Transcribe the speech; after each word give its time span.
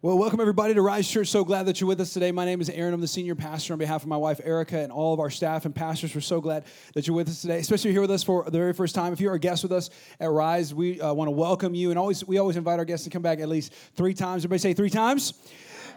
Well, 0.00 0.16
welcome 0.16 0.38
everybody 0.38 0.74
to 0.74 0.80
Rise 0.80 1.10
Church. 1.10 1.26
So 1.26 1.42
glad 1.42 1.66
that 1.66 1.80
you're 1.80 1.88
with 1.88 2.00
us 2.00 2.12
today. 2.12 2.30
My 2.30 2.44
name 2.44 2.60
is 2.60 2.70
Aaron. 2.70 2.94
I'm 2.94 3.00
the 3.00 3.08
senior 3.08 3.34
pastor 3.34 3.72
on 3.72 3.80
behalf 3.80 4.02
of 4.02 4.08
my 4.08 4.16
wife 4.16 4.40
Erica 4.44 4.78
and 4.78 4.92
all 4.92 5.12
of 5.12 5.18
our 5.18 5.28
staff 5.28 5.64
and 5.64 5.74
pastors. 5.74 6.14
We're 6.14 6.20
so 6.20 6.40
glad 6.40 6.66
that 6.94 7.08
you're 7.08 7.16
with 7.16 7.28
us 7.28 7.42
today, 7.42 7.58
especially 7.58 7.90
here 7.90 8.02
with 8.02 8.12
us 8.12 8.22
for 8.22 8.44
the 8.44 8.52
very 8.52 8.72
first 8.74 8.94
time. 8.94 9.12
If 9.12 9.20
you're 9.20 9.34
a 9.34 9.40
guest 9.40 9.64
with 9.64 9.72
us 9.72 9.90
at 10.20 10.30
Rise, 10.30 10.72
we 10.72 11.00
uh, 11.00 11.12
want 11.14 11.26
to 11.26 11.32
welcome 11.32 11.74
you. 11.74 11.90
And 11.90 11.98
always, 11.98 12.24
we 12.24 12.38
always 12.38 12.56
invite 12.56 12.78
our 12.78 12.84
guests 12.84 13.02
to 13.06 13.10
come 13.10 13.22
back 13.22 13.40
at 13.40 13.48
least 13.48 13.72
three 13.96 14.14
times. 14.14 14.44
Everybody 14.44 14.60
say 14.60 14.72
three 14.72 14.88
times. 14.88 15.34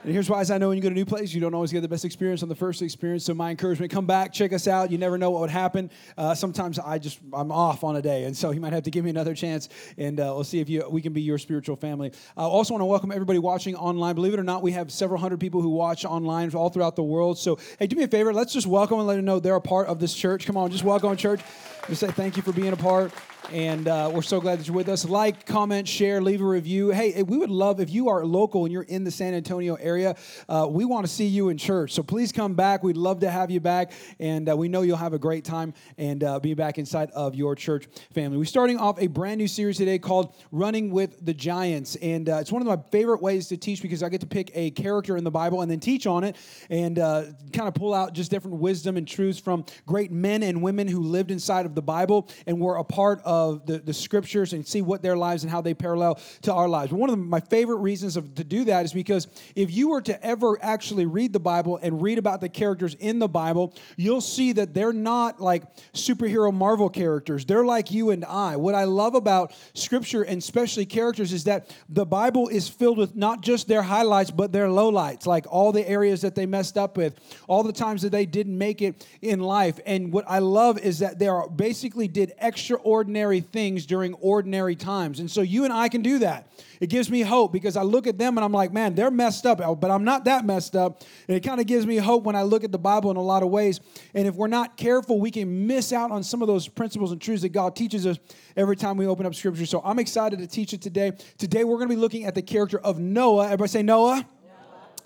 And 0.03 0.11
here's 0.11 0.27
why: 0.27 0.41
as 0.41 0.49
I 0.49 0.57
know 0.57 0.69
when 0.69 0.77
you 0.77 0.81
go 0.81 0.89
to 0.89 0.93
a 0.93 0.95
new 0.95 1.05
place, 1.05 1.31
you 1.31 1.39
don't 1.39 1.53
always 1.53 1.71
get 1.71 1.81
the 1.81 1.87
best 1.87 2.05
experience 2.05 2.41
on 2.41 2.49
the 2.49 2.55
first 2.55 2.81
experience. 2.81 3.23
So 3.23 3.35
my 3.35 3.51
encouragement: 3.51 3.91
come 3.91 4.07
back, 4.07 4.33
check 4.33 4.51
us 4.51 4.67
out. 4.67 4.89
You 4.89 4.97
never 4.97 5.15
know 5.15 5.29
what 5.29 5.41
would 5.41 5.51
happen. 5.51 5.91
Uh, 6.17 6.33
sometimes 6.33 6.79
I 6.79 6.97
just 6.97 7.19
I'm 7.31 7.51
off 7.51 7.83
on 7.83 7.95
a 7.95 8.01
day, 8.01 8.23
and 8.23 8.35
so 8.35 8.49
you 8.49 8.59
might 8.59 8.73
have 8.73 8.81
to 8.83 8.89
give 8.89 9.03
me 9.03 9.11
another 9.11 9.35
chance, 9.35 9.69
and 9.99 10.19
uh, 10.19 10.33
we'll 10.33 10.43
see 10.43 10.59
if 10.59 10.69
you 10.69 10.89
we 10.89 11.03
can 11.03 11.13
be 11.13 11.21
your 11.21 11.37
spiritual 11.37 11.75
family. 11.75 12.13
I 12.35 12.41
also 12.41 12.73
want 12.73 12.81
to 12.81 12.85
welcome 12.85 13.11
everybody 13.11 13.37
watching 13.37 13.75
online. 13.75 14.15
Believe 14.15 14.33
it 14.33 14.39
or 14.39 14.43
not, 14.43 14.63
we 14.63 14.71
have 14.71 14.91
several 14.91 15.19
hundred 15.19 15.39
people 15.39 15.61
who 15.61 15.69
watch 15.69 16.03
online 16.03 16.51
all 16.55 16.69
throughout 16.69 16.95
the 16.95 17.03
world. 17.03 17.37
So 17.37 17.59
hey, 17.77 17.85
do 17.85 17.95
me 17.95 18.03
a 18.03 18.07
favor. 18.07 18.33
Let's 18.33 18.53
just 18.53 18.65
welcome 18.65 18.97
and 18.97 19.07
let 19.07 19.17
them 19.17 19.25
know 19.25 19.39
they're 19.39 19.55
a 19.55 19.61
part 19.61 19.87
of 19.87 19.99
this 19.99 20.15
church. 20.15 20.47
Come 20.47 20.57
on, 20.57 20.71
just 20.71 20.83
welcome 20.83 21.15
church. 21.15 21.41
Just 21.87 22.01
say 22.01 22.07
thank 22.07 22.37
you 22.37 22.41
for 22.41 22.53
being 22.53 22.73
a 22.73 22.77
part. 22.77 23.13
And 23.49 23.87
uh, 23.87 24.09
we're 24.13 24.21
so 24.21 24.39
glad 24.39 24.59
that 24.59 24.67
you're 24.67 24.75
with 24.75 24.87
us. 24.87 25.03
Like, 25.03 25.45
comment, 25.45 25.87
share, 25.87 26.21
leave 26.21 26.41
a 26.41 26.45
review. 26.45 26.91
Hey, 26.91 27.21
we 27.23 27.37
would 27.37 27.49
love 27.49 27.81
if 27.81 27.89
you 27.89 28.07
are 28.07 28.23
local 28.23 28.63
and 28.63 28.71
you're 28.71 28.83
in 28.83 29.03
the 29.03 29.11
San 29.11 29.33
Antonio 29.33 29.75
area, 29.75 30.15
uh, 30.47 30.67
we 30.69 30.85
want 30.85 31.05
to 31.05 31.11
see 31.11 31.25
you 31.25 31.49
in 31.49 31.57
church. 31.57 31.91
So 31.91 32.03
please 32.03 32.31
come 32.31 32.53
back. 32.53 32.83
We'd 32.83 32.95
love 32.95 33.19
to 33.21 33.31
have 33.31 33.51
you 33.51 33.59
back. 33.59 33.91
And 34.19 34.47
uh, 34.47 34.55
we 34.55 34.69
know 34.69 34.83
you'll 34.83 34.95
have 34.95 35.13
a 35.13 35.19
great 35.19 35.43
time 35.43 35.73
and 35.97 36.23
uh, 36.23 36.39
be 36.39 36.53
back 36.53 36.77
inside 36.77 37.09
of 37.11 37.35
your 37.35 37.55
church 37.55 37.87
family. 38.13 38.37
We're 38.37 38.45
starting 38.45 38.77
off 38.77 39.01
a 39.01 39.07
brand 39.07 39.39
new 39.39 39.47
series 39.47 39.77
today 39.77 39.99
called 39.99 40.33
Running 40.51 40.91
with 40.91 41.25
the 41.25 41.33
Giants. 41.33 41.97
And 41.97 42.29
uh, 42.29 42.37
it's 42.37 42.51
one 42.51 42.61
of 42.61 42.67
my 42.67 42.77
favorite 42.91 43.21
ways 43.21 43.47
to 43.47 43.57
teach 43.57 43.81
because 43.81 44.01
I 44.01 44.09
get 44.09 44.21
to 44.21 44.27
pick 44.27 44.51
a 44.53 44.71
character 44.71 45.17
in 45.17 45.23
the 45.25 45.31
Bible 45.31 45.61
and 45.61 45.69
then 45.69 45.79
teach 45.81 46.07
on 46.07 46.23
it 46.23 46.37
and 46.69 46.99
uh, 46.99 47.23
kind 47.51 47.67
of 47.67 47.73
pull 47.73 47.93
out 47.93 48.13
just 48.13 48.31
different 48.31 48.57
wisdom 48.57 48.95
and 48.95 49.07
truths 49.07 49.39
from 49.39 49.65
great 49.85 50.11
men 50.11 50.43
and 50.43 50.61
women 50.61 50.87
who 50.87 51.01
lived 51.01 51.31
inside 51.31 51.65
of 51.65 51.75
the 51.75 51.81
Bible 51.81 52.29
and 52.45 52.61
were 52.61 52.77
a 52.77 52.83
part 52.83 53.19
of 53.25 53.30
of 53.31 53.65
the, 53.65 53.79
the 53.79 53.93
scriptures 53.93 54.51
and 54.51 54.67
see 54.67 54.81
what 54.81 55.01
their 55.01 55.15
lives 55.15 55.43
and 55.43 55.49
how 55.49 55.61
they 55.61 55.73
parallel 55.73 56.19
to 56.41 56.53
our 56.53 56.67
lives. 56.67 56.91
One 56.91 57.09
of 57.09 57.17
the, 57.17 57.23
my 57.23 57.39
favorite 57.39 57.77
reasons 57.77 58.17
of, 58.17 58.35
to 58.35 58.43
do 58.43 58.65
that 58.65 58.83
is 58.83 58.91
because 58.91 59.27
if 59.55 59.71
you 59.71 59.87
were 59.87 60.01
to 60.01 60.21
ever 60.21 60.61
actually 60.61 61.05
read 61.05 61.31
the 61.31 61.39
Bible 61.39 61.79
and 61.81 62.01
read 62.01 62.17
about 62.17 62.41
the 62.41 62.49
characters 62.49 62.93
in 62.95 63.19
the 63.19 63.29
Bible, 63.29 63.73
you'll 63.95 64.19
see 64.19 64.51
that 64.51 64.73
they're 64.73 64.91
not 64.91 65.39
like 65.39 65.63
superhero 65.93 66.53
Marvel 66.53 66.89
characters. 66.89 67.45
They're 67.45 67.63
like 67.63 67.89
you 67.89 68.09
and 68.09 68.25
I. 68.25 68.57
What 68.57 68.75
I 68.75 68.83
love 68.83 69.15
about 69.15 69.53
scripture 69.75 70.23
and 70.23 70.39
especially 70.39 70.85
characters 70.85 71.31
is 71.31 71.45
that 71.45 71.73
the 71.87 72.05
Bible 72.05 72.49
is 72.49 72.67
filled 72.67 72.97
with 72.97 73.15
not 73.15 73.39
just 73.39 73.69
their 73.69 73.81
highlights, 73.81 74.29
but 74.29 74.51
their 74.51 74.67
lowlights, 74.67 75.25
like 75.25 75.45
all 75.49 75.71
the 75.71 75.87
areas 75.87 76.19
that 76.23 76.35
they 76.35 76.45
messed 76.45 76.77
up 76.77 76.97
with, 76.97 77.17
all 77.47 77.63
the 77.63 77.71
times 77.71 78.01
that 78.01 78.11
they 78.11 78.25
didn't 78.25 78.57
make 78.57 78.81
it 78.81 79.07
in 79.21 79.39
life. 79.39 79.79
And 79.85 80.11
what 80.11 80.25
I 80.27 80.39
love 80.39 80.77
is 80.79 80.99
that 80.99 81.17
they 81.17 81.29
are 81.29 81.47
basically 81.49 82.09
did 82.09 82.33
extraordinary 82.41 83.20
ordinary 83.21 83.41
things 83.41 83.85
during 83.85 84.15
ordinary 84.15 84.75
times. 84.75 85.19
And 85.19 85.29
so 85.29 85.41
you 85.41 85.63
and 85.63 85.71
I 85.71 85.89
can 85.89 86.01
do 86.01 86.19
that. 86.19 86.51
It 86.79 86.87
gives 86.89 87.11
me 87.11 87.21
hope 87.21 87.53
because 87.53 87.77
I 87.77 87.83
look 87.83 88.07
at 88.07 88.17
them 88.17 88.35
and 88.35 88.43
I'm 88.43 88.51
like, 88.51 88.73
man, 88.73 88.95
they're 88.95 89.11
messed 89.11 89.45
up, 89.45 89.59
but 89.79 89.91
I'm 89.91 90.03
not 90.03 90.25
that 90.25 90.43
messed 90.43 90.75
up. 90.75 91.03
And 91.27 91.37
it 91.37 91.41
kind 91.41 91.59
of 91.59 91.67
gives 91.67 91.85
me 91.85 91.97
hope 91.97 92.23
when 92.23 92.35
I 92.35 92.41
look 92.41 92.63
at 92.63 92.71
the 92.71 92.79
Bible 92.79 93.11
in 93.11 93.17
a 93.17 93.21
lot 93.21 93.43
of 93.43 93.49
ways. 93.49 93.79
And 94.15 94.27
if 94.27 94.33
we're 94.33 94.47
not 94.47 94.75
careful, 94.75 95.19
we 95.19 95.29
can 95.29 95.67
miss 95.67 95.93
out 95.93 96.09
on 96.09 96.23
some 96.23 96.41
of 96.41 96.47
those 96.47 96.67
principles 96.67 97.11
and 97.11 97.21
truths 97.21 97.43
that 97.43 97.49
God 97.49 97.75
teaches 97.75 98.07
us 98.07 98.17
every 98.57 98.75
time 98.75 98.97
we 98.97 99.05
open 99.05 99.27
up 99.27 99.35
Scripture. 99.35 99.67
So 99.67 99.81
I'm 99.85 99.99
excited 99.99 100.39
to 100.39 100.47
teach 100.47 100.73
it 100.73 100.81
today. 100.81 101.11
Today 101.37 101.63
we're 101.63 101.77
going 101.77 101.89
to 101.89 101.95
be 101.95 102.01
looking 102.01 102.25
at 102.25 102.33
the 102.33 102.41
character 102.41 102.79
of 102.79 102.97
Noah. 102.97 103.45
Everybody 103.45 103.69
say 103.69 103.83
Noah. 103.83 104.25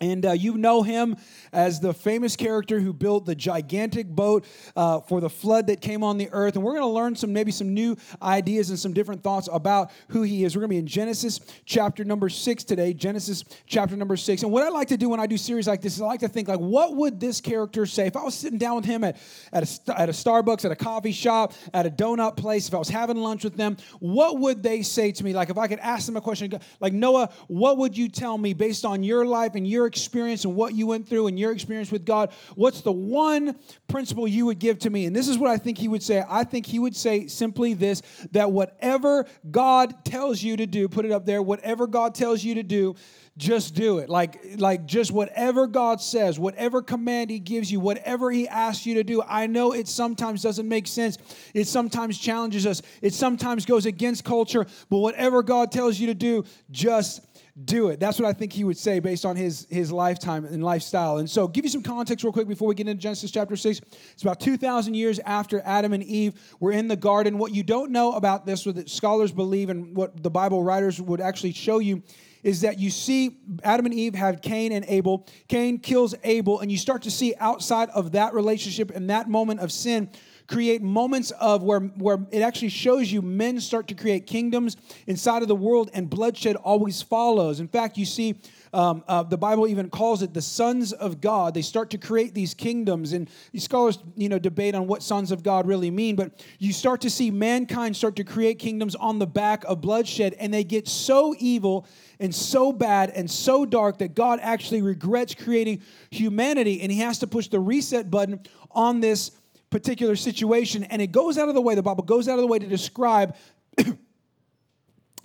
And 0.01 0.25
uh, 0.25 0.31
you 0.31 0.57
know 0.57 0.83
him 0.83 1.17
as 1.53 1.79
the 1.79 1.93
famous 1.93 2.35
character 2.35 2.79
who 2.79 2.93
built 2.93 3.25
the 3.25 3.35
gigantic 3.35 4.07
boat 4.07 4.45
uh, 4.75 5.01
for 5.01 5.21
the 5.21 5.29
flood 5.29 5.67
that 5.67 5.81
came 5.81 6.03
on 6.03 6.17
the 6.17 6.29
earth. 6.31 6.55
And 6.55 6.63
we're 6.63 6.73
going 6.73 6.83
to 6.83 6.87
learn 6.87 7.15
some, 7.15 7.33
maybe 7.33 7.51
some 7.51 7.73
new 7.73 7.95
ideas 8.21 8.69
and 8.69 8.79
some 8.79 8.93
different 8.93 9.23
thoughts 9.23 9.49
about 9.51 9.91
who 10.09 10.23
he 10.23 10.43
is. 10.43 10.55
We're 10.55 10.61
going 10.61 10.69
to 10.69 10.75
be 10.75 10.79
in 10.79 10.87
Genesis 10.87 11.39
chapter 11.65 12.03
number 12.03 12.29
six 12.29 12.63
today. 12.63 12.93
Genesis 12.93 13.43
chapter 13.65 13.95
number 13.95 14.17
six. 14.17 14.43
And 14.43 14.51
what 14.51 14.63
I 14.63 14.69
like 14.69 14.89
to 14.89 14.97
do 14.97 15.09
when 15.09 15.19
I 15.19 15.27
do 15.27 15.37
series 15.37 15.67
like 15.67 15.81
this 15.81 15.95
is 15.95 16.01
I 16.01 16.05
like 16.05 16.19
to 16.21 16.27
think, 16.27 16.47
like, 16.47 16.59
what 16.59 16.95
would 16.95 17.19
this 17.19 17.41
character 17.41 17.85
say 17.85 18.07
if 18.07 18.15
I 18.15 18.23
was 18.23 18.35
sitting 18.35 18.57
down 18.57 18.75
with 18.75 18.85
him 18.85 19.03
at, 19.03 19.17
at, 19.53 19.63
a, 19.87 19.99
at 19.99 20.09
a 20.09 20.11
Starbucks, 20.11 20.65
at 20.65 20.71
a 20.71 20.75
coffee 20.75 21.11
shop, 21.11 21.53
at 21.73 21.85
a 21.85 21.89
donut 21.89 22.37
place, 22.37 22.67
if 22.67 22.73
I 22.73 22.77
was 22.77 22.89
having 22.89 23.17
lunch 23.17 23.43
with 23.43 23.55
them, 23.55 23.77
what 23.99 24.39
would 24.39 24.63
they 24.63 24.81
say 24.81 25.11
to 25.11 25.23
me? 25.23 25.33
Like, 25.33 25.49
if 25.49 25.57
I 25.57 25.67
could 25.67 25.79
ask 25.79 26.05
them 26.05 26.17
a 26.17 26.21
question, 26.21 26.59
like, 26.79 26.93
Noah, 26.93 27.29
what 27.47 27.77
would 27.77 27.97
you 27.97 28.09
tell 28.09 28.37
me 28.37 28.53
based 28.53 28.85
on 28.85 29.03
your 29.03 29.25
life 29.25 29.55
and 29.55 29.67
your 29.67 29.87
experience 29.95 30.43
and 30.43 30.55
what 30.55 30.73
you 30.73 30.87
went 30.87 31.07
through 31.07 31.27
and 31.27 31.39
your 31.39 31.53
experience 31.53 31.89
with 31.89 32.05
God, 32.05 32.33
what's 32.55 32.81
the 32.81 32.91
one 32.91 33.57
principle 33.87 34.27
you 34.27 34.45
would 34.47 34.59
give 34.59 34.79
to 34.79 34.89
me? 34.89 35.05
And 35.05 35.15
this 35.15 35.29
is 35.29 35.37
what 35.37 35.49
I 35.49 35.57
think 35.57 35.77
he 35.77 35.87
would 35.87 36.03
say. 36.03 36.21
I 36.27 36.43
think 36.43 36.65
he 36.65 36.79
would 36.79 36.95
say 36.95 37.27
simply 37.27 37.73
this 37.73 38.01
that 38.33 38.51
whatever 38.51 39.25
God 39.49 40.03
tells 40.03 40.43
you 40.43 40.57
to 40.57 40.65
do, 40.65 40.89
put 40.89 41.05
it 41.05 41.11
up 41.11 41.25
there, 41.25 41.41
whatever 41.41 41.87
God 41.87 42.13
tells 42.13 42.43
you 42.43 42.55
to 42.55 42.63
do, 42.63 42.95
just 43.37 43.75
do 43.75 43.99
it. 43.99 44.09
Like 44.09 44.39
like 44.57 44.85
just 44.85 45.11
whatever 45.11 45.67
god 45.67 45.99
says 45.99 46.39
whatever 46.39 46.81
command 46.81 47.29
he 47.29 47.39
gives 47.39 47.69
you 47.69 47.79
whatever 47.81 48.31
he 48.31 48.47
asks 48.47 48.85
you 48.85 48.95
to 48.95 49.03
do. 49.03 49.21
I 49.21 49.47
know 49.47 49.73
it 49.73 49.87
sometimes 49.87 50.41
doesn't 50.41 50.67
make 50.67 50.87
sense. 50.87 51.17
It 51.53 51.67
sometimes 51.67 52.17
challenges 52.17 52.65
us. 52.65 52.81
It 53.01 53.13
sometimes 53.13 53.65
goes 53.65 53.85
against 53.85 54.23
culture. 54.23 54.65
But 54.89 54.99
whatever 54.99 55.43
god 55.43 55.71
tells 55.71 55.99
you 55.99 56.07
to 56.07 56.13
do 56.13 56.45
just 56.71 57.21
do 57.63 57.87
it. 57.87 58.01
That's 58.01 58.19
what 58.19 58.27
I 58.27 58.33
think 58.33 58.51
he 58.51 58.65
would 58.65 58.77
say 58.77 58.99
based 58.99 59.25
on 59.25 59.37
his, 59.37 59.65
his 59.69 59.89
lifetime 59.89 60.43
and 60.43 60.61
lifestyle. 60.61 61.19
And 61.19 61.29
so, 61.29 61.47
give 61.47 61.63
you 61.63 61.71
some 61.71 61.83
context 61.83 62.23
real 62.25 62.33
quick 62.33 62.49
before 62.49 62.67
we 62.67 62.75
get 62.75 62.87
into 62.87 63.01
Genesis 63.01 63.31
chapter 63.31 63.55
6. 63.55 63.79
It's 64.11 64.21
about 64.21 64.41
2,000 64.41 64.93
years 64.93 65.19
after 65.19 65.61
Adam 65.63 65.93
and 65.93 66.03
Eve 66.03 66.33
were 66.59 66.73
in 66.73 66.89
the 66.89 66.97
garden. 66.97 67.37
What 67.37 67.53
you 67.53 67.63
don't 67.63 67.91
know 67.91 68.11
about 68.11 68.45
this, 68.45 68.65
what 68.65 68.89
scholars 68.89 69.31
believe, 69.31 69.69
and 69.69 69.95
what 69.95 70.21
the 70.21 70.29
Bible 70.29 70.63
writers 70.63 71.01
would 71.01 71.21
actually 71.21 71.53
show 71.53 71.79
you, 71.79 72.03
is 72.43 72.61
that 72.61 72.77
you 72.77 72.89
see 72.89 73.37
Adam 73.63 73.85
and 73.85 73.95
Eve 73.95 74.15
have 74.15 74.41
Cain 74.41 74.73
and 74.73 74.83
Abel. 74.89 75.25
Cain 75.47 75.79
kills 75.79 76.13
Abel, 76.25 76.59
and 76.59 76.69
you 76.69 76.77
start 76.77 77.03
to 77.03 77.11
see 77.11 77.35
outside 77.39 77.89
of 77.91 78.11
that 78.11 78.33
relationship 78.33 78.91
and 78.91 79.09
that 79.09 79.29
moment 79.29 79.61
of 79.61 79.71
sin 79.71 80.09
create 80.47 80.81
moments 80.81 81.31
of 81.31 81.63
where, 81.63 81.79
where 81.79 82.19
it 82.31 82.41
actually 82.41 82.69
shows 82.69 83.11
you 83.11 83.21
men 83.21 83.59
start 83.59 83.87
to 83.87 83.95
create 83.95 84.27
kingdoms 84.27 84.77
inside 85.07 85.41
of 85.41 85.47
the 85.47 85.55
world 85.55 85.89
and 85.93 86.09
bloodshed 86.09 86.55
always 86.57 87.01
follows. 87.01 87.59
In 87.59 87.67
fact, 87.67 87.97
you 87.97 88.05
see 88.05 88.35
um, 88.75 89.05
uh, 89.07 89.23
the 89.23 89.37
Bible 89.37 89.67
even 89.67 89.89
calls 89.89 90.21
it 90.21 90.33
the 90.33 90.41
sons 90.41 90.91
of 90.91 91.21
God. 91.21 91.53
They 91.53 91.61
start 91.61 91.89
to 91.91 91.97
create 91.97 92.33
these 92.33 92.53
kingdoms, 92.53 93.13
and 93.13 93.29
these 93.53 93.63
scholars, 93.63 93.99
you 94.17 94.27
know, 94.27 94.37
debate 94.37 94.75
on 94.75 94.85
what 94.85 95.01
sons 95.01 95.31
of 95.31 95.43
God 95.43 95.65
really 95.65 95.89
mean. 95.89 96.17
But 96.17 96.43
you 96.59 96.73
start 96.73 96.99
to 97.01 97.09
see 97.09 97.31
mankind 97.31 97.95
start 97.95 98.17
to 98.17 98.25
create 98.25 98.59
kingdoms 98.59 98.93
on 98.95 99.17
the 99.17 99.25
back 99.25 99.63
of 99.63 99.79
bloodshed, 99.79 100.35
and 100.39 100.53
they 100.53 100.65
get 100.65 100.89
so 100.89 101.33
evil 101.39 101.87
and 102.19 102.35
so 102.35 102.73
bad 102.73 103.11
and 103.11 103.31
so 103.31 103.65
dark 103.65 103.99
that 103.99 104.13
God 104.13 104.39
actually 104.41 104.81
regrets 104.81 105.33
creating 105.33 105.81
humanity, 106.09 106.81
and 106.81 106.91
He 106.91 106.99
has 106.99 107.19
to 107.19 107.27
push 107.27 107.47
the 107.47 107.61
reset 107.61 108.11
button 108.11 108.41
on 108.71 108.99
this 108.99 109.31
particular 109.69 110.15
situation. 110.15 110.83
And 110.83 111.01
it 111.01 111.11
goes 111.11 111.37
out 111.37 111.49
of 111.49 111.55
the 111.55 111.61
way, 111.61 111.75
the 111.75 111.83
Bible 111.83 112.03
goes 112.03 112.27
out 112.27 112.35
of 112.35 112.41
the 112.41 112.47
way 112.47 112.59
to 112.59 112.67
describe 112.67 113.35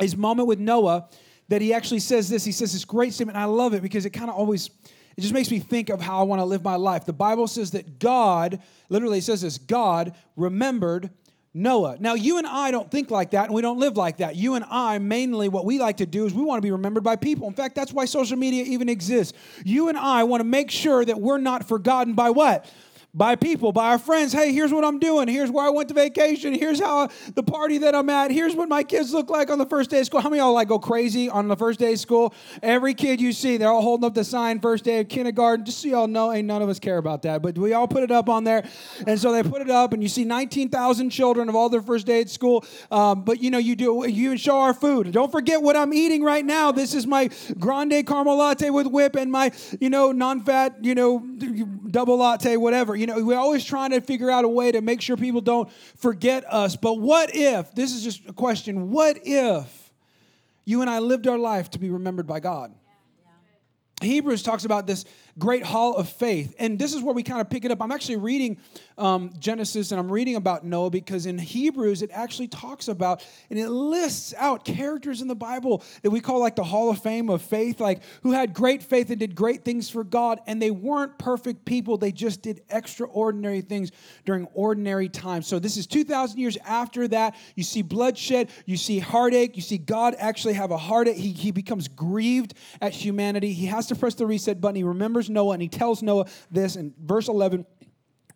his 0.00 0.16
moment 0.16 0.48
with 0.48 0.58
Noah 0.58 1.08
that 1.48 1.60
he 1.60 1.74
actually 1.74 2.00
says 2.00 2.28
this. 2.28 2.44
He 2.44 2.52
says 2.52 2.72
this 2.72 2.84
great 2.84 3.12
statement. 3.12 3.36
and 3.36 3.42
I 3.42 3.46
love 3.46 3.74
it 3.74 3.82
because 3.82 4.06
it 4.06 4.10
kind 4.10 4.30
of 4.30 4.36
always, 4.36 4.70
it 5.16 5.20
just 5.20 5.34
makes 5.34 5.50
me 5.50 5.58
think 5.58 5.88
of 5.88 6.00
how 6.00 6.20
I 6.20 6.22
want 6.22 6.40
to 6.40 6.44
live 6.44 6.62
my 6.62 6.76
life. 6.76 7.04
The 7.04 7.12
Bible 7.12 7.46
says 7.46 7.72
that 7.72 7.98
God, 7.98 8.60
literally 8.88 9.20
says 9.20 9.42
this 9.42 9.58
God 9.58 10.14
remembered 10.36 11.10
Noah. 11.52 11.96
Now, 11.98 12.14
you 12.14 12.38
and 12.38 12.46
I 12.46 12.70
don't 12.70 12.88
think 12.88 13.10
like 13.10 13.32
that, 13.32 13.46
and 13.46 13.54
we 13.54 13.62
don't 13.62 13.80
live 13.80 13.96
like 13.96 14.18
that. 14.18 14.36
You 14.36 14.54
and 14.54 14.64
I, 14.70 14.98
mainly, 14.98 15.48
what 15.48 15.64
we 15.64 15.80
like 15.80 15.96
to 15.96 16.06
do 16.06 16.24
is 16.24 16.32
we 16.32 16.44
want 16.44 16.58
to 16.58 16.62
be 16.62 16.70
remembered 16.70 17.02
by 17.02 17.16
people. 17.16 17.48
In 17.48 17.54
fact, 17.54 17.74
that's 17.74 17.92
why 17.92 18.04
social 18.04 18.36
media 18.36 18.62
even 18.64 18.88
exists. 18.88 19.36
You 19.64 19.88
and 19.88 19.98
I 19.98 20.22
want 20.22 20.40
to 20.40 20.44
make 20.44 20.70
sure 20.70 21.04
that 21.04 21.20
we're 21.20 21.38
not 21.38 21.66
forgotten 21.66 22.14
by 22.14 22.30
what? 22.30 22.70
By 23.12 23.34
people, 23.34 23.72
by 23.72 23.88
our 23.88 23.98
friends. 23.98 24.32
Hey, 24.32 24.52
here's 24.52 24.72
what 24.72 24.84
I'm 24.84 24.98
doing. 24.98 25.26
Here's 25.26 25.50
where 25.50 25.66
I 25.66 25.70
went 25.70 25.88
to 25.88 25.94
vacation. 25.94 26.54
Here's 26.54 26.80
how 26.80 27.08
the 27.34 27.42
party 27.42 27.78
that 27.78 27.94
I'm 27.94 28.08
at. 28.08 28.30
Here's 28.30 28.54
what 28.54 28.68
my 28.68 28.84
kids 28.84 29.12
look 29.12 29.30
like 29.30 29.50
on 29.50 29.58
the 29.58 29.66
first 29.66 29.90
day 29.90 30.00
of 30.00 30.06
school. 30.06 30.20
How 30.20 30.28
many 30.28 30.40
of 30.40 30.46
y'all 30.46 30.54
like 30.54 30.68
go 30.68 30.78
crazy 30.78 31.28
on 31.28 31.48
the 31.48 31.56
first 31.56 31.80
day 31.80 31.94
of 31.94 31.98
school? 31.98 32.32
Every 32.62 32.94
kid 32.94 33.20
you 33.20 33.32
see, 33.32 33.56
they're 33.56 33.68
all 33.68 33.82
holding 33.82 34.06
up 34.06 34.14
the 34.14 34.24
sign 34.24 34.60
first 34.60 34.84
day 34.84 35.00
of 35.00 35.08
kindergarten. 35.08 35.64
Just 35.64 35.80
so 35.80 35.88
y'all 35.88 36.06
know, 36.06 36.32
ain't 36.32 36.46
none 36.46 36.62
of 36.62 36.68
us 36.68 36.78
care 36.78 36.98
about 36.98 37.22
that, 37.22 37.42
but 37.42 37.58
we 37.58 37.72
all 37.72 37.88
put 37.88 38.04
it 38.04 38.12
up 38.12 38.28
on 38.28 38.44
there. 38.44 38.64
And 39.06 39.18
so 39.18 39.32
they 39.32 39.42
put 39.42 39.62
it 39.62 39.70
up, 39.70 39.92
and 39.92 40.02
you 40.02 40.08
see 40.08 40.24
19,000 40.24 41.10
children 41.10 41.48
of 41.48 41.56
all 41.56 41.68
their 41.68 41.82
first 41.82 42.06
day 42.06 42.20
at 42.20 42.30
school. 42.30 42.64
Um, 42.90 43.24
but 43.24 43.42
you 43.42 43.50
know, 43.50 43.58
you 43.58 43.74
do 43.74 44.06
you 44.08 44.36
show 44.36 44.58
our 44.58 44.74
food. 44.74 45.10
Don't 45.10 45.32
forget 45.32 45.60
what 45.60 45.76
I'm 45.76 45.92
eating 45.92 46.22
right 46.22 46.44
now. 46.44 46.70
This 46.70 46.94
is 46.94 47.06
my 47.06 47.28
grande 47.58 48.06
caramel 48.06 48.36
latte 48.36 48.70
with 48.70 48.86
whip 48.86 49.16
and 49.16 49.32
my 49.32 49.50
you 49.80 49.90
know 49.90 50.12
non-fat 50.12 50.76
you 50.82 50.94
know 50.94 51.18
double 51.90 52.16
latte, 52.18 52.56
whatever 52.56 52.99
you 53.00 53.06
know, 53.06 53.24
we're 53.24 53.38
always 53.38 53.64
trying 53.64 53.92
to 53.92 54.00
figure 54.02 54.30
out 54.30 54.44
a 54.44 54.48
way 54.48 54.70
to 54.70 54.82
make 54.82 55.00
sure 55.00 55.16
people 55.16 55.40
don't 55.40 55.72
forget 55.96 56.44
us. 56.52 56.76
But 56.76 57.00
what 57.00 57.34
if, 57.34 57.74
this 57.74 57.94
is 57.94 58.04
just 58.04 58.28
a 58.28 58.32
question, 58.34 58.90
what 58.90 59.18
if 59.24 59.90
you 60.66 60.82
and 60.82 60.90
I 60.90 60.98
lived 60.98 61.26
our 61.26 61.38
life 61.38 61.70
to 61.70 61.78
be 61.78 61.88
remembered 61.88 62.26
by 62.26 62.40
God? 62.40 62.74
Hebrews 64.02 64.42
talks 64.42 64.66
about 64.66 64.86
this 64.86 65.06
great 65.40 65.64
hall 65.64 65.96
of 65.96 66.08
faith. 66.08 66.54
And 66.58 66.78
this 66.78 66.94
is 66.94 67.02
where 67.02 67.14
we 67.14 67.24
kind 67.24 67.40
of 67.40 67.50
pick 67.50 67.64
it 67.64 67.72
up. 67.72 67.82
I'm 67.82 67.90
actually 67.90 68.16
reading 68.16 68.58
um, 68.96 69.32
Genesis 69.38 69.90
and 69.90 69.98
I'm 69.98 70.12
reading 70.12 70.36
about 70.36 70.64
Noah 70.64 70.90
because 70.90 71.26
in 71.26 71.38
Hebrews 71.38 72.02
it 72.02 72.10
actually 72.12 72.48
talks 72.48 72.86
about 72.86 73.24
and 73.48 73.58
it 73.58 73.70
lists 73.70 74.34
out 74.36 74.64
characters 74.64 75.22
in 75.22 75.28
the 75.28 75.34
Bible 75.34 75.82
that 76.02 76.10
we 76.10 76.20
call 76.20 76.38
like 76.38 76.54
the 76.54 76.64
hall 76.64 76.90
of 76.90 77.02
fame 77.02 77.30
of 77.30 77.42
faith, 77.42 77.80
like 77.80 78.02
who 78.22 78.32
had 78.32 78.52
great 78.52 78.82
faith 78.82 79.10
and 79.10 79.18
did 79.18 79.34
great 79.34 79.64
things 79.64 79.88
for 79.88 80.04
God. 80.04 80.40
And 80.46 80.60
they 80.60 80.70
weren't 80.70 81.18
perfect 81.18 81.64
people, 81.64 81.96
they 81.96 82.12
just 82.12 82.42
did 82.42 82.60
extraordinary 82.68 83.62
things 83.62 83.90
during 84.26 84.46
ordinary 84.52 85.08
times. 85.08 85.46
So 85.46 85.58
this 85.58 85.76
is 85.76 85.86
2,000 85.86 86.38
years 86.38 86.58
after 86.64 87.08
that. 87.08 87.34
You 87.56 87.64
see 87.64 87.82
bloodshed, 87.82 88.50
you 88.66 88.76
see 88.76 88.98
heartache, 88.98 89.56
you 89.56 89.62
see 89.62 89.78
God 89.78 90.14
actually 90.18 90.54
have 90.54 90.70
a 90.70 90.76
heartache. 90.76 91.16
He, 91.16 91.32
he 91.32 91.50
becomes 91.50 91.88
grieved 91.88 92.54
at 92.82 92.92
humanity. 92.92 93.54
He 93.54 93.66
has 93.66 93.86
to 93.86 93.94
press 93.94 94.14
the 94.14 94.26
reset 94.26 94.60
button. 94.60 94.76
He 94.76 94.82
remembers 94.82 95.29
Noah 95.32 95.54
and 95.54 95.62
he 95.62 95.68
tells 95.68 96.02
Noah 96.02 96.26
this 96.50 96.76
in 96.76 96.94
verse 97.00 97.28
11. 97.28 97.66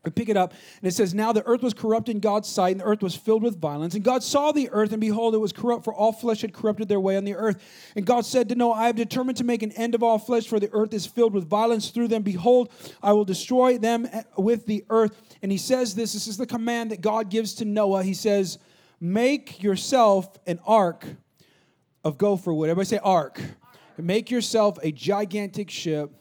We 0.04 0.10
pick 0.10 0.28
it 0.28 0.36
up, 0.36 0.52
and 0.52 0.88
it 0.88 0.92
says, 0.92 1.14
Now 1.14 1.32
the 1.32 1.44
earth 1.46 1.62
was 1.62 1.72
corrupt 1.72 2.10
in 2.10 2.20
God's 2.20 2.48
sight, 2.48 2.72
and 2.72 2.80
the 2.80 2.84
earth 2.84 3.02
was 3.02 3.16
filled 3.16 3.42
with 3.42 3.58
violence. 3.58 3.94
And 3.94 4.04
God 4.04 4.22
saw 4.22 4.52
the 4.52 4.68
earth, 4.70 4.92
and 4.92 5.00
behold, 5.00 5.34
it 5.34 5.38
was 5.38 5.52
corrupt, 5.52 5.84
for 5.84 5.94
all 5.94 6.12
flesh 6.12 6.42
had 6.42 6.52
corrupted 6.52 6.88
their 6.88 7.00
way 7.00 7.16
on 7.16 7.24
the 7.24 7.34
earth. 7.34 7.62
And 7.96 8.04
God 8.04 8.26
said 8.26 8.50
to 8.50 8.54
Noah, 8.54 8.74
I 8.74 8.86
have 8.86 8.96
determined 8.96 9.38
to 9.38 9.44
make 9.44 9.62
an 9.62 9.72
end 9.72 9.94
of 9.94 10.02
all 10.02 10.18
flesh, 10.18 10.46
for 10.46 10.60
the 10.60 10.68
earth 10.72 10.92
is 10.92 11.06
filled 11.06 11.32
with 11.32 11.48
violence 11.48 11.88
through 11.88 12.08
them. 12.08 12.22
Behold, 12.22 12.70
I 13.02 13.12
will 13.14 13.24
destroy 13.24 13.78
them 13.78 14.06
eh, 14.12 14.22
with 14.36 14.66
the 14.66 14.84
earth. 14.90 15.18
And 15.42 15.50
he 15.50 15.58
says 15.58 15.94
this 15.94 16.12
this 16.12 16.28
is 16.28 16.36
the 16.36 16.46
command 16.46 16.90
that 16.90 17.00
God 17.00 17.30
gives 17.30 17.54
to 17.54 17.64
Noah. 17.64 18.02
He 18.02 18.14
says, 18.14 18.58
Make 19.00 19.62
yourself 19.62 20.38
an 20.46 20.60
ark 20.66 21.06
of 22.04 22.18
gopher 22.18 22.52
wood. 22.52 22.68
Everybody 22.68 22.86
say 22.86 23.00
ark. 23.02 23.40
ark. 23.40 23.50
Make 23.96 24.30
yourself 24.30 24.78
a 24.82 24.92
gigantic 24.92 25.70
ship 25.70 26.12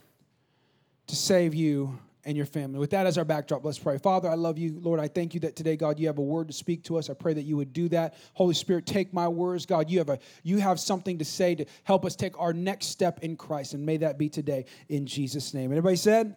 to 1.07 1.15
save 1.15 1.53
you 1.53 1.99
and 2.25 2.37
your 2.37 2.45
family. 2.45 2.79
With 2.79 2.91
that 2.91 3.05
as 3.05 3.17
our 3.17 3.25
backdrop, 3.25 3.65
let's 3.65 3.77
pray. 3.79 3.97
Father, 3.97 4.29
I 4.29 4.35
love 4.35 4.57
you. 4.57 4.79
Lord, 4.81 4.99
I 4.99 5.07
thank 5.07 5.33
you 5.33 5.39
that 5.41 5.55
today, 5.55 5.75
God, 5.75 5.99
you 5.99 6.07
have 6.07 6.17
a 6.17 6.23
word 6.23 6.47
to 6.47 6.53
speak 6.53 6.83
to 6.85 6.97
us. 6.97 7.09
I 7.09 7.13
pray 7.13 7.33
that 7.33 7.41
you 7.41 7.57
would 7.57 7.73
do 7.73 7.89
that. 7.89 8.15
Holy 8.33 8.53
Spirit, 8.53 8.85
take 8.85 9.13
my 9.13 9.27
words. 9.27 9.65
God, 9.65 9.89
you 9.89 9.99
have 9.99 10.09
a 10.09 10.19
you 10.43 10.59
have 10.59 10.79
something 10.79 11.17
to 11.17 11.25
say 11.25 11.55
to 11.55 11.65
help 11.83 12.05
us 12.05 12.15
take 12.15 12.39
our 12.39 12.53
next 12.53 12.87
step 12.87 13.19
in 13.23 13.35
Christ. 13.35 13.73
And 13.73 13.85
may 13.85 13.97
that 13.97 14.17
be 14.17 14.29
today 14.29 14.65
in 14.87 15.05
Jesus' 15.05 15.53
name. 15.53 15.71
Everybody 15.71 15.97
said? 15.97 16.35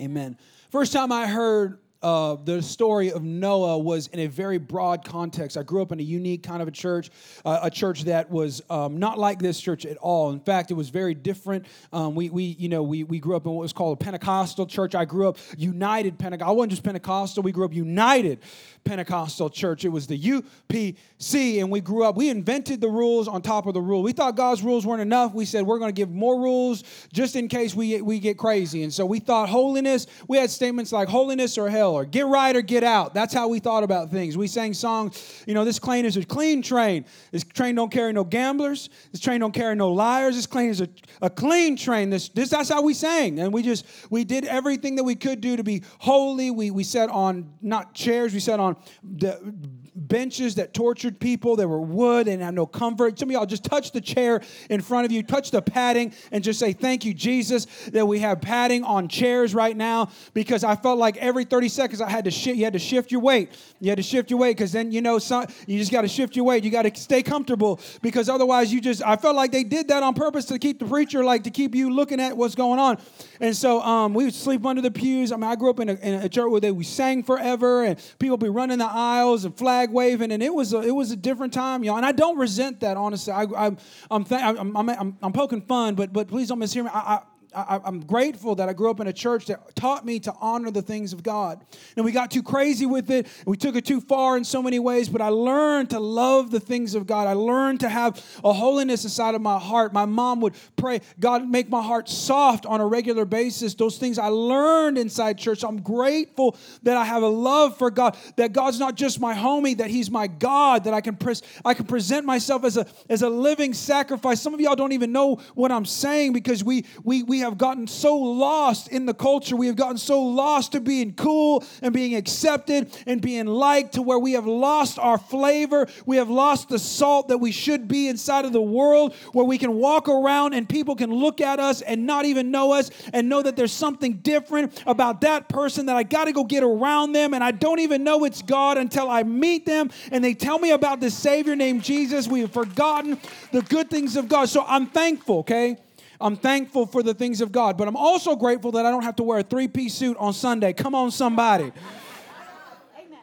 Amen. 0.00 0.10
Amen. 0.10 0.38
First 0.70 0.92
time 0.92 1.12
I 1.12 1.26
heard 1.26 1.78
uh, 2.06 2.36
the 2.44 2.62
story 2.62 3.10
of 3.10 3.24
Noah 3.24 3.78
was 3.78 4.06
in 4.06 4.20
a 4.20 4.28
very 4.28 4.58
broad 4.58 5.04
context. 5.04 5.56
I 5.56 5.64
grew 5.64 5.82
up 5.82 5.90
in 5.90 5.98
a 5.98 6.04
unique 6.04 6.44
kind 6.44 6.62
of 6.62 6.68
a 6.68 6.70
church, 6.70 7.10
uh, 7.44 7.58
a 7.64 7.70
church 7.70 8.04
that 8.04 8.30
was 8.30 8.62
um, 8.70 9.00
not 9.00 9.18
like 9.18 9.40
this 9.40 9.60
church 9.60 9.84
at 9.84 9.96
all. 9.96 10.30
In 10.30 10.38
fact, 10.38 10.70
it 10.70 10.74
was 10.74 10.88
very 10.88 11.14
different. 11.14 11.66
Um, 11.92 12.14
we, 12.14 12.30
we, 12.30 12.44
you 12.60 12.68
know, 12.68 12.84
we, 12.84 13.02
we 13.02 13.18
grew 13.18 13.34
up 13.34 13.44
in 13.44 13.50
what 13.50 13.62
was 13.62 13.72
called 13.72 14.00
a 14.00 14.04
Pentecostal 14.04 14.66
church. 14.66 14.94
I 14.94 15.04
grew 15.04 15.28
up 15.28 15.36
United 15.58 16.16
Pentecostal. 16.16 16.54
I 16.54 16.56
wasn't 16.56 16.70
just 16.74 16.84
Pentecostal. 16.84 17.42
We 17.42 17.50
grew 17.50 17.64
up 17.64 17.74
United 17.74 18.38
Pentecostal 18.84 19.50
church. 19.50 19.84
It 19.84 19.88
was 19.88 20.06
the 20.06 20.16
UPC, 20.16 21.58
and 21.58 21.72
we 21.72 21.80
grew 21.80 22.04
up. 22.04 22.16
We 22.16 22.30
invented 22.30 22.80
the 22.80 22.88
rules 22.88 23.26
on 23.26 23.42
top 23.42 23.66
of 23.66 23.74
the 23.74 23.80
rule. 23.80 24.04
We 24.04 24.12
thought 24.12 24.36
God's 24.36 24.62
rules 24.62 24.86
weren't 24.86 25.02
enough. 25.02 25.34
We 25.34 25.44
said 25.44 25.66
we're 25.66 25.80
going 25.80 25.92
to 25.92 26.00
give 26.00 26.10
more 26.10 26.40
rules 26.40 26.84
just 27.12 27.34
in 27.34 27.48
case 27.48 27.74
we 27.74 28.00
we 28.00 28.20
get 28.20 28.38
crazy. 28.38 28.84
And 28.84 28.94
so 28.94 29.04
we 29.04 29.18
thought 29.18 29.48
holiness. 29.48 30.06
We 30.28 30.38
had 30.38 30.50
statements 30.50 30.92
like 30.92 31.08
holiness 31.08 31.58
or 31.58 31.68
hell 31.68 31.95
get 32.04 32.26
right 32.26 32.54
or 32.54 32.62
get 32.62 32.84
out. 32.84 33.14
That's 33.14 33.32
how 33.32 33.48
we 33.48 33.58
thought 33.58 33.82
about 33.82 34.10
things. 34.10 34.36
We 34.36 34.46
sang 34.46 34.74
songs, 34.74 35.44
you 35.46 35.54
know, 35.54 35.64
this 35.64 35.78
train 35.78 36.04
is 36.04 36.16
a 36.16 36.24
clean 36.24 36.62
train. 36.62 37.04
This 37.30 37.44
train 37.44 37.74
don't 37.74 37.90
carry 37.90 38.12
no 38.12 38.24
gamblers. 38.24 38.90
This 39.12 39.20
train 39.20 39.40
don't 39.40 39.52
carry 39.52 39.74
no 39.74 39.90
liars. 39.92 40.36
This 40.36 40.46
train 40.46 40.70
is 40.70 40.80
a, 40.80 40.88
a 41.22 41.30
clean 41.30 41.76
train. 41.76 42.10
This, 42.10 42.28
this 42.28 42.50
that's 42.50 42.68
how 42.68 42.82
we 42.82 42.94
sang. 42.94 43.38
And 43.40 43.52
we 43.52 43.62
just 43.62 43.86
we 44.10 44.24
did 44.24 44.44
everything 44.44 44.96
that 44.96 45.04
we 45.04 45.14
could 45.14 45.40
do 45.40 45.56
to 45.56 45.64
be 45.64 45.82
holy. 45.98 46.50
We 46.50 46.70
we 46.70 46.84
sat 46.84 47.08
on 47.10 47.52
not 47.62 47.94
chairs, 47.94 48.34
we 48.34 48.40
sat 48.40 48.60
on 48.60 48.76
the 49.02 49.54
benches 49.96 50.56
that 50.56 50.74
tortured 50.74 51.18
people. 51.18 51.56
They 51.56 51.66
were 51.66 51.80
wood 51.80 52.28
and 52.28 52.42
had 52.42 52.54
no 52.54 52.66
comfort. 52.66 53.18
Some 53.18 53.30
of 53.30 53.32
y'all 53.32 53.46
just 53.46 53.64
touch 53.64 53.92
the 53.92 54.00
chair 54.00 54.42
in 54.70 54.80
front 54.80 55.06
of 55.06 55.12
you, 55.12 55.22
touch 55.22 55.50
the 55.50 55.62
padding, 55.62 56.12
and 56.30 56.44
just 56.44 56.60
say, 56.60 56.72
Thank 56.72 57.04
you, 57.04 57.14
Jesus, 57.14 57.66
that 57.92 58.06
we 58.06 58.18
have 58.20 58.40
padding 58.40 58.84
on 58.84 59.08
chairs 59.08 59.54
right 59.54 59.76
now 59.76 60.10
because 60.34 60.62
I 60.64 60.76
felt 60.76 60.98
like 60.98 61.16
every 61.16 61.44
30 61.44 61.68
seconds 61.68 62.00
I 62.00 62.10
had 62.10 62.24
to 62.26 62.30
shift, 62.30 62.56
you 62.56 62.64
had 62.64 62.74
to 62.74 62.78
shift 62.78 63.10
your 63.10 63.20
weight. 63.20 63.50
You 63.80 63.90
had 63.90 63.96
to 63.96 64.02
shift 64.02 64.30
your 64.30 64.38
weight 64.38 64.56
because 64.56 64.72
then, 64.72 64.92
you 64.92 65.00
know, 65.00 65.18
some, 65.18 65.46
you 65.66 65.78
just 65.78 65.92
got 65.92 66.02
to 66.02 66.08
shift 66.08 66.36
your 66.36 66.44
weight. 66.44 66.64
You 66.64 66.70
got 66.70 66.82
to 66.82 66.94
stay 66.94 67.22
comfortable 67.22 67.80
because 68.02 68.28
otherwise 68.28 68.72
you 68.72 68.80
just, 68.80 69.02
I 69.02 69.16
felt 69.16 69.36
like 69.36 69.52
they 69.52 69.64
did 69.64 69.88
that 69.88 70.02
on 70.02 70.14
purpose 70.14 70.44
to 70.46 70.58
keep 70.58 70.78
the 70.78 70.86
preacher, 70.86 71.24
like 71.24 71.44
to 71.44 71.50
keep 71.50 71.74
you 71.74 71.90
looking 71.92 72.20
at 72.20 72.36
what's 72.36 72.54
going 72.54 72.78
on. 72.78 72.98
And 73.40 73.56
so 73.56 73.80
um, 73.82 74.14
we 74.14 74.24
would 74.24 74.34
sleep 74.34 74.64
under 74.66 74.82
the 74.82 74.90
pews. 74.90 75.32
I 75.32 75.36
mean, 75.36 75.44
I 75.44 75.56
grew 75.56 75.70
up 75.70 75.80
in 75.80 75.88
a, 75.88 75.94
in 75.94 76.14
a 76.14 76.28
church 76.28 76.50
where 76.50 76.60
they, 76.60 76.72
we 76.72 76.84
sang 76.84 77.22
forever 77.22 77.84
and 77.84 77.98
people 78.18 78.36
be 78.36 78.48
running 78.48 78.78
the 78.78 78.86
aisles 78.86 79.44
and 79.44 79.56
flag 79.86 79.94
waving, 79.94 80.32
and 80.32 80.42
it 80.42 80.52
was 80.52 80.72
a, 80.72 80.80
it 80.80 80.94
was 80.94 81.10
a 81.10 81.16
different 81.16 81.52
time, 81.52 81.84
y'all. 81.84 81.96
And 81.96 82.06
I 82.06 82.12
don't 82.12 82.38
resent 82.38 82.80
that, 82.80 82.96
honestly. 82.96 83.32
I, 83.32 83.42
I, 83.42 83.76
I'm, 84.10 84.24
th- 84.24 84.40
I'm, 84.40 84.76
I'm, 84.76 84.90
I'm, 84.90 85.18
I'm 85.22 85.32
poking 85.32 85.62
fun, 85.62 85.94
but 85.94 86.12
but 86.12 86.28
please 86.28 86.48
don't 86.48 86.58
mishear 86.58 86.84
me. 86.84 86.90
I, 86.92 86.98
I, 86.98 87.22
I, 87.56 87.80
am 87.86 88.00
grateful 88.00 88.54
that 88.56 88.68
I 88.68 88.74
grew 88.74 88.90
up 88.90 89.00
in 89.00 89.06
a 89.06 89.12
church 89.14 89.46
that 89.46 89.74
taught 89.74 90.04
me 90.04 90.20
to 90.20 90.34
honor 90.42 90.70
the 90.70 90.82
things 90.82 91.14
of 91.14 91.22
God. 91.22 91.64
And 91.96 92.04
we 92.04 92.12
got 92.12 92.30
too 92.30 92.42
crazy 92.42 92.84
with 92.84 93.10
it. 93.10 93.26
and 93.26 93.46
We 93.46 93.56
took 93.56 93.76
it 93.76 93.86
too 93.86 94.02
far 94.02 94.36
in 94.36 94.44
so 94.44 94.62
many 94.62 94.78
ways, 94.78 95.08
but 95.08 95.22
I 95.22 95.28
learned 95.28 95.90
to 95.90 95.98
love 95.98 96.50
the 96.50 96.60
things 96.60 96.94
of 96.94 97.06
God. 97.06 97.26
I 97.26 97.32
learned 97.32 97.80
to 97.80 97.88
have 97.88 98.22
a 98.44 98.52
holiness 98.52 99.04
inside 99.04 99.34
of 99.34 99.40
my 99.40 99.58
heart. 99.58 99.94
My 99.94 100.04
mom 100.04 100.42
would 100.42 100.52
pray, 100.76 101.00
God, 101.18 101.48
make 101.48 101.70
my 101.70 101.82
heart 101.82 102.10
soft 102.10 102.66
on 102.66 102.82
a 102.82 102.86
regular 102.86 103.24
basis. 103.24 103.74
Those 103.74 103.96
things 103.96 104.18
I 104.18 104.28
learned 104.28 104.98
inside 104.98 105.38
church. 105.38 105.64
I'm 105.64 105.80
grateful 105.80 106.56
that 106.82 106.98
I 106.98 107.06
have 107.06 107.22
a 107.22 107.28
love 107.28 107.78
for 107.78 107.90
God, 107.90 108.18
that 108.36 108.52
God's 108.52 108.78
not 108.78 108.96
just 108.96 109.18
my 109.18 109.34
homie, 109.34 109.78
that 109.78 109.88
He's 109.88 110.10
my 110.10 110.26
God, 110.26 110.84
that 110.84 110.92
I 110.92 111.00
can, 111.00 111.16
pres- 111.16 111.42
I 111.64 111.72
can 111.72 111.86
present 111.86 112.26
myself 112.26 112.64
as 112.64 112.76
a, 112.76 112.86
as 113.08 113.22
a 113.22 113.30
living 113.30 113.72
sacrifice. 113.72 114.42
Some 114.42 114.52
of 114.52 114.60
y'all 114.60 114.76
don't 114.76 114.92
even 114.92 115.10
know 115.10 115.36
what 115.54 115.72
I'm 115.72 115.86
saying 115.86 116.34
because 116.34 116.62
we, 116.62 116.84
we, 117.02 117.22
we 117.22 117.45
have 117.45 117.45
gotten 117.54 117.86
so 117.86 118.16
lost 118.16 118.88
in 118.88 119.06
the 119.06 119.14
culture. 119.14 119.56
We 119.56 119.66
have 119.66 119.76
gotten 119.76 119.98
so 119.98 120.22
lost 120.22 120.72
to 120.72 120.80
being 120.80 121.14
cool 121.14 121.64
and 121.82 121.92
being 121.92 122.14
accepted 122.14 122.96
and 123.06 123.20
being 123.20 123.46
liked 123.46 123.94
to 123.94 124.02
where 124.02 124.18
we 124.18 124.32
have 124.32 124.46
lost 124.46 124.98
our 124.98 125.18
flavor. 125.18 125.86
We 126.04 126.16
have 126.16 126.28
lost 126.28 126.68
the 126.68 126.78
salt 126.78 127.28
that 127.28 127.38
we 127.38 127.52
should 127.52 127.88
be 127.88 128.08
inside 128.08 128.44
of 128.44 128.52
the 128.52 128.60
world, 128.60 129.14
where 129.32 129.44
we 129.44 129.58
can 129.58 129.74
walk 129.74 130.08
around 130.08 130.54
and 130.54 130.68
people 130.68 130.96
can 130.96 131.12
look 131.12 131.40
at 131.40 131.60
us 131.60 131.82
and 131.82 132.06
not 132.06 132.24
even 132.24 132.50
know 132.50 132.72
us 132.72 132.90
and 133.12 133.28
know 133.28 133.42
that 133.42 133.56
there's 133.56 133.72
something 133.72 134.14
different 134.14 134.82
about 134.86 135.20
that 135.20 135.48
person 135.48 135.86
that 135.86 135.96
I 135.96 136.02
got 136.02 136.24
to 136.24 136.32
go 136.32 136.44
get 136.44 136.62
around 136.62 137.12
them. 137.12 137.34
And 137.34 137.44
I 137.44 137.50
don't 137.50 137.80
even 137.80 138.04
know 138.04 138.24
it's 138.24 138.42
God 138.42 138.78
until 138.78 139.08
I 139.08 139.22
meet 139.22 139.66
them 139.66 139.90
and 140.10 140.22
they 140.22 140.34
tell 140.34 140.58
me 140.58 140.70
about 140.70 141.00
this 141.00 141.16
Savior 141.16 141.56
named 141.56 141.82
Jesus. 141.82 142.26
We 142.28 142.40
have 142.40 142.52
forgotten 142.52 143.18
the 143.52 143.62
good 143.62 143.90
things 143.90 144.16
of 144.16 144.28
God. 144.28 144.48
So 144.48 144.64
I'm 144.66 144.86
thankful, 144.86 145.38
okay? 145.38 145.76
I'm 146.20 146.36
thankful 146.36 146.86
for 146.86 147.02
the 147.02 147.14
things 147.14 147.40
of 147.40 147.52
God, 147.52 147.76
but 147.76 147.88
I'm 147.88 147.96
also 147.96 148.36
grateful 148.36 148.72
that 148.72 148.86
I 148.86 148.90
don't 148.90 149.02
have 149.02 149.16
to 149.16 149.22
wear 149.22 149.40
a 149.40 149.42
three 149.42 149.68
piece 149.68 149.94
suit 149.94 150.16
on 150.18 150.32
Sunday. 150.32 150.72
Come 150.72 150.94
on, 150.94 151.10
somebody. 151.10 151.72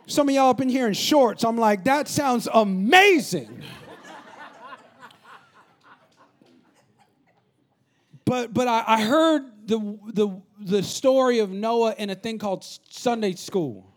Some 0.06 0.28
of 0.30 0.36
y'all 0.36 0.50
up 0.50 0.62
in 0.62 0.70
here 0.70 0.88
in 0.88 0.94
shorts. 0.94 1.44
I'm 1.44 1.58
like, 1.58 1.86
that 1.86 2.08
sounds 2.08 2.48
amazing. 2.54 3.64
but 8.26 8.54
but 8.54 8.68
I, 8.68 8.84
I 8.86 9.02
heard 9.04 9.68
the, 9.68 9.98
the 10.14 10.42
the 10.60 10.84
story 10.84 11.40
of 11.40 11.50
Noah 11.50 11.96
in 11.98 12.10
a 12.10 12.16
thing 12.16 12.38
called 12.38 12.64
Sunday 12.90 13.34
school. 13.34 13.90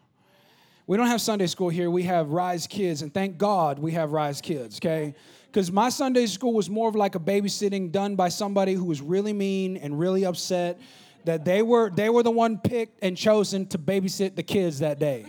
We 0.86 0.96
don't 0.96 1.08
have 1.08 1.20
Sunday 1.20 1.48
school 1.48 1.68
here. 1.68 1.90
We 1.90 2.04
have 2.04 2.30
Rise 2.30 2.66
Kids, 2.68 3.02
and 3.02 3.12
thank 3.12 3.38
God 3.38 3.80
we 3.80 3.92
have 3.92 4.12
Rise 4.12 4.40
Kids, 4.40 4.78
okay? 4.78 5.14
Because 5.56 5.72
my 5.72 5.88
Sunday 5.88 6.26
school 6.26 6.52
was 6.52 6.68
more 6.68 6.86
of 6.86 6.94
like 6.94 7.14
a 7.14 7.18
babysitting 7.18 7.90
done 7.90 8.14
by 8.14 8.28
somebody 8.28 8.74
who 8.74 8.84
was 8.84 9.00
really 9.00 9.32
mean 9.32 9.78
and 9.78 9.98
really 9.98 10.26
upset 10.26 10.78
that 11.24 11.46
they 11.46 11.62
were 11.62 11.88
they 11.88 12.10
were 12.10 12.22
the 12.22 12.30
one 12.30 12.58
picked 12.58 13.02
and 13.02 13.16
chosen 13.16 13.66
to 13.66 13.78
babysit 13.78 14.36
the 14.36 14.42
kids 14.42 14.80
that 14.80 14.98
day, 14.98 15.24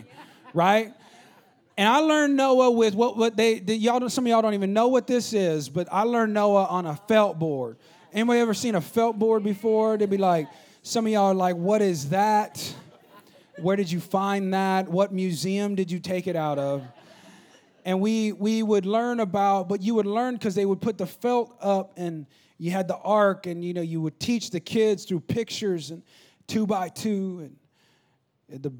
right? 0.52 0.92
And 1.78 1.88
I 1.88 2.00
learned 2.00 2.36
Noah 2.36 2.70
with 2.72 2.94
what 2.94 3.16
what 3.16 3.38
they, 3.38 3.58
they 3.58 3.76
y'all 3.76 4.06
some 4.10 4.26
of 4.26 4.28
y'all 4.28 4.42
don't 4.42 4.52
even 4.52 4.74
know 4.74 4.88
what 4.88 5.06
this 5.06 5.32
is, 5.32 5.70
but 5.70 5.88
I 5.90 6.02
learned 6.02 6.34
Noah 6.34 6.66
on 6.66 6.84
a 6.84 6.96
felt 7.08 7.38
board. 7.38 7.78
Anybody 8.12 8.40
ever 8.40 8.52
seen 8.52 8.74
a 8.74 8.82
felt 8.82 9.18
board 9.18 9.42
before? 9.42 9.96
They'd 9.96 10.10
be 10.10 10.18
like, 10.18 10.46
some 10.82 11.06
of 11.06 11.12
y'all 11.12 11.28
are 11.28 11.34
like, 11.34 11.56
what 11.56 11.80
is 11.80 12.10
that? 12.10 12.74
Where 13.56 13.76
did 13.76 13.90
you 13.90 13.98
find 13.98 14.52
that? 14.52 14.88
What 14.88 15.10
museum 15.10 15.74
did 15.74 15.90
you 15.90 15.98
take 15.98 16.26
it 16.26 16.36
out 16.36 16.58
of? 16.58 16.82
And 17.88 18.02
we 18.02 18.32
we 18.32 18.62
would 18.62 18.84
learn 18.84 19.18
about 19.18 19.66
but 19.66 19.80
you 19.80 19.94
would 19.94 20.04
learn 20.04 20.34
because 20.34 20.54
they 20.54 20.66
would 20.66 20.80
put 20.80 20.98
the 20.98 21.06
felt 21.06 21.56
up 21.62 21.94
and 21.96 22.26
you 22.58 22.70
had 22.70 22.86
the 22.86 22.98
ark 22.98 23.46
and 23.46 23.64
you 23.64 23.72
know 23.72 23.80
you 23.80 23.98
would 23.98 24.20
teach 24.20 24.50
the 24.50 24.60
kids 24.60 25.06
through 25.06 25.20
pictures 25.20 25.90
and 25.90 26.02
two 26.46 26.66
by 26.66 26.90
two 26.90 27.50
and 28.50 28.62
the 28.62 28.72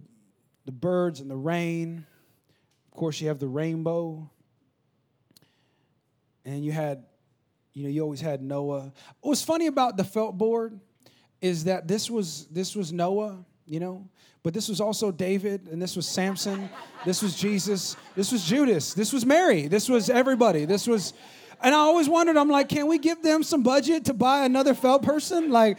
the 0.66 0.72
birds 0.72 1.20
and 1.20 1.30
the 1.30 1.36
rain. 1.36 2.04
Of 2.92 2.98
course 2.98 3.22
you 3.22 3.28
have 3.28 3.38
the 3.38 3.48
rainbow. 3.48 4.30
And 6.44 6.62
you 6.62 6.72
had 6.72 7.04
you 7.72 7.84
know, 7.84 7.88
you 7.88 8.02
always 8.02 8.20
had 8.20 8.42
Noah. 8.42 8.92
What's 9.22 9.42
funny 9.42 9.68
about 9.68 9.96
the 9.96 10.04
felt 10.04 10.36
board 10.36 10.78
is 11.40 11.64
that 11.64 11.88
this 11.88 12.10
was 12.10 12.46
this 12.48 12.76
was 12.76 12.92
Noah, 12.92 13.46
you 13.68 13.80
know, 13.80 14.08
but 14.42 14.54
this 14.54 14.68
was 14.68 14.80
also 14.80 15.10
David, 15.10 15.68
and 15.70 15.80
this 15.80 15.94
was 15.94 16.06
Samson, 16.06 16.70
this 17.04 17.22
was 17.22 17.36
Jesus, 17.36 17.96
this 18.16 18.32
was 18.32 18.44
Judas, 18.44 18.94
this 18.94 19.12
was 19.12 19.26
Mary, 19.26 19.66
this 19.66 19.88
was 19.88 20.08
everybody, 20.08 20.64
this 20.64 20.86
was. 20.86 21.12
And 21.60 21.74
I 21.74 21.78
always 21.78 22.08
wondered, 22.08 22.36
I'm 22.36 22.48
like, 22.48 22.68
can 22.68 22.86
we 22.86 22.98
give 22.98 23.20
them 23.20 23.42
some 23.42 23.64
budget 23.64 24.04
to 24.04 24.14
buy 24.14 24.44
another 24.44 24.74
felt 24.74 25.02
person? 25.02 25.50
Like, 25.50 25.78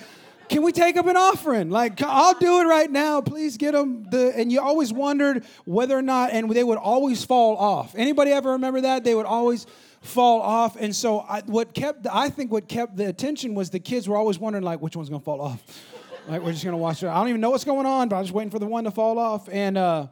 can 0.50 0.62
we 0.62 0.74
take 0.74 0.98
up 0.98 1.06
an 1.06 1.16
offering? 1.16 1.70
Like, 1.70 2.02
I'll 2.02 2.34
do 2.34 2.60
it 2.60 2.66
right 2.66 2.92
now. 2.92 3.22
Please 3.22 3.56
get 3.56 3.72
them 3.72 4.04
the. 4.10 4.34
And 4.36 4.52
you 4.52 4.60
always 4.60 4.92
wondered 4.92 5.46
whether 5.64 5.98
or 5.98 6.02
not, 6.02 6.32
and 6.32 6.52
they 6.52 6.64
would 6.64 6.78
always 6.78 7.24
fall 7.24 7.56
off. 7.56 7.94
Anybody 7.96 8.32
ever 8.32 8.52
remember 8.54 8.82
that? 8.82 9.04
They 9.04 9.16
would 9.16 9.28
always 9.28 9.68
fall 10.02 10.42
off. 10.42 10.76
And 10.76 10.94
so, 10.94 11.20
I, 11.20 11.42
what 11.46 11.74
kept, 11.74 12.08
I 12.12 12.30
think, 12.30 12.52
what 12.52 12.68
kept 12.68 12.98
the 12.98 13.08
attention 13.08 13.56
was 13.56 13.70
the 13.70 13.80
kids 13.80 14.10
were 14.10 14.18
always 14.18 14.40
wondering, 14.40 14.66
like, 14.66 14.82
which 14.82 14.96
one's 14.96 15.10
gonna 15.10 15.22
fall 15.22 15.40
off. 15.40 15.64
Like, 16.28 16.42
we're 16.42 16.52
just 16.52 16.64
gonna 16.64 16.78
watch 16.78 17.04
it. 17.04 17.08
I 17.08 17.16
don't 17.16 17.30
even 17.30 17.42
know 17.42 17.50
what's 17.50 17.64
going 17.64 17.86
on, 17.86 18.10
but 18.10 18.18
I'm 18.18 18.24
just 18.24 18.34
waiting 18.34 18.52
for 18.52 18.60
the 18.60 18.68
one 18.68 18.84
to 18.84 18.92
fall 18.92 19.18
off. 19.18 19.50
And 19.52 19.78
uh, 19.78 20.08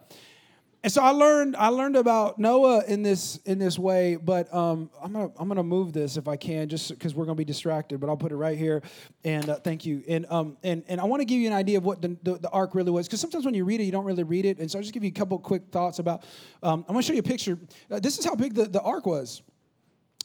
and 0.84 0.94
so 0.94 1.02
I 1.02 1.10
learned 1.10 1.56
I 1.56 1.68
learned 1.68 1.96
about 1.96 2.40
Noah 2.40 2.84
in 2.88 3.04
this 3.04 3.38
in 3.46 3.60
this 3.60 3.78
way, 3.78 4.16
but 4.16 4.54
um, 4.54 4.90
I'm 5.02 5.12
gonna 5.12 5.32
I'm 5.38 5.48
gonna 5.48 5.64
move 5.64 5.92
this 5.92 6.18
if 6.18 6.28
I 6.28 6.36
can, 6.36 6.70
just 6.70 6.90
because 6.90 7.14
we're 7.14 7.26
gonna 7.26 7.36
be 7.36 7.46
distracted. 7.46 8.00
But 8.00 8.10
I'll 8.10 8.18
put 8.18 8.32
it 8.32 8.36
right 8.36 8.58
here, 8.58 8.82
and 9.24 9.50
uh, 9.50 9.56
thank 9.56 9.86
you. 9.86 10.04
And 10.08 10.26
um 10.30 10.58
and 10.64 10.84
and 10.88 11.02
I 11.02 11.04
want 11.04 11.22
to 11.22 11.26
give 11.26 11.40
you 11.40 11.48
an 11.48 11.54
idea 11.54 11.78
of 11.78 11.84
what 11.84 12.02
the, 12.02 12.16
the, 12.24 12.36
the 12.38 12.50
ark 12.50 12.74
really 12.74 12.92
was, 12.92 13.08
because 13.08 13.20
sometimes 13.20 13.44
when 13.44 13.54
you 13.54 13.66
read 13.66 13.82
it, 13.82 13.84
you 13.84 13.92
don't 13.92 14.06
really 14.06 14.24
read 14.24 14.46
it. 14.46 14.60
And 14.60 14.72
so 14.72 14.78
I'll 14.80 14.84
just 14.84 14.94
give 14.94 15.04
you 15.04 15.10
a 15.10 15.20
couple 15.20 15.38
quick 15.40 15.64
thoughts 15.72 16.00
about. 16.00 16.24
Um, 16.64 16.86
I'm 16.88 16.94
gonna 16.94 17.02
show 17.02 17.14
you 17.14 17.20
a 17.20 17.24
picture. 17.24 17.60
Uh, 17.92 18.00
this 18.00 18.18
is 18.18 18.26
how 18.26 18.36
big 18.36 18.54
the, 18.54 18.66
the 18.66 18.82
ark 18.82 19.06
was 19.06 19.42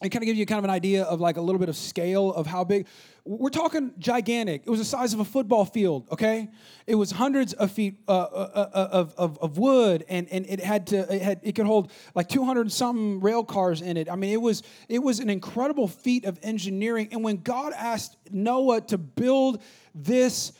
and 0.02 0.10
kind 0.10 0.22
of 0.22 0.26
give 0.26 0.36
you 0.36 0.44
kind 0.44 0.58
of 0.58 0.64
an 0.64 0.70
idea 0.70 1.04
of 1.04 1.20
like 1.20 1.36
a 1.36 1.40
little 1.40 1.60
bit 1.60 1.68
of 1.68 1.76
scale 1.76 2.32
of 2.32 2.46
how 2.46 2.64
big 2.64 2.86
we're 3.24 3.50
talking 3.50 3.92
gigantic. 3.98 4.62
It 4.66 4.70
was 4.70 4.80
the 4.80 4.84
size 4.84 5.14
of 5.14 5.20
a 5.20 5.24
football 5.24 5.64
field 5.64 6.08
okay? 6.10 6.48
It 6.86 6.96
was 6.96 7.12
hundreds 7.12 7.52
of 7.52 7.70
feet 7.70 8.00
uh, 8.08 8.12
uh, 8.12 8.68
uh, 8.74 8.88
of, 8.90 9.14
of, 9.16 9.38
of 9.38 9.58
wood 9.58 10.04
and, 10.08 10.28
and 10.30 10.44
it 10.46 10.60
had 10.60 10.88
to 10.88 11.14
it 11.14 11.22
had 11.22 11.40
it 11.44 11.54
could 11.54 11.66
hold 11.66 11.92
like 12.14 12.28
200 12.28 12.70
something 12.72 13.20
rail 13.20 13.44
cars 13.44 13.80
in 13.80 13.96
it. 13.96 14.10
I 14.10 14.16
mean 14.16 14.32
it 14.32 14.40
was 14.42 14.64
it 14.88 14.98
was 14.98 15.20
an 15.20 15.30
incredible 15.30 15.86
feat 15.86 16.24
of 16.24 16.38
engineering. 16.42 17.08
And 17.12 17.22
when 17.22 17.36
god 17.36 17.72
asked 17.76 18.16
noah 18.30 18.80
to 18.82 18.98
build 18.98 19.62
this 19.94 20.52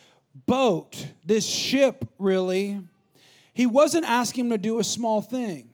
boat 0.47 1.07
this 1.27 1.45
ship 1.45 2.09
really 2.19 2.81
he 3.55 3.67
wasn't 3.67 4.07
asking 4.07 4.47
him 4.47 4.51
to 4.51 4.59
do 4.59 4.79
a 4.79 4.85
small 4.85 5.21
thing 5.21 5.72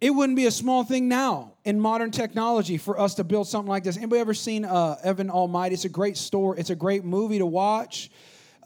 it 0.00 0.10
wouldn't 0.10 0.36
be 0.36 0.46
a 0.46 0.50
small 0.50 0.82
thing 0.82 1.08
now 1.08 1.52
in 1.64 1.78
modern 1.78 2.10
technology 2.10 2.78
for 2.78 2.98
us 2.98 3.14
to 3.16 3.24
build 3.24 3.46
something 3.46 3.68
like 3.68 3.84
this. 3.84 3.98
Anybody 3.98 4.20
ever 4.20 4.32
seen 4.32 4.64
uh, 4.64 4.96
Evan 5.02 5.28
Almighty? 5.28 5.74
It's 5.74 5.84
a 5.84 5.90
great 5.90 6.16
story. 6.16 6.58
It's 6.58 6.70
a 6.70 6.74
great 6.74 7.04
movie 7.04 7.38
to 7.38 7.46
watch. 7.46 8.10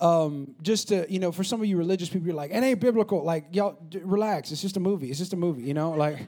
Um, 0.01 0.55
just 0.63 0.89
to, 0.89 1.07
you 1.11 1.19
know, 1.19 1.33
for 1.33 1.43
some 1.43 1.61
of 1.61 1.67
you 1.67 1.77
religious 1.77 2.09
people, 2.09 2.27
you're 2.27 2.37
like, 2.37 2.51
it 2.51 2.63
ain't 2.63 2.81
biblical. 2.81 3.25
Like, 3.25 3.47
y'all, 3.53 3.79
d- 3.89 4.01
relax. 4.05 4.53
It's 4.53 4.63
just 4.63 4.77
a 4.77 4.81
movie. 4.81 5.11
It's 5.11 5.19
just 5.19 5.33
a 5.33 5.37
movie, 5.37 5.63
you 5.63 5.75
know? 5.75 5.91
Like, 5.91 6.19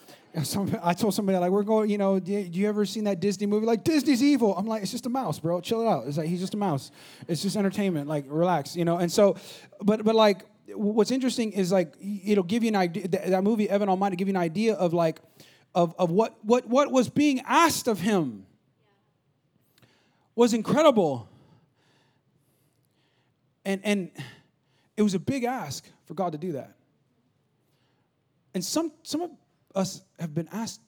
some, 0.42 0.76
I 0.82 0.94
told 0.94 1.14
somebody, 1.14 1.38
like, 1.38 1.50
we're 1.50 1.62
going, 1.62 1.88
you 1.88 1.98
know, 1.98 2.18
do 2.18 2.32
you 2.32 2.68
ever 2.68 2.84
seen 2.86 3.04
that 3.04 3.20
Disney 3.20 3.46
movie? 3.46 3.66
Like, 3.66 3.84
Disney's 3.84 4.22
evil. 4.22 4.56
I'm 4.56 4.66
like, 4.66 4.82
it's 4.82 4.92
just 4.92 5.06
a 5.06 5.10
mouse, 5.10 5.38
bro. 5.38 5.60
Chill 5.60 5.82
it 5.82 5.86
out. 5.86 6.06
It's 6.06 6.18
like, 6.18 6.28
he's 6.28 6.40
just 6.40 6.54
a 6.54 6.56
mouse. 6.56 6.90
It's 7.28 7.42
just 7.42 7.56
entertainment. 7.56 8.08
Like, 8.08 8.24
relax, 8.26 8.74
you 8.74 8.84
know? 8.84 8.98
And 8.98 9.10
so, 9.12 9.36
but, 9.80 10.04
but 10.04 10.14
like, 10.14 10.44
what's 10.74 11.10
interesting 11.10 11.52
is 11.52 11.70
like 11.70 11.94
it'll 12.00 12.44
give 12.44 12.62
you 12.62 12.68
an 12.68 12.76
idea 12.76 13.08
that 13.08 13.44
movie 13.44 13.70
evan 13.70 13.88
almighty 13.88 14.16
give 14.16 14.28
you 14.28 14.34
an 14.34 14.40
idea 14.40 14.74
of 14.74 14.92
like 14.92 15.20
of, 15.76 15.94
of 15.98 16.10
what, 16.10 16.42
what 16.42 16.66
what 16.66 16.90
was 16.90 17.10
being 17.10 17.42
asked 17.46 17.86
of 17.86 18.00
him. 18.00 18.46
Was 20.34 20.54
incredible. 20.54 21.28
And 23.64 23.80
and 23.84 24.10
it 24.96 25.02
was 25.02 25.14
a 25.14 25.18
big 25.18 25.44
ask 25.44 25.86
for 26.06 26.14
god 26.14 26.32
to 26.32 26.38
do 26.38 26.52
that. 26.52 26.74
And 28.54 28.64
some 28.64 28.90
some 29.02 29.20
of 29.20 29.30
us 29.74 30.02
have 30.18 30.34
been 30.34 30.48
asked 30.50 30.80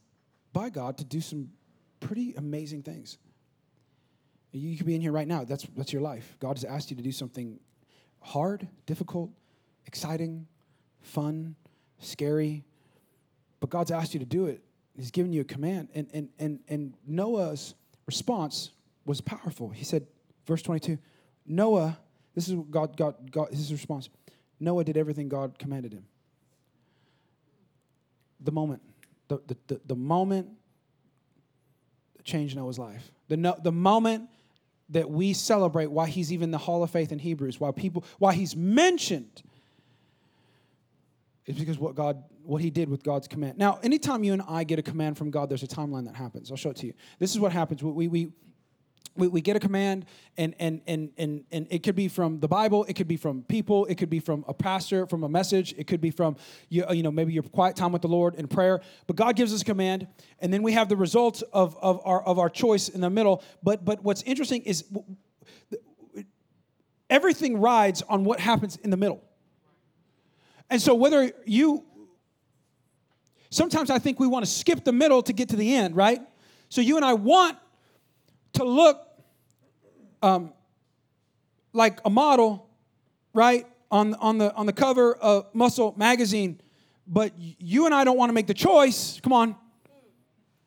by 0.55 0.71
god 0.71 0.97
to 0.99 1.05
do 1.05 1.21
some 1.21 1.51
pretty 2.01 2.35
amazing 2.35 2.83
things. 2.83 3.19
You 4.53 4.77
could 4.79 4.87
be 4.87 4.95
in 4.95 5.03
here 5.03 5.13
right 5.13 5.29
now. 5.29 5.45
That's 5.45 5.67
that's 5.77 5.93
your 5.93 6.03
life. 6.03 6.37
God 6.41 6.57
has 6.57 6.65
asked 6.65 6.91
you 6.91 6.97
to 6.97 7.03
do 7.03 7.13
something 7.13 7.61
hard 8.21 8.67
difficult 8.87 9.31
exciting, 9.89 10.47
fun, 11.01 11.57
scary, 11.99 12.63
but 13.59 13.71
God's 13.71 13.91
asked 13.91 14.15
you 14.15 14.21
to 14.21 14.27
do 14.27 14.47
it. 14.47 14.63
He's 14.97 15.11
given 15.11 15.33
you 15.33 15.41
a 15.41 15.45
command. 15.45 15.89
And, 15.95 16.09
and, 16.13 16.29
and, 16.39 16.61
and 16.69 16.95
Noah's 17.07 17.75
response 18.07 18.71
was 19.07 19.21
powerful. 19.21 19.71
He 19.71 19.85
said, 19.85 20.07
verse 20.47 20.63
22, 20.63 20.99
Noah, 21.47 21.99
this 22.35 22.49
is 22.49 22.57
God, 22.71 22.97
God, 22.97 23.31
God, 23.31 23.49
his 23.51 23.73
response. 23.73 24.11
Noah 24.61 24.85
did 24.85 24.97
everything 24.97 25.29
God 25.29 25.59
commanded 25.59 25.93
him. 25.93 26.05
The 28.41 28.53
moment, 28.53 28.83
the, 29.29 29.41
the, 29.47 29.57
the, 29.69 29.81
the 29.87 29.97
moment 29.97 30.49
changed 32.25 32.57
Noah's 32.57 32.79
life. 32.79 33.11
The, 33.29 33.37
no, 33.37 33.57
the 33.63 33.73
moment 33.73 34.29
that 34.91 35.09
we 35.11 35.33
celebrate 35.33 35.87
why 35.87 36.09
he's 36.09 36.33
even 36.33 36.51
the 36.51 36.59
Hall 36.59 36.83
of 36.83 36.91
Faith 36.91 37.11
in 37.11 37.19
Hebrews, 37.19 37.59
why 37.59 37.73
people, 37.73 38.05
why 38.19 38.35
he's 38.35 38.55
mentioned 38.55 39.43
it's 41.49 41.59
because 41.59 41.79
what 41.79 41.95
God, 41.95 42.23
what 42.43 42.61
He 42.61 42.69
did 42.69 42.91
with 42.91 43.03
God's 43.03 43.27
command. 43.27 43.57
Now, 43.57 43.81
anytime 43.83 44.23
you 44.23 44.35
and 44.35 44.43
I 44.47 44.65
get 44.65 44.79
a 44.79 44.83
command 44.83 45.17
from 45.17 45.31
God, 45.31 45.49
there's 45.49 45.63
a 45.63 45.67
timeline 45.67 46.05
that 46.05 46.15
happens. 46.15 46.51
I'll 46.51 46.59
show 46.59 46.71
it 46.71 46.77
to 46.77 46.87
you. 46.87 46.93
This 47.19 47.33
is 47.33 47.41
what 47.41 47.53
happens. 47.53 47.83
We, 47.83 48.07
we, 48.07 48.33
we, 49.17 49.29
we 49.29 49.41
get 49.41 49.57
a 49.57 49.61
command, 49.61 50.05
and, 50.37 50.55
and, 50.59 50.83
and, 50.87 51.11
and, 51.17 51.45
and 51.51 51.67
it 51.71 51.83
could 51.83 51.97
be 51.97 52.07
from 52.07 52.39
the 52.39 52.49
Bible, 52.49 52.85
it 52.85 52.95
could 52.95 53.09
be 53.09 53.17
from 53.17 53.45
people, 53.45 53.87
it 53.87 53.95
could 53.95 54.11
be 54.11 54.21
from 54.21 54.45
a 54.47 54.53
pastor, 54.53 55.07
from 55.07 55.25
a 55.25 55.29
message, 55.29 55.75
it 55.79 55.87
could 55.87 56.03
be 56.03 56.11
from 56.11 56.37
you, 56.69 56.85
you 56.93 57.03
know 57.03 57.11
maybe 57.11 57.33
your 57.33 57.43
quiet 57.43 57.77
time 57.77 57.93
with 57.93 58.03
the 58.03 58.09
Lord 58.09 58.35
in 58.35 58.47
prayer. 58.47 58.83
But 59.07 59.17
God 59.17 59.35
gives 59.35 59.55
us 59.55 59.63
a 59.63 59.65
command, 59.65 60.07
and 60.41 60.53
then 60.53 60.63
we 60.63 60.73
have 60.73 60.91
the 60.91 60.97
results 60.97 61.41
of, 61.55 61.79
of, 61.81 62.03
our, 62.05 62.23
of 62.25 62.39
our 62.39 62.51
choice 62.51 62.91
in 62.91 63.01
the 63.01 63.11
middle. 63.11 63.43
But, 63.63 63.87
but 63.87 64.05
what's 64.05 64.23
interesting 64.23 64.63
is 64.65 64.85
everything 67.09 67.59
rides 67.59 68.03
on 68.03 68.25
what 68.25 68.39
happens 68.39 68.77
in 68.77 68.91
the 68.91 68.99
middle. 68.99 69.23
And 70.71 70.81
so, 70.81 70.95
whether 70.95 71.33
you, 71.47 71.85
sometimes 73.51 73.91
I 73.91 73.99
think 73.99 74.21
we 74.21 74.27
want 74.27 74.45
to 74.45 74.51
skip 74.51 74.85
the 74.85 74.93
middle 74.93 75.23
to 75.23 75.33
get 75.33 75.49
to 75.51 75.57
the 75.57 75.75
end, 75.75 75.97
right? 75.97 76.21
So, 76.69 76.81
you 76.81 76.97
and 76.97 77.05
I 77.05 77.15
want 77.15 77.57
to 78.55 78.65
look 78.65 79.07
um, 80.23 80.53
like 81.73 82.01
a 82.05 82.11
model, 82.11 82.69
right, 83.33 83.67
on, 83.91 84.15
on, 84.15 84.39
the, 84.39 84.55
on 84.55 84.67
the 84.67 84.73
cover 84.73 85.15
of 85.15 85.47
Muscle 85.55 85.95
magazine, 85.97 86.61
but 87.07 87.33
you 87.37 87.87
and 87.87 87.95
I 87.95 88.05
don't 88.05 88.19
want 88.19 88.29
to 88.29 88.35
make 88.35 88.47
the 88.47 88.55
choice, 88.55 89.19
come 89.23 89.33
on, 89.33 89.57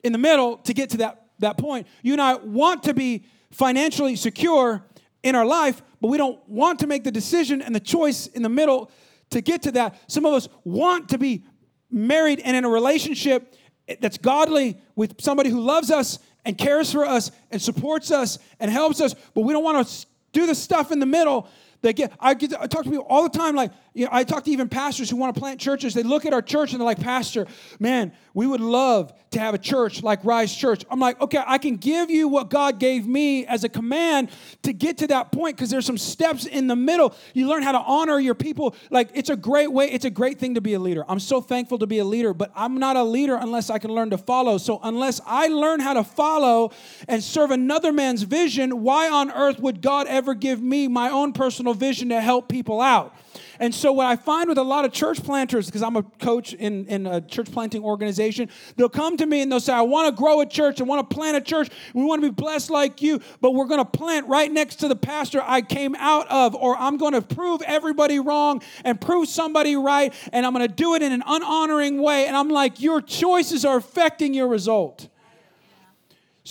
in 0.04 0.12
the 0.12 0.18
middle 0.18 0.58
to 0.58 0.74
get 0.74 0.90
to 0.92 0.98
that, 0.98 1.28
that 1.40 1.58
point. 1.58 1.88
You 2.02 2.14
and 2.14 2.22
I 2.22 2.36
want 2.36 2.84
to 2.84 2.94
be 2.94 3.26
financially 3.52 4.16
secure 4.16 4.84
in 5.22 5.36
our 5.36 5.46
life, 5.46 5.84
but 6.00 6.08
we 6.08 6.18
don't 6.18 6.40
want 6.50 6.80
to 6.80 6.88
make 6.88 7.04
the 7.04 7.12
decision 7.12 7.62
and 7.62 7.76
the 7.76 7.80
choice 7.80 8.26
in 8.28 8.42
the 8.42 8.50
middle 8.50 8.90
to 9.32 9.42
get 9.42 9.64
to 9.64 9.72
that. 9.74 9.96
Some 10.08 10.26
of 10.26 10.34
us 10.34 10.48
want 10.64 11.10
to 11.10 11.18
be 11.18 11.44
married 11.90 12.40
and 12.40 12.56
in 12.56 12.64
a 12.64 12.70
relationship 12.70 13.56
that's 14.00 14.18
godly 14.18 14.78
with 14.96 15.20
somebody 15.22 15.50
who 15.50 15.60
loves 15.60 15.92
us 15.92 16.20
and 16.46 16.58
cares 16.58 16.92
for 16.92 17.06
us 17.06 17.32
and 17.50 17.62
supports 17.62 18.12
us 18.12 18.40
and 18.60 18.72
helps 18.72 19.02
us, 19.02 19.14
but 19.34 19.42
we 19.42 19.54
don't 19.54 19.64
want 19.64 19.88
to 19.88 20.06
do 20.32 20.46
the 20.46 20.56
stuff 20.56 20.92
in 20.92 21.00
the 21.00 21.06
middle 21.06 21.48
they 21.82 21.94
get, 21.94 22.14
I, 22.20 22.34
get, 22.36 22.54
I 22.60 22.68
talk 22.68 22.84
to 22.84 22.90
people 22.90 23.06
all 23.10 23.24
the 23.24 23.38
time. 23.38 23.56
Like, 23.56 23.72
you 23.94 24.06
know, 24.06 24.12
I 24.12 24.24
talk 24.24 24.44
to 24.46 24.52
even 24.52 24.70
pastors 24.70 25.10
who 25.10 25.18
want 25.18 25.34
to 25.34 25.40
plant 25.40 25.60
churches. 25.60 25.94
They 25.94 26.04
look 26.04 26.26
at 26.26 26.34
our 26.34 26.42
church 26.42 26.72
and 26.72 26.80
they're 26.80 26.86
like, 26.86 27.02
Pastor, 27.02 27.48
man, 27.80 28.14
we 28.34 28.48
would 28.48 28.62
love 28.62 29.14
to 29.32 29.40
have 29.40 29.54
a 29.54 29.58
church 29.58 30.04
like 30.04 30.24
Rise 30.24 30.56
Church. 30.56 30.86
I'm 30.90 31.00
like, 31.00 31.20
okay, 31.20 31.42
I 31.46 31.58
can 31.58 31.78
give 31.78 32.10
you 32.10 32.28
what 32.28 32.50
God 32.50 32.80
gave 32.80 33.08
me 33.08 33.46
as 33.46 33.64
a 33.64 33.70
command 33.70 34.30
to 34.64 34.74
get 34.74 35.00
to 35.00 35.08
that 35.08 35.32
point 35.32 35.58
because 35.58 35.70
there's 35.70 35.86
some 35.86 35.98
steps 35.98 36.46
in 36.46 36.68
the 36.68 36.76
middle. 36.76 37.16
You 37.34 37.48
learn 37.48 37.64
how 37.64 37.72
to 37.72 37.80
honor 37.80 38.20
your 38.20 38.36
people. 38.36 38.76
Like, 38.90 39.10
it's 39.14 39.30
a 39.30 39.36
great 39.36 39.72
way, 39.72 39.90
it's 39.90 40.06
a 40.06 40.10
great 40.10 40.38
thing 40.38 40.56
to 40.56 40.62
be 40.62 40.74
a 40.74 40.80
leader. 40.80 41.04
I'm 41.08 41.20
so 41.20 41.42
thankful 41.42 41.80
to 41.80 41.88
be 41.88 42.00
a 42.00 42.06
leader, 42.06 42.34
but 42.34 42.52
I'm 42.56 42.78
not 42.78 42.96
a 42.96 43.04
leader 43.04 43.36
unless 43.36 43.70
I 43.70 43.80
can 43.80 43.92
learn 43.92 44.10
to 44.12 44.18
follow. 44.18 44.58
So, 44.58 44.80
unless 44.84 45.20
I 45.26 45.48
learn 45.48 45.80
how 45.80 45.94
to 45.94 46.04
follow 46.04 46.72
and 47.08 47.24
serve 47.24 47.52
another 47.52 47.92
man's 47.92 48.24
vision, 48.24 48.84
why 48.84 49.10
on 49.10 49.32
earth 49.32 49.60
would 49.60 49.82
God 49.82 50.08
ever 50.08 50.34
give 50.34 50.62
me 50.62 50.88
my 50.88 51.10
own 51.10 51.34
personal 51.72 51.92
vision 51.92 52.10
to 52.10 52.22
help 52.22 52.48
people 52.48 52.82
out. 52.82 53.16
And 53.60 53.76
so, 53.76 53.92
what 53.92 54.08
I 54.08 54.16
find 54.16 54.50
with 54.50 54.58
a 54.58 54.64
lot 54.64 54.86
of 54.86 54.92
church 54.92 55.24
planters, 55.24 55.68
because 55.68 55.84
I'm 55.84 55.96
a 55.96 56.02
coach 56.02 56.54
in, 56.54 56.88
in 56.88 57.06
a 57.06 57.22
church 57.22 57.52
planting 57.52 57.84
organization, 57.84 58.50
they'll 58.76 58.90
come 58.90 59.18
to 59.18 59.26
me 59.26 59.42
and 59.42 59.52
they'll 59.52 59.60
say, 59.60 59.74
I 59.74 59.82
want 59.82 60.10
to 60.10 60.20
grow 60.20 60.42
a 60.42 60.46
church, 60.48 60.82
I 60.82 60.84
want 60.84 61.08
to 61.08 61.16
plant 61.16 61.38
a 61.38 61.42
church, 61.42 61.70
we 61.94 62.04
want 62.04 62.24
to 62.24 62.30
be 62.30 62.34
blessed 62.34 62.72
like 62.72 63.04
you, 63.04 63.22
but 63.40 63.54
we're 63.54 63.68
going 63.68 63.80
to 63.80 63.86
plant 63.86 64.28
right 64.28 64.52
next 64.52 64.78
to 64.78 64.88
the 64.88 64.96
pastor 64.96 65.44
I 65.46 65.62
came 65.62 65.96
out 65.96 66.28
of, 66.30 66.56
or 66.56 66.76
I'm 66.76 66.98
going 66.98 67.14
to 67.14 67.22
prove 67.22 67.62
everybody 67.62 68.20
wrong 68.20 68.64
and 68.84 69.00
prove 69.00 69.28
somebody 69.28 69.76
right, 69.76 70.12
and 70.34 70.44
I'm 70.44 70.54
going 70.54 70.68
to 70.68 70.74
do 70.74 70.96
it 70.96 71.04
in 71.04 71.12
an 71.12 71.24
unhonoring 71.26 72.02
way. 72.02 72.26
And 72.26 72.36
I'm 72.36 72.50
like, 72.50 72.82
your 72.82 73.00
choices 73.00 73.64
are 73.64 73.78
affecting 73.78 74.34
your 74.34 74.48
result. 74.48 75.08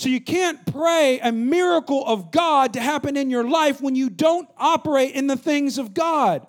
So 0.01 0.09
you 0.09 0.19
can't 0.19 0.65
pray 0.65 1.19
a 1.19 1.31
miracle 1.31 2.03
of 2.07 2.31
God 2.31 2.73
to 2.73 2.81
happen 2.81 3.15
in 3.15 3.29
your 3.29 3.47
life 3.47 3.81
when 3.81 3.93
you 3.93 4.09
don't 4.09 4.49
operate 4.57 5.13
in 5.13 5.27
the 5.27 5.37
things 5.37 5.77
of 5.77 5.93
God. 5.93 6.47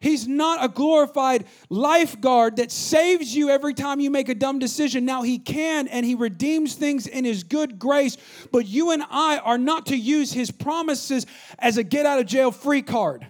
He's 0.00 0.28
not 0.28 0.62
a 0.62 0.68
glorified 0.68 1.46
lifeguard 1.70 2.56
that 2.56 2.70
saves 2.70 3.34
you 3.34 3.48
every 3.48 3.72
time 3.72 4.00
you 4.00 4.10
make 4.10 4.28
a 4.28 4.34
dumb 4.34 4.58
decision. 4.58 5.06
Now, 5.06 5.22
He 5.22 5.38
can 5.38 5.88
and 5.88 6.04
He 6.04 6.14
redeems 6.14 6.74
things 6.74 7.06
in 7.06 7.24
His 7.24 7.42
good 7.42 7.78
grace, 7.78 8.18
but 8.52 8.66
you 8.66 8.90
and 8.90 9.02
I 9.08 9.38
are 9.38 9.56
not 9.56 9.86
to 9.86 9.96
use 9.96 10.34
His 10.34 10.50
promises 10.50 11.24
as 11.58 11.78
a 11.78 11.82
get 11.82 12.04
out 12.04 12.18
of 12.18 12.26
jail 12.26 12.50
free 12.50 12.82
card. 12.82 13.26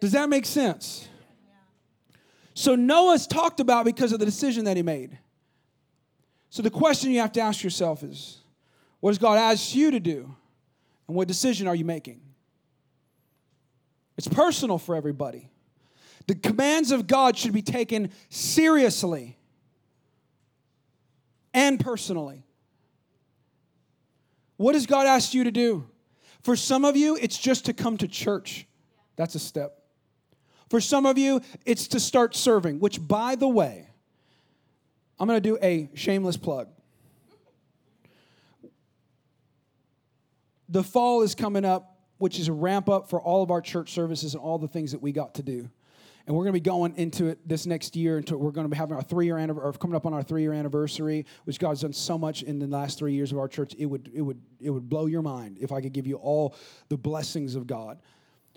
Does 0.00 0.10
that 0.10 0.28
make 0.28 0.46
sense? 0.46 1.08
So, 2.54 2.74
Noah's 2.74 3.28
talked 3.28 3.60
about 3.60 3.84
because 3.84 4.10
of 4.10 4.18
the 4.18 4.26
decision 4.26 4.64
that 4.64 4.76
he 4.76 4.82
made. 4.82 5.16
So, 6.50 6.62
the 6.62 6.70
question 6.70 7.10
you 7.10 7.20
have 7.20 7.32
to 7.32 7.40
ask 7.40 7.62
yourself 7.62 8.02
is 8.02 8.38
what 9.00 9.10
does 9.10 9.18
God 9.18 9.38
ask 9.38 9.74
you 9.74 9.90
to 9.90 10.00
do? 10.00 10.34
And 11.08 11.16
what 11.16 11.28
decision 11.28 11.68
are 11.68 11.74
you 11.74 11.84
making? 11.84 12.20
It's 14.16 14.28
personal 14.28 14.78
for 14.78 14.96
everybody. 14.96 15.50
The 16.26 16.34
commands 16.34 16.90
of 16.90 17.06
God 17.06 17.36
should 17.36 17.52
be 17.52 17.62
taken 17.62 18.10
seriously 18.30 19.36
and 21.54 21.78
personally. 21.78 22.44
What 24.56 24.72
does 24.72 24.86
God 24.86 25.06
ask 25.06 25.34
you 25.34 25.44
to 25.44 25.50
do? 25.50 25.86
For 26.42 26.56
some 26.56 26.84
of 26.84 26.96
you, 26.96 27.16
it's 27.20 27.38
just 27.38 27.66
to 27.66 27.72
come 27.72 27.96
to 27.98 28.08
church. 28.08 28.66
That's 29.16 29.34
a 29.34 29.38
step. 29.38 29.82
For 30.68 30.80
some 30.80 31.06
of 31.06 31.18
you, 31.18 31.40
it's 31.64 31.88
to 31.88 32.00
start 32.00 32.34
serving, 32.34 32.80
which, 32.80 33.06
by 33.06 33.36
the 33.36 33.48
way, 33.48 33.85
I'm 35.18 35.26
going 35.26 35.40
to 35.42 35.48
do 35.48 35.58
a 35.62 35.90
shameless 35.94 36.36
plug. 36.36 36.68
The 40.68 40.82
fall 40.82 41.22
is 41.22 41.34
coming 41.34 41.64
up 41.64 41.96
which 42.18 42.38
is 42.38 42.48
a 42.48 42.52
ramp 42.52 42.88
up 42.88 43.10
for 43.10 43.20
all 43.20 43.42
of 43.42 43.50
our 43.50 43.60
church 43.60 43.92
services 43.92 44.34
and 44.34 44.42
all 44.42 44.58
the 44.58 44.68
things 44.68 44.92
that 44.92 45.02
we 45.02 45.12
got 45.12 45.34
to 45.34 45.42
do. 45.42 45.68
And 46.26 46.34
we're 46.34 46.42
going 46.42 46.54
to 46.54 46.60
be 46.60 46.68
going 46.68 46.96
into 46.96 47.26
it 47.26 47.38
this 47.46 47.66
next 47.66 47.94
year. 47.94 48.18
Into 48.18 48.36
we're 48.36 48.50
going 48.50 48.64
to 48.64 48.68
be 48.68 48.76
having 48.76 48.96
our 48.96 49.02
three 49.02 49.26
year 49.26 49.38
anniversary, 49.38 49.78
coming 49.78 49.94
up 49.94 50.06
on 50.06 50.12
our 50.12 50.24
three 50.24 50.42
year 50.42 50.52
anniversary, 50.52 51.24
which 51.44 51.60
God's 51.60 51.82
done 51.82 51.92
so 51.92 52.18
much 52.18 52.42
in 52.42 52.58
the 52.58 52.66
last 52.66 52.98
three 52.98 53.12
years 53.12 53.30
of 53.30 53.38
our 53.38 53.46
church. 53.46 53.74
It 53.78 53.86
would 53.86 54.10
it 54.12 54.22
would 54.22 54.40
it 54.60 54.70
would 54.70 54.88
blow 54.88 55.06
your 55.06 55.22
mind 55.22 55.58
if 55.60 55.70
I 55.70 55.80
could 55.80 55.92
give 55.92 56.06
you 56.06 56.16
all 56.16 56.56
the 56.88 56.96
blessings 56.96 57.54
of 57.54 57.68
God. 57.68 58.00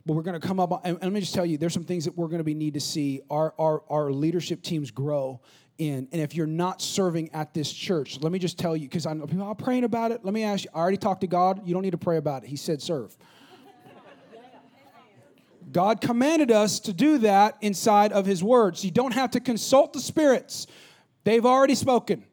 But 0.05 0.13
we're 0.13 0.23
going 0.23 0.39
to 0.39 0.45
come 0.45 0.59
up, 0.59 0.81
and 0.83 0.97
let 1.01 1.11
me 1.11 1.19
just 1.19 1.33
tell 1.33 1.45
you, 1.45 1.57
there's 1.57 1.73
some 1.73 1.83
things 1.83 2.05
that 2.05 2.17
we're 2.17 2.27
going 2.27 2.39
to 2.39 2.43
be 2.43 2.53
need 2.53 2.73
to 2.75 2.79
see 2.79 3.21
our 3.29 3.53
our 3.59 3.83
our 3.89 4.11
leadership 4.11 4.61
teams 4.61 4.91
grow 4.91 5.41
in. 5.77 6.07
And 6.11 6.21
if 6.21 6.35
you're 6.35 6.47
not 6.47 6.81
serving 6.81 7.31
at 7.33 7.53
this 7.53 7.71
church, 7.71 8.19
let 8.21 8.31
me 8.31 8.39
just 8.39 8.57
tell 8.57 8.75
you, 8.75 8.87
because 8.87 9.05
i'm 9.05 9.21
people 9.27 9.43
are 9.43 9.55
praying 9.55 9.83
about 9.83 10.11
it. 10.11 10.23
Let 10.23 10.33
me 10.33 10.43
ask 10.43 10.65
you, 10.65 10.69
I 10.73 10.79
already 10.79 10.97
talked 10.97 11.21
to 11.21 11.27
God. 11.27 11.67
You 11.67 11.73
don't 11.73 11.83
need 11.83 11.91
to 11.91 11.97
pray 11.97 12.17
about 12.17 12.43
it. 12.43 12.49
He 12.49 12.55
said 12.55 12.81
serve. 12.81 13.17
God 15.71 16.01
commanded 16.01 16.49
us 16.49 16.79
to 16.81 16.93
do 16.93 17.19
that 17.19 17.57
inside 17.61 18.11
of 18.11 18.25
His 18.25 18.43
words. 18.43 18.83
You 18.83 18.91
don't 18.91 19.13
have 19.13 19.31
to 19.31 19.39
consult 19.39 19.93
the 19.93 19.99
spirits, 19.99 20.67
they've 21.23 21.45
already 21.45 21.75
spoken. 21.75 22.25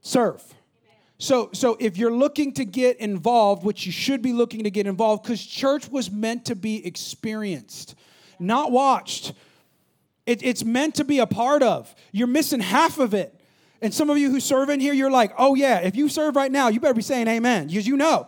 Serve. 0.00 0.42
So, 1.24 1.48
so 1.54 1.78
if 1.80 1.96
you're 1.96 2.12
looking 2.12 2.52
to 2.52 2.66
get 2.66 2.98
involved, 2.98 3.64
which 3.64 3.86
you 3.86 3.92
should 3.92 4.20
be 4.20 4.34
looking 4.34 4.64
to 4.64 4.70
get 4.70 4.86
involved, 4.86 5.22
because 5.22 5.42
church 5.42 5.88
was 5.88 6.10
meant 6.10 6.44
to 6.44 6.54
be 6.54 6.86
experienced, 6.86 7.94
not 8.38 8.70
watched. 8.70 9.32
It, 10.26 10.42
it's 10.42 10.66
meant 10.66 10.96
to 10.96 11.04
be 11.04 11.20
a 11.20 11.26
part 11.26 11.62
of. 11.62 11.94
You're 12.12 12.26
missing 12.26 12.60
half 12.60 12.98
of 12.98 13.14
it. 13.14 13.34
And 13.80 13.94
some 13.94 14.10
of 14.10 14.18
you 14.18 14.30
who 14.30 14.38
serve 14.38 14.68
in 14.68 14.80
here, 14.80 14.92
you're 14.92 15.10
like, 15.10 15.32
oh 15.38 15.54
yeah, 15.54 15.78
if 15.78 15.96
you 15.96 16.10
serve 16.10 16.36
right 16.36 16.52
now, 16.52 16.68
you 16.68 16.78
better 16.78 16.92
be 16.92 17.00
saying 17.00 17.26
amen, 17.26 17.68
because 17.68 17.86
you 17.86 17.96
know. 17.96 18.26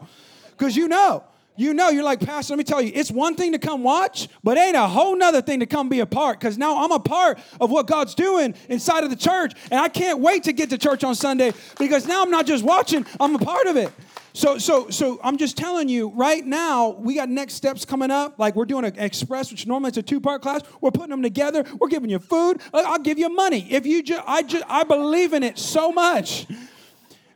Because 0.53 0.75
you 0.75 0.89
know. 0.89 1.23
You 1.57 1.75
know, 1.75 1.89
you're 1.89 2.05
like, 2.05 2.21
Pastor, 2.21 2.53
let 2.53 2.59
me 2.59 2.65
tell 2.65 2.83
you, 2.83 2.93
it's 2.95 3.11
one 3.11 3.35
thing 3.35 3.53
to 3.53 3.59
come 3.59 3.83
watch, 3.83 4.29
but 4.45 4.59
ain't 4.59 4.77
a 4.77 4.87
whole 4.87 5.17
nother 5.17 5.41
thing 5.41 5.61
to 5.61 5.67
come 5.67 5.89
be 5.89 6.01
a 6.01 6.07
part. 6.07 6.39
Because 6.39 6.59
now 6.59 6.85
I'm 6.85 6.93
a 6.93 7.01
part 7.01 7.39
of 7.61 7.71
what 7.71 7.87
God's 7.87 8.15
doing 8.15 8.55
inside 8.69 9.05
of 9.05 9.11
the 9.11 9.17
church. 9.17 9.55
And 9.71 9.81
I 9.81 9.89
can't 9.89 10.21
wait 10.21 10.45
to 10.45 10.53
get 10.53 10.71
to 10.71 10.79
church 10.79 11.05
on 11.05 11.15
Sunday 11.15 11.53
because 11.79 12.07
now 12.07 12.23
I'm 12.23 12.31
not 12.31 12.47
just 12.47 12.63
watching, 12.63 13.07
I'm 13.19 13.35
a 13.35 13.39
part 13.39 13.67
of 13.67 13.77
it. 13.77 13.91
So, 14.37 14.59
so, 14.59 14.91
so 14.91 15.19
I'm 15.25 15.39
just 15.39 15.57
telling 15.57 15.89
you 15.89 16.11
right 16.11 16.45
now, 16.45 16.91
we 16.91 17.15
got 17.15 17.31
next 17.31 17.55
steps 17.55 17.87
coming 17.87 18.11
up. 18.11 18.39
Like 18.39 18.55
we're 18.55 18.67
doing 18.67 18.85
an 18.85 18.99
express, 18.99 19.51
which 19.51 19.67
normally 19.67 19.89
it's 19.89 19.97
a 19.97 20.03
two-part 20.03 20.43
class. 20.43 20.61
We're 20.83 20.91
putting 20.91 21.09
them 21.09 21.23
together. 21.23 21.65
We're 21.81 21.89
giving 21.89 22.11
you 22.11 22.19
food. 22.19 22.61
I'll 22.75 22.99
give 22.99 23.19
you 23.19 23.31
money 23.31 23.67
if 23.71 23.87
you 23.87 24.03
just. 24.03 24.23
I 24.27 24.43
just. 24.43 24.63
I 24.69 24.85
believe 24.85 25.33
in 25.33 25.43
it 25.43 25.59
so 25.59 25.91
much. 25.91 26.47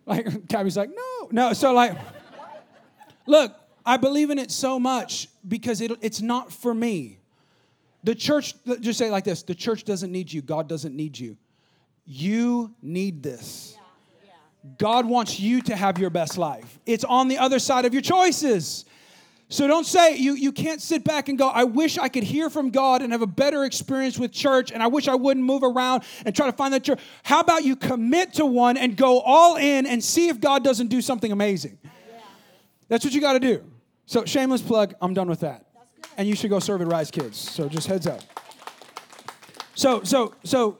Like 0.04 0.26
Tabby's 0.48 0.76
like, 0.76 0.90
no, 0.90 1.28
no. 1.30 1.52
So 1.54 1.72
like, 1.72 1.96
look, 3.26 3.54
I 3.84 3.96
believe 3.96 4.30
in 4.30 4.38
it 4.38 4.50
so 4.50 4.78
much 4.78 5.28
because 5.46 5.80
it, 5.80 5.92
it's 6.00 6.20
not 6.20 6.52
for 6.52 6.74
me. 6.74 7.18
The 8.04 8.14
church, 8.14 8.54
just 8.80 8.98
say 8.98 9.10
like 9.10 9.24
this 9.24 9.42
the 9.42 9.54
church 9.54 9.84
doesn't 9.84 10.10
need 10.10 10.32
you, 10.32 10.42
God 10.42 10.68
doesn't 10.68 10.94
need 10.94 11.18
you. 11.18 11.36
You 12.06 12.74
need 12.82 13.22
this. 13.22 13.76
God 14.78 15.06
wants 15.06 15.40
you 15.40 15.62
to 15.62 15.76
have 15.76 15.98
your 15.98 16.10
best 16.10 16.36
life. 16.36 16.78
It's 16.84 17.04
on 17.04 17.28
the 17.28 17.38
other 17.38 17.58
side 17.58 17.84
of 17.84 17.94
your 17.94 18.02
choices. 18.02 18.84
So 19.48 19.66
don't 19.66 19.86
say 19.86 20.16
you, 20.16 20.34
you 20.34 20.52
can't 20.52 20.80
sit 20.80 21.02
back 21.02 21.28
and 21.28 21.36
go, 21.36 21.48
I 21.48 21.64
wish 21.64 21.98
I 21.98 22.08
could 22.08 22.22
hear 22.22 22.48
from 22.50 22.70
God 22.70 23.02
and 23.02 23.10
have 23.10 23.22
a 23.22 23.26
better 23.26 23.64
experience 23.64 24.16
with 24.16 24.30
church, 24.30 24.70
and 24.70 24.80
I 24.80 24.86
wish 24.86 25.08
I 25.08 25.16
wouldn't 25.16 25.44
move 25.44 25.64
around 25.64 26.04
and 26.24 26.36
try 26.36 26.46
to 26.46 26.52
find 26.52 26.72
that 26.72 26.84
church. 26.84 27.00
How 27.24 27.40
about 27.40 27.64
you 27.64 27.74
commit 27.74 28.34
to 28.34 28.46
one 28.46 28.76
and 28.76 28.96
go 28.96 29.20
all 29.20 29.56
in 29.56 29.86
and 29.86 30.04
see 30.04 30.28
if 30.28 30.40
God 30.40 30.62
doesn't 30.62 30.86
do 30.86 31.02
something 31.02 31.32
amazing? 31.32 31.78
That's 32.90 33.04
what 33.04 33.14
you 33.14 33.20
got 33.20 33.34
to 33.34 33.40
do. 33.40 33.64
So, 34.04 34.24
shameless 34.24 34.62
plug, 34.62 34.94
I'm 35.00 35.14
done 35.14 35.28
with 35.28 35.40
that. 35.40 35.64
And 36.18 36.26
you 36.26 36.34
should 36.34 36.50
go 36.50 36.58
serve 36.58 36.82
at 36.82 36.88
Rise 36.88 37.10
Kids. 37.10 37.38
So, 37.38 37.68
just 37.68 37.86
heads 37.86 38.06
up. 38.06 38.20
So, 39.76 40.02
so, 40.02 40.34
so, 40.42 40.78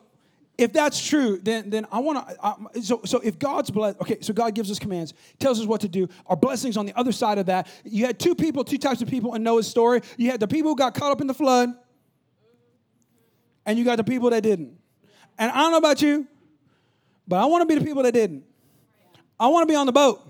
if 0.59 0.73
that's 0.73 1.03
true, 1.03 1.38
then 1.42 1.70
then 1.70 1.87
I 1.90 2.01
want 2.01 2.29
to. 2.29 2.83
So, 2.83 3.01
so 3.07 3.20
if 3.20 3.38
God's 3.38 3.70
blessed, 3.70 3.99
okay, 4.03 4.18
so 4.20 4.35
God 4.35 4.55
gives 4.55 4.70
us 4.70 4.79
commands, 4.79 5.14
tells 5.38 5.59
us 5.59 5.66
what 5.66 5.81
to 5.83 5.88
do. 5.88 6.09
Our 6.27 6.37
blessings 6.37 6.77
on 6.77 6.85
the 6.85 6.99
other 6.99 7.12
side 7.12 7.38
of 7.38 7.46
that. 7.46 7.68
You 7.85 8.05
had 8.05 8.18
two 8.18 8.35
people, 8.35 8.64
two 8.64 8.77
types 8.77 9.01
of 9.01 9.09
people 9.09 9.35
in 9.37 9.42
Noah's 9.42 9.68
story. 9.68 10.03
You 10.18 10.31
had 10.31 10.40
the 10.40 10.49
people 10.49 10.73
who 10.73 10.77
got 10.77 10.94
caught 10.94 11.12
up 11.12 11.23
in 11.23 11.29
the 11.29 11.35
flood, 11.35 11.70
and 13.64 13.79
you 13.79 13.85
got 13.87 13.96
the 13.96 14.05
people 14.05 14.29
that 14.31 14.42
didn't. 14.42 14.77
And 15.38 15.51
I 15.51 15.59
don't 15.59 15.70
know 15.70 15.79
about 15.79 16.03
you, 16.03 16.27
but 17.27 17.37
I 17.37 17.46
want 17.46 17.62
to 17.62 17.66
be 17.66 17.79
the 17.79 17.87
people 17.87 18.03
that 18.03 18.12
didn't. 18.12 18.44
I 19.38 19.46
want 19.46 19.66
to 19.66 19.73
be 19.73 19.77
on 19.77 19.87
the 19.87 19.92
boat. 19.92 20.30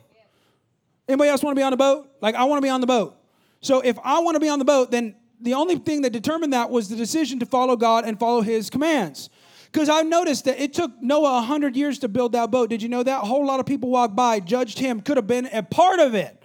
Anybody 1.10 1.28
else 1.28 1.42
want 1.42 1.56
to 1.56 1.60
be 1.60 1.64
on 1.64 1.72
the 1.72 1.76
boat? 1.76 2.08
Like, 2.20 2.36
I 2.36 2.44
want 2.44 2.58
to 2.58 2.62
be 2.62 2.68
on 2.68 2.80
the 2.80 2.86
boat. 2.86 3.16
So 3.60 3.80
if 3.80 3.98
I 4.04 4.20
want 4.20 4.36
to 4.36 4.40
be 4.40 4.48
on 4.48 4.60
the 4.60 4.64
boat, 4.64 4.90
then 4.90 5.16
the 5.40 5.54
only 5.54 5.76
thing 5.76 6.02
that 6.02 6.10
determined 6.10 6.52
that 6.52 6.70
was 6.70 6.88
the 6.88 6.94
decision 6.94 7.40
to 7.40 7.46
follow 7.46 7.74
God 7.76 8.04
and 8.04 8.18
follow 8.18 8.42
his 8.42 8.70
commands. 8.70 9.28
Because 9.72 9.88
I've 9.88 10.06
noticed 10.06 10.44
that 10.44 10.60
it 10.60 10.72
took 10.72 10.90
Noah 11.02 11.34
100 11.34 11.74
years 11.74 11.98
to 12.00 12.08
build 12.08 12.32
that 12.32 12.50
boat. 12.50 12.70
Did 12.70 12.80
you 12.80 12.88
know 12.88 13.02
that? 13.02 13.22
A 13.22 13.26
whole 13.26 13.44
lot 13.44 13.58
of 13.58 13.66
people 13.66 13.90
walked 13.90 14.14
by, 14.14 14.38
judged 14.38 14.78
him, 14.78 15.00
could 15.00 15.16
have 15.16 15.26
been 15.26 15.46
a 15.46 15.64
part 15.64 15.98
of 15.98 16.14
it. 16.14 16.36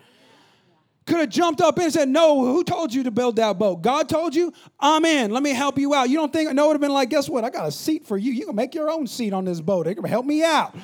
Could 1.06 1.18
have 1.18 1.30
jumped 1.30 1.62
up 1.62 1.78
and 1.78 1.94
said, 1.94 2.10
No, 2.10 2.44
who 2.44 2.64
told 2.64 2.92
you 2.92 3.04
to 3.04 3.12
build 3.12 3.36
that 3.36 3.60
boat? 3.60 3.84
God 3.84 4.10
told 4.10 4.34
you? 4.34 4.52
I'm 4.80 5.06
in. 5.06 5.30
Let 5.30 5.44
me 5.44 5.52
help 5.52 5.78
you 5.78 5.94
out. 5.94 6.10
You 6.10 6.18
don't 6.18 6.34
think 6.34 6.52
Noah 6.52 6.70
would 6.70 6.74
have 6.74 6.82
been 6.82 6.94
like, 6.94 7.10
Guess 7.10 7.30
what? 7.30 7.44
I 7.44 7.52
got 7.52 7.68
a 7.68 7.72
seat 7.72 8.08
for 8.08 8.18
you. 8.18 8.32
You 8.32 8.48
can 8.48 8.56
make 8.56 8.74
your 8.74 8.90
own 8.90 9.06
seat 9.06 9.32
on 9.32 9.46
this 9.46 9.62
boat. 9.62 9.86
It 9.86 9.96
can 9.96 10.06
help 10.06 10.26
me 10.26 10.44
out. 10.44 10.76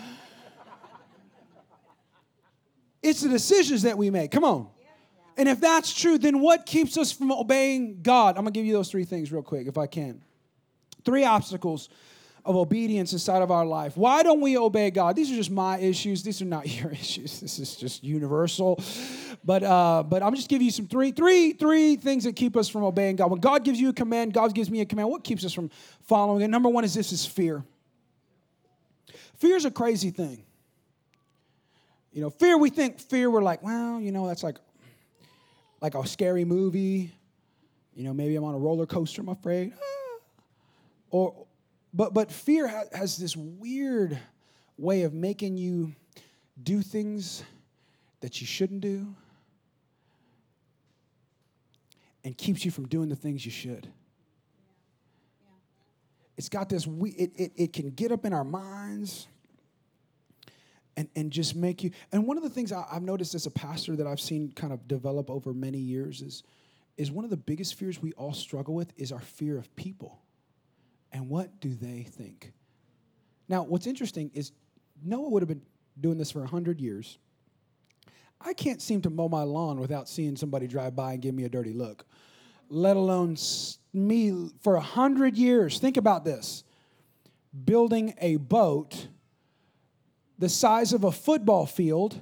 It's 3.01 3.21
the 3.21 3.29
decisions 3.29 3.83
that 3.83 3.97
we 3.97 4.09
make. 4.09 4.31
Come 4.31 4.43
on. 4.43 4.67
And 5.37 5.47
if 5.49 5.59
that's 5.59 5.93
true, 5.93 6.17
then 6.17 6.39
what 6.39 6.65
keeps 6.65 6.97
us 6.97 7.11
from 7.11 7.31
obeying 7.31 8.01
God? 8.01 8.37
I'm 8.37 8.43
going 8.43 8.53
to 8.53 8.59
give 8.59 8.65
you 8.65 8.73
those 8.73 8.91
three 8.91 9.05
things 9.05 9.31
real 9.31 9.41
quick, 9.41 9.67
if 9.67 9.77
I 9.77 9.87
can. 9.87 10.21
Three 11.03 11.23
obstacles 11.23 11.89
of 12.43 12.55
obedience 12.55 13.13
inside 13.13 13.41
of 13.41 13.51
our 13.51 13.65
life. 13.65 13.95
Why 13.95 14.23
don't 14.23 14.41
we 14.41 14.57
obey 14.57 14.91
God? 14.91 15.15
These 15.15 15.31
are 15.31 15.35
just 15.35 15.51
my 15.51 15.77
issues. 15.77 16.23
These 16.23 16.41
are 16.41 16.45
not 16.45 16.67
your 16.81 16.91
issues. 16.91 17.39
This 17.39 17.59
is 17.59 17.75
just 17.75 18.03
universal. 18.03 18.83
But 19.43 19.63
uh, 19.63 20.03
but 20.03 20.21
I'm 20.21 20.35
just 20.35 20.49
giving 20.49 20.65
you 20.65 20.71
some 20.71 20.87
three 20.87 21.11
three 21.11 21.53
three 21.53 21.95
things 21.95 22.25
that 22.25 22.35
keep 22.35 22.55
us 22.55 22.69
from 22.69 22.83
obeying 22.83 23.15
God. 23.15 23.31
When 23.31 23.39
God 23.39 23.63
gives 23.63 23.79
you 23.79 23.89
a 23.89 23.93
command, 23.93 24.33
God 24.33 24.53
gives 24.53 24.69
me 24.69 24.81
a 24.81 24.85
command. 24.85 25.09
What 25.09 25.23
keeps 25.23 25.43
us 25.45 25.53
from 25.53 25.71
following 26.03 26.41
it? 26.43 26.49
Number 26.49 26.69
one 26.69 26.83
is 26.83 26.93
this: 26.93 27.11
is 27.11 27.25
fear. 27.25 27.63
Fear 29.37 29.55
is 29.55 29.65
a 29.65 29.71
crazy 29.71 30.11
thing. 30.11 30.43
You 32.11 32.21
know, 32.21 32.29
fear, 32.29 32.57
we 32.57 32.69
think 32.69 32.99
fear, 32.99 33.29
we're 33.29 33.41
like, 33.41 33.63
well, 33.63 33.99
you 33.99 34.11
know, 34.11 34.27
that's 34.27 34.43
like 34.43 34.57
like 35.81 35.95
a 35.95 36.05
scary 36.05 36.45
movie. 36.45 37.11
You 37.95 38.03
know, 38.03 38.13
maybe 38.13 38.35
I'm 38.35 38.43
on 38.43 38.53
a 38.53 38.59
roller 38.59 38.85
coaster, 38.85 39.21
I'm 39.21 39.29
afraid. 39.29 39.73
Ah. 39.75 40.19
Or 41.09 41.47
but 41.93 42.13
but 42.13 42.31
fear 42.31 42.67
ha- 42.67 42.83
has 42.93 43.17
this 43.17 43.35
weird 43.35 44.19
way 44.77 45.03
of 45.03 45.13
making 45.13 45.57
you 45.57 45.93
do 46.61 46.81
things 46.81 47.43
that 48.19 48.41
you 48.41 48.47
shouldn't 48.47 48.81
do 48.81 49.15
and 52.23 52.37
keeps 52.37 52.63
you 52.63 52.71
from 52.71 52.87
doing 52.87 53.09
the 53.09 53.15
things 53.15 53.45
you 53.45 53.51
should. 53.51 53.87
It's 56.37 56.49
got 56.49 56.69
this, 56.69 56.87
we, 56.87 57.11
it, 57.11 57.31
it, 57.35 57.51
it 57.55 57.73
can 57.73 57.91
get 57.91 58.11
up 58.11 58.25
in 58.25 58.33
our 58.33 58.43
minds 58.43 59.27
and, 60.97 61.07
and 61.15 61.31
just 61.31 61.55
make 61.55 61.83
you. 61.83 61.91
And 62.11 62.27
one 62.27 62.37
of 62.37 62.43
the 62.43 62.49
things 62.49 62.71
I, 62.71 62.85
I've 62.91 63.03
noticed 63.03 63.35
as 63.35 63.45
a 63.45 63.51
pastor 63.51 63.95
that 63.95 64.07
I've 64.07 64.19
seen 64.19 64.51
kind 64.51 64.73
of 64.73 64.87
develop 64.87 65.29
over 65.29 65.53
many 65.53 65.77
years 65.77 66.21
is, 66.21 66.43
is 66.97 67.11
one 67.11 67.23
of 67.23 67.31
the 67.31 67.37
biggest 67.37 67.75
fears 67.75 68.01
we 68.01 68.13
all 68.13 68.33
struggle 68.33 68.73
with 68.73 68.91
is 68.97 69.11
our 69.11 69.21
fear 69.21 69.57
of 69.57 69.73
people. 69.75 70.21
And 71.11 71.29
what 71.29 71.59
do 71.59 71.73
they 71.73 72.03
think? 72.03 72.53
Now, 73.47 73.63
what's 73.63 73.87
interesting 73.87 74.31
is 74.33 74.51
Noah 75.03 75.29
would 75.29 75.41
have 75.41 75.49
been 75.49 75.63
doing 75.99 76.17
this 76.17 76.31
for 76.31 76.39
100 76.39 76.79
years. 76.79 77.17
I 78.39 78.53
can't 78.53 78.81
seem 78.81 79.01
to 79.01 79.09
mow 79.09 79.27
my 79.27 79.43
lawn 79.43 79.79
without 79.79 80.09
seeing 80.09 80.35
somebody 80.35 80.67
drive 80.67 80.95
by 80.95 81.13
and 81.13 81.21
give 81.21 81.35
me 81.35 81.43
a 81.43 81.49
dirty 81.49 81.73
look, 81.73 82.05
let 82.69 82.95
alone 82.95 83.35
me 83.93 84.49
for 84.61 84.73
100 84.73 85.37
years. 85.37 85.79
Think 85.79 85.97
about 85.97 86.25
this 86.25 86.63
building 87.65 88.13
a 88.19 88.37
boat 88.37 89.07
the 90.41 90.49
size 90.49 90.91
of 90.91 91.03
a 91.03 91.11
football 91.11 91.67
field 91.67 92.19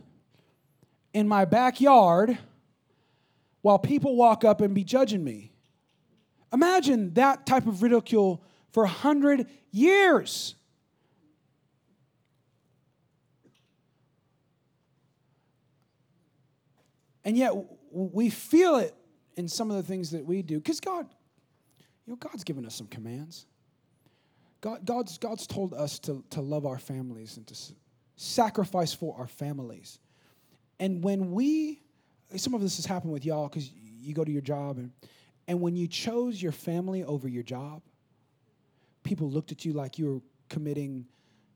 in 1.13 1.25
my 1.25 1.45
backyard 1.45 2.37
while 3.61 3.79
people 3.79 4.17
walk 4.17 4.43
up 4.43 4.59
and 4.59 4.75
be 4.75 4.83
judging 4.83 5.23
me. 5.23 5.53
Imagine 6.51 7.13
that 7.13 7.45
type 7.45 7.65
of 7.65 7.81
ridicule 7.81 8.43
for 8.73 8.83
100 8.83 9.47
years. 9.71 10.55
And 17.23 17.37
yet 17.37 17.53
we 17.89 18.29
feel 18.29 18.75
it 18.75 18.93
in 19.37 19.47
some 19.47 19.71
of 19.71 19.77
the 19.77 19.83
things 19.83 20.11
that 20.11 20.25
we 20.25 20.41
do 20.41 20.57
because 20.57 20.81
God, 20.81 21.07
you 22.05 22.11
know, 22.11 22.17
God's 22.17 22.43
given 22.43 22.65
us 22.65 22.75
some 22.75 22.87
commands. 22.87 23.45
God, 24.59 24.85
God's, 24.85 25.17
God's 25.17 25.47
told 25.47 25.73
us 25.73 25.99
to, 25.99 26.21
to 26.31 26.41
love 26.41 26.65
our 26.65 26.79
families 26.79 27.37
and 27.37 27.47
to 27.47 27.55
sacrifice 28.19 28.93
for 28.93 29.15
our 29.17 29.27
families. 29.27 29.97
And 30.77 31.01
when 31.01 31.31
we, 31.31 31.81
some 32.35 32.53
of 32.53 32.59
this 32.59 32.75
has 32.75 32.85
happened 32.85 33.13
with 33.13 33.25
y'all 33.25 33.47
because 33.47 33.71
you 33.73 34.13
go 34.13 34.25
to 34.25 34.31
your 34.31 34.41
job, 34.41 34.77
and, 34.77 34.91
and 35.47 35.61
when 35.61 35.77
you 35.77 35.87
chose 35.87 36.41
your 36.41 36.51
family 36.51 37.01
over 37.05 37.29
your 37.29 37.43
job, 37.43 37.81
people 39.03 39.29
looked 39.29 39.53
at 39.53 39.63
you 39.63 39.71
like 39.71 39.97
you 39.97 40.05
were 40.05 40.21
committing 40.49 41.05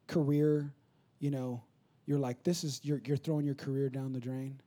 career, 0.08 0.72
you 1.20 1.32
know, 1.32 1.62
you're 2.06 2.20
like, 2.20 2.44
this 2.44 2.64
is, 2.64 2.80
you're, 2.82 3.02
you're 3.04 3.18
throwing 3.18 3.46
your 3.46 3.56
career 3.56 3.90
down 3.90 4.14
the 4.14 4.20
drain 4.22 4.58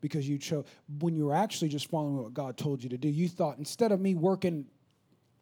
because 0.00 0.26
you 0.26 0.38
chose, 0.38 0.64
when 0.98 1.14
you 1.14 1.26
were 1.26 1.34
actually 1.34 1.68
just 1.68 1.90
following 1.90 2.16
what 2.16 2.32
God 2.32 2.56
told 2.56 2.82
you 2.82 2.88
to 2.88 2.96
do, 2.96 3.08
you 3.08 3.28
thought, 3.28 3.58
instead 3.58 3.92
of 3.92 4.00
me 4.00 4.14
working 4.14 4.64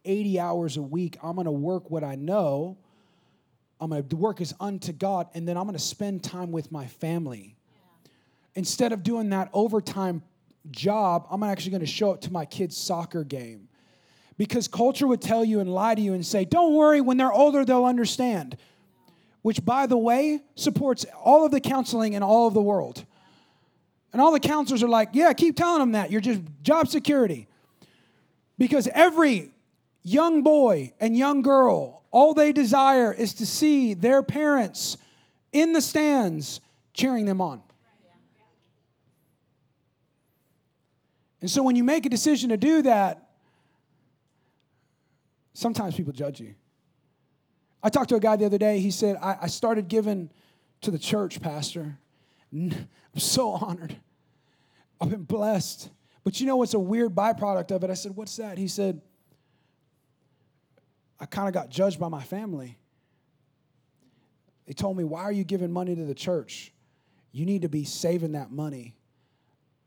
80 0.03 0.39
hours 0.41 0.75
a 0.75 0.81
week, 0.81 1.17
I'm 1.23 1.35
going 1.35 1.45
to 1.45 1.51
work 1.51 1.89
what 1.89 2.03
I 2.03 2.15
know. 2.15 2.77
I'm 3.83 3.89
going 3.89 4.07
to 4.07 4.15
work 4.15 4.39
is 4.39 4.53
unto 4.61 4.93
God, 4.93 5.27
and 5.33 5.45
then 5.45 5.57
I'm 5.57 5.63
going 5.63 5.73
to 5.73 5.79
spend 5.79 6.23
time 6.23 6.53
with 6.53 6.71
my 6.71 6.87
family. 6.87 7.57
Yeah. 7.75 8.09
Instead 8.55 8.93
of 8.93 9.03
doing 9.03 9.29
that 9.31 9.49
overtime 9.51 10.23
job, 10.71 11.27
I'm 11.29 11.43
actually 11.43 11.71
going 11.71 11.81
to 11.81 11.85
show 11.85 12.11
up 12.11 12.21
to 12.21 12.31
my 12.31 12.45
kid's 12.45 12.77
soccer 12.77 13.25
game. 13.25 13.67
Because 14.37 14.69
culture 14.69 15.05
would 15.05 15.21
tell 15.21 15.43
you 15.43 15.59
and 15.59 15.69
lie 15.69 15.95
to 15.95 16.01
you 16.01 16.13
and 16.13 16.25
say, 16.25 16.45
don't 16.45 16.73
worry, 16.73 17.01
when 17.01 17.17
they're 17.17 17.33
older, 17.33 17.65
they'll 17.65 17.83
understand. 17.83 18.55
Which, 19.41 19.65
by 19.65 19.85
the 19.85 19.97
way, 19.97 20.39
supports 20.55 21.05
all 21.21 21.45
of 21.45 21.51
the 21.51 21.59
counseling 21.59 22.13
in 22.13 22.23
all 22.23 22.47
of 22.47 22.53
the 22.53 22.61
world. 22.61 23.03
And 24.13 24.21
all 24.21 24.31
the 24.31 24.39
counselors 24.39 24.81
are 24.81 24.87
like, 24.87 25.09
yeah, 25.11 25.33
keep 25.33 25.57
telling 25.57 25.79
them 25.79 25.91
that. 25.91 26.09
You're 26.09 26.21
just 26.21 26.39
job 26.61 26.87
security. 26.87 27.47
Because 28.57 28.87
every 28.93 29.51
young 30.03 30.41
boy 30.41 30.93
and 31.01 31.17
young 31.17 31.41
girl, 31.41 32.02
all 32.13 32.35
they 32.35 32.53
desire 32.53 33.11
is 33.11 33.33
to 33.33 33.45
see 33.45 33.95
their 33.95 34.21
parents 34.21 34.97
in 35.51 35.73
the 35.73 35.81
stands 35.81 36.61
cheering 36.93 37.25
them 37.25 37.41
on. 37.41 37.61
And 41.41 41.49
so 41.49 41.63
when 41.63 41.75
you 41.75 41.83
make 41.83 42.05
a 42.05 42.09
decision 42.09 42.51
to 42.51 42.57
do 42.57 42.83
that, 42.83 43.29
sometimes 45.53 45.95
people 45.95 46.13
judge 46.13 46.39
you. 46.39 46.53
I 47.81 47.89
talked 47.89 48.09
to 48.09 48.15
a 48.15 48.19
guy 48.19 48.35
the 48.35 48.45
other 48.45 48.59
day. 48.59 48.79
He 48.79 48.91
said, 48.91 49.17
I, 49.21 49.37
I 49.41 49.47
started 49.47 49.87
giving 49.87 50.29
to 50.81 50.91
the 50.91 50.99
church, 50.99 51.41
Pastor. 51.41 51.97
I'm 52.53 52.87
so 53.17 53.49
honored. 53.49 53.97
I've 55.01 55.09
been 55.09 55.23
blessed. 55.23 55.89
But 56.23 56.39
you 56.39 56.45
know 56.45 56.57
what's 56.57 56.75
a 56.75 56.79
weird 56.79 57.15
byproduct 57.15 57.71
of 57.71 57.83
it? 57.83 57.89
I 57.89 57.95
said, 57.95 58.15
What's 58.15 58.37
that? 58.37 58.57
He 58.57 58.67
said, 58.67 59.01
I 61.19 61.25
kind 61.25 61.47
of 61.47 61.53
got 61.53 61.69
judged 61.69 61.99
by 61.99 62.09
my 62.09 62.21
family. 62.21 62.77
They 64.67 64.73
told 64.73 64.97
me, 64.97 65.03
Why 65.03 65.23
are 65.23 65.31
you 65.31 65.43
giving 65.43 65.71
money 65.71 65.95
to 65.95 66.05
the 66.05 66.13
church? 66.13 66.73
You 67.31 67.45
need 67.45 67.63
to 67.63 67.69
be 67.69 67.83
saving 67.83 68.33
that 68.33 68.51
money, 68.51 68.95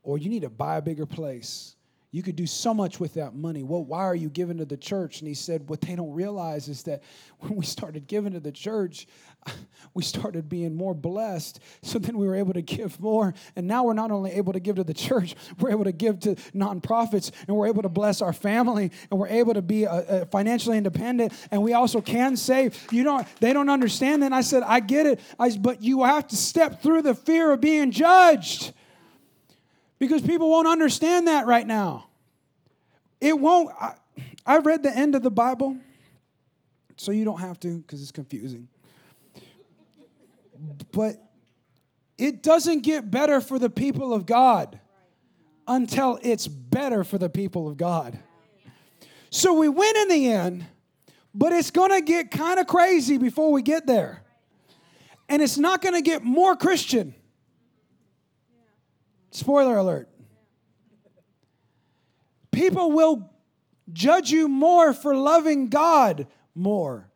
or 0.03 0.19
you 0.19 0.29
need 0.29 0.43
to 0.43 0.51
buy 0.51 0.77
a 0.77 0.83
bigger 0.83 1.07
place. 1.07 1.76
You 2.16 2.22
could 2.22 2.35
do 2.35 2.46
so 2.46 2.72
much 2.72 2.98
with 2.98 3.12
that 3.12 3.35
money. 3.35 3.62
Well, 3.62 3.85
why 3.85 3.98
are 3.98 4.14
you 4.14 4.31
giving 4.31 4.57
to 4.57 4.64
the 4.64 4.79
church? 4.79 5.20
And 5.20 5.29
he 5.29 5.35
said, 5.35 5.68
What 5.68 5.83
they 5.83 5.94
don't 5.94 6.14
realize 6.14 6.66
is 6.66 6.83
that 6.85 7.02
when 7.40 7.57
we 7.57 7.66
started 7.66 8.07
giving 8.07 8.33
to 8.33 8.40
the 8.40 8.52
church, 8.52 9.07
we 9.92 10.02
started 10.02 10.48
being 10.48 10.74
more 10.74 10.94
blessed. 10.94 11.61
So 11.83 11.98
then 11.98 12.16
we 12.16 12.26
were 12.26 12.35
able 12.35 12.55
to 12.55 12.62
give 12.62 12.98
more. 13.00 13.35
And 13.55 13.66
now 13.66 13.85
we're 13.85 13.92
not 13.92 14.11
only 14.11 14.31
able 14.31 14.55
to 14.55 14.61
give 14.61 14.76
to 14.76 14.85
the 14.85 14.94
church, 14.94 15.37
we're 15.61 15.68
able 15.68 15.85
to 15.85 15.92
give 15.92 16.18
to 16.20 16.37
nonprofits 16.55 17.33
and 17.46 17.55
we're 17.55 17.66
able 17.66 17.83
to 17.83 17.90
bless 17.90 18.22
our 18.22 18.33
family 18.33 18.92
and 19.11 19.20
we're 19.20 19.29
able 19.29 19.52
to 19.52 19.61
be 19.61 19.87
uh, 19.87 19.96
uh, 19.96 20.24
financially 20.24 20.79
independent. 20.79 21.35
And 21.50 21.62
we 21.62 21.74
also 21.74 22.00
can 22.00 22.38
save. 22.38 22.83
You 22.90 23.05
don't, 23.05 23.29
they 23.40 23.52
don't 23.52 23.68
understand 23.68 24.22
that. 24.22 24.26
And 24.26 24.35
I 24.35 24.40
said, 24.40 24.62
I 24.62 24.81
get 24.81 25.05
it. 25.05 25.20
I, 25.38 25.55
but 25.55 25.83
you 25.83 26.02
have 26.05 26.29
to 26.29 26.37
step 26.37 26.83
through 26.83 27.02
the 27.02 27.14
fear 27.14 27.52
of 27.52 27.61
being 27.61 27.90
judged 27.90 28.72
because 29.98 30.22
people 30.22 30.48
won't 30.48 30.66
understand 30.68 31.29
that 31.29 31.46
right 31.46 31.66
now. 31.66 32.06
It 33.20 33.38
won't. 33.38 33.70
I, 33.81 33.94
I 34.44 34.59
read 34.59 34.83
the 34.83 34.96
end 34.96 35.14
of 35.14 35.22
the 35.22 35.31
Bible, 35.31 35.76
so 36.96 37.12
you 37.12 37.24
don't 37.24 37.40
have 37.40 37.59
to 37.61 37.79
because 37.79 38.02
it's 38.02 38.12
confusing. 38.12 38.68
But 40.92 41.16
it 42.18 42.42
doesn't 42.42 42.81
get 42.81 43.11
better 43.11 43.40
for 43.40 43.59
the 43.59 43.70
people 43.70 44.12
of 44.12 44.26
God 44.26 44.81
until 45.68 46.18
it's 46.22 46.46
better 46.46 47.05
for 47.05 47.18
the 47.18 47.29
people 47.29 47.68
of 47.68 47.76
God. 47.76 48.18
So 49.31 49.55
we 49.55 49.68
win 49.68 49.96
in 49.96 50.09
the 50.09 50.31
end, 50.31 50.66
but 51.35 51.52
it's 51.52 51.70
going 51.70 51.90
to 51.90 52.00
get 52.00 52.31
kind 52.31 52.59
of 52.59 52.66
crazy 52.66 53.18
before 53.18 53.52
we 53.52 53.62
get 53.62 53.87
there. 53.87 54.22
And 55.29 55.42
it's 55.42 55.59
not 55.59 55.83
going 55.83 55.94
to 55.94 56.02
get 56.02 56.22
more 56.22 56.57
Christian. 56.57 57.14
Spoiler 59.33 59.76
alert. 59.76 60.09
People 62.57 62.90
will 62.90 63.31
judge 63.92 64.31
you 64.31 64.49
more 64.49 64.95
for 64.95 65.14
loving 65.14 65.69
God 65.69 66.27
more. 66.55 67.07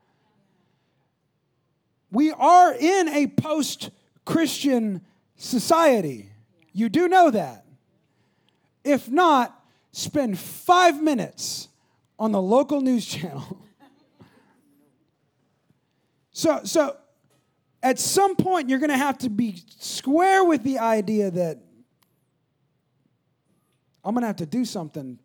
We 2.13 2.31
are 2.31 2.75
in 2.75 3.09
a 3.09 3.27
post 3.27 3.89
Christian 4.27 5.01
society. 5.37 6.31
You 6.75 6.91
do 6.91 7.09
know 7.09 7.31
that. 7.31 7.65
If 8.85 9.09
not, 9.09 9.59
spend 9.93 10.39
five 10.39 11.03
minutes 11.03 11.69
on 12.19 12.33
the 12.33 12.43
local 12.43 12.83
news 12.83 13.07
channel. 13.07 13.65
so, 16.33 16.61
so 16.65 16.99
at 17.83 17.99
some 17.99 18.37
point, 18.37 18.69
you're 18.69 18.79
going 18.79 18.91
to 18.91 18.99
have 18.99 19.17
to 19.21 19.31
be 19.31 19.63
square 19.79 20.45
with 20.45 20.63
the 20.65 20.81
idea 20.81 21.31
that 21.31 21.61
I'm 24.05 24.13
going 24.13 24.21
to 24.21 24.27
have 24.27 24.37
to 24.37 24.47
do 24.47 24.67
something 24.67 25.19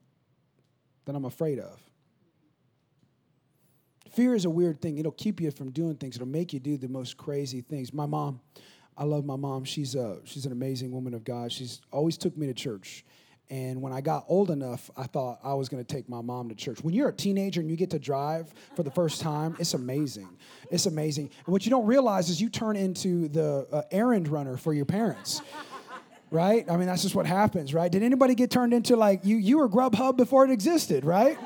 that 1.05 1.15
I'm 1.15 1.25
afraid 1.25 1.59
of. 1.59 1.79
Fear 4.11 4.35
is 4.35 4.45
a 4.45 4.49
weird 4.49 4.81
thing. 4.81 4.97
It'll 4.97 5.11
keep 5.11 5.41
you 5.41 5.51
from 5.51 5.71
doing 5.71 5.95
things. 5.95 6.15
It'll 6.15 6.27
make 6.27 6.53
you 6.53 6.59
do 6.59 6.77
the 6.77 6.87
most 6.87 7.17
crazy 7.17 7.61
things. 7.61 7.93
My 7.93 8.05
mom, 8.05 8.39
I 8.97 9.03
love 9.03 9.25
my 9.25 9.35
mom. 9.35 9.65
She's 9.65 9.93
a, 9.95 10.19
she's 10.23 10.45
an 10.45 10.51
amazing 10.51 10.91
woman 10.91 11.13
of 11.13 11.23
God. 11.23 11.51
She's 11.51 11.81
always 11.91 12.17
took 12.17 12.37
me 12.37 12.47
to 12.47 12.53
church. 12.53 13.03
And 13.49 13.81
when 13.81 13.93
I 13.93 14.01
got 14.01 14.25
old 14.27 14.49
enough, 14.49 14.89
I 14.97 15.03
thought 15.03 15.39
I 15.43 15.53
was 15.53 15.69
going 15.69 15.83
to 15.83 15.95
take 15.95 16.09
my 16.09 16.21
mom 16.21 16.49
to 16.49 16.55
church. 16.55 16.81
When 16.81 16.93
you're 16.93 17.09
a 17.09 17.13
teenager 17.13 17.61
and 17.61 17.69
you 17.69 17.75
get 17.75 17.91
to 17.91 17.99
drive 17.99 18.51
for 18.75 18.83
the 18.83 18.89
first 18.89 19.21
time, 19.21 19.55
it's 19.59 19.75
amazing. 19.75 20.29
It's 20.71 20.87
amazing. 20.87 21.29
And 21.45 21.51
what 21.53 21.65
you 21.65 21.69
don't 21.69 21.85
realize 21.85 22.29
is 22.29 22.41
you 22.41 22.49
turn 22.49 22.75
into 22.75 23.27
the 23.27 23.67
uh, 23.71 23.81
errand 23.91 24.27
runner 24.29 24.57
for 24.57 24.73
your 24.73 24.85
parents 24.85 25.41
right? 26.31 26.69
I 26.69 26.77
mean, 26.77 26.87
that's 26.87 27.03
just 27.03 27.15
what 27.15 27.25
happens, 27.25 27.73
right? 27.73 27.91
Did 27.91 28.03
anybody 28.03 28.35
get 28.35 28.51
turned 28.51 28.73
into 28.73 28.95
like 28.95 29.25
you? 29.25 29.37
You 29.37 29.57
were 29.57 29.69
Grubhub 29.69 30.17
before 30.17 30.45
it 30.45 30.51
existed, 30.51 31.05
right? 31.05 31.37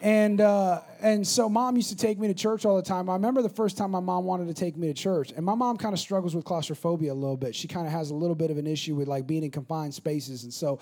And 0.00 0.40
uh, 0.40 0.80
and 1.00 1.26
so 1.26 1.48
mom 1.48 1.76
used 1.76 1.90
to 1.90 1.96
take 1.96 2.18
me 2.18 2.26
to 2.28 2.34
church 2.34 2.64
all 2.64 2.76
the 2.76 2.82
time. 2.82 3.08
I 3.08 3.14
remember 3.14 3.40
the 3.40 3.48
first 3.48 3.76
time 3.76 3.92
my 3.92 4.00
mom 4.00 4.24
wanted 4.24 4.48
to 4.48 4.54
take 4.54 4.76
me 4.76 4.88
to 4.88 4.94
church, 4.94 5.32
and 5.36 5.44
my 5.44 5.54
mom 5.54 5.76
kind 5.76 5.92
of 5.92 6.00
struggles 6.00 6.34
with 6.34 6.44
claustrophobia 6.44 7.12
a 7.12 7.14
little 7.14 7.36
bit. 7.36 7.54
She 7.54 7.68
kind 7.68 7.86
of 7.86 7.92
has 7.92 8.10
a 8.10 8.14
little 8.14 8.34
bit 8.34 8.50
of 8.50 8.58
an 8.58 8.66
issue 8.66 8.96
with 8.96 9.06
like 9.06 9.26
being 9.26 9.44
in 9.44 9.50
confined 9.50 9.94
spaces, 9.94 10.42
and 10.42 10.52
so 10.52 10.80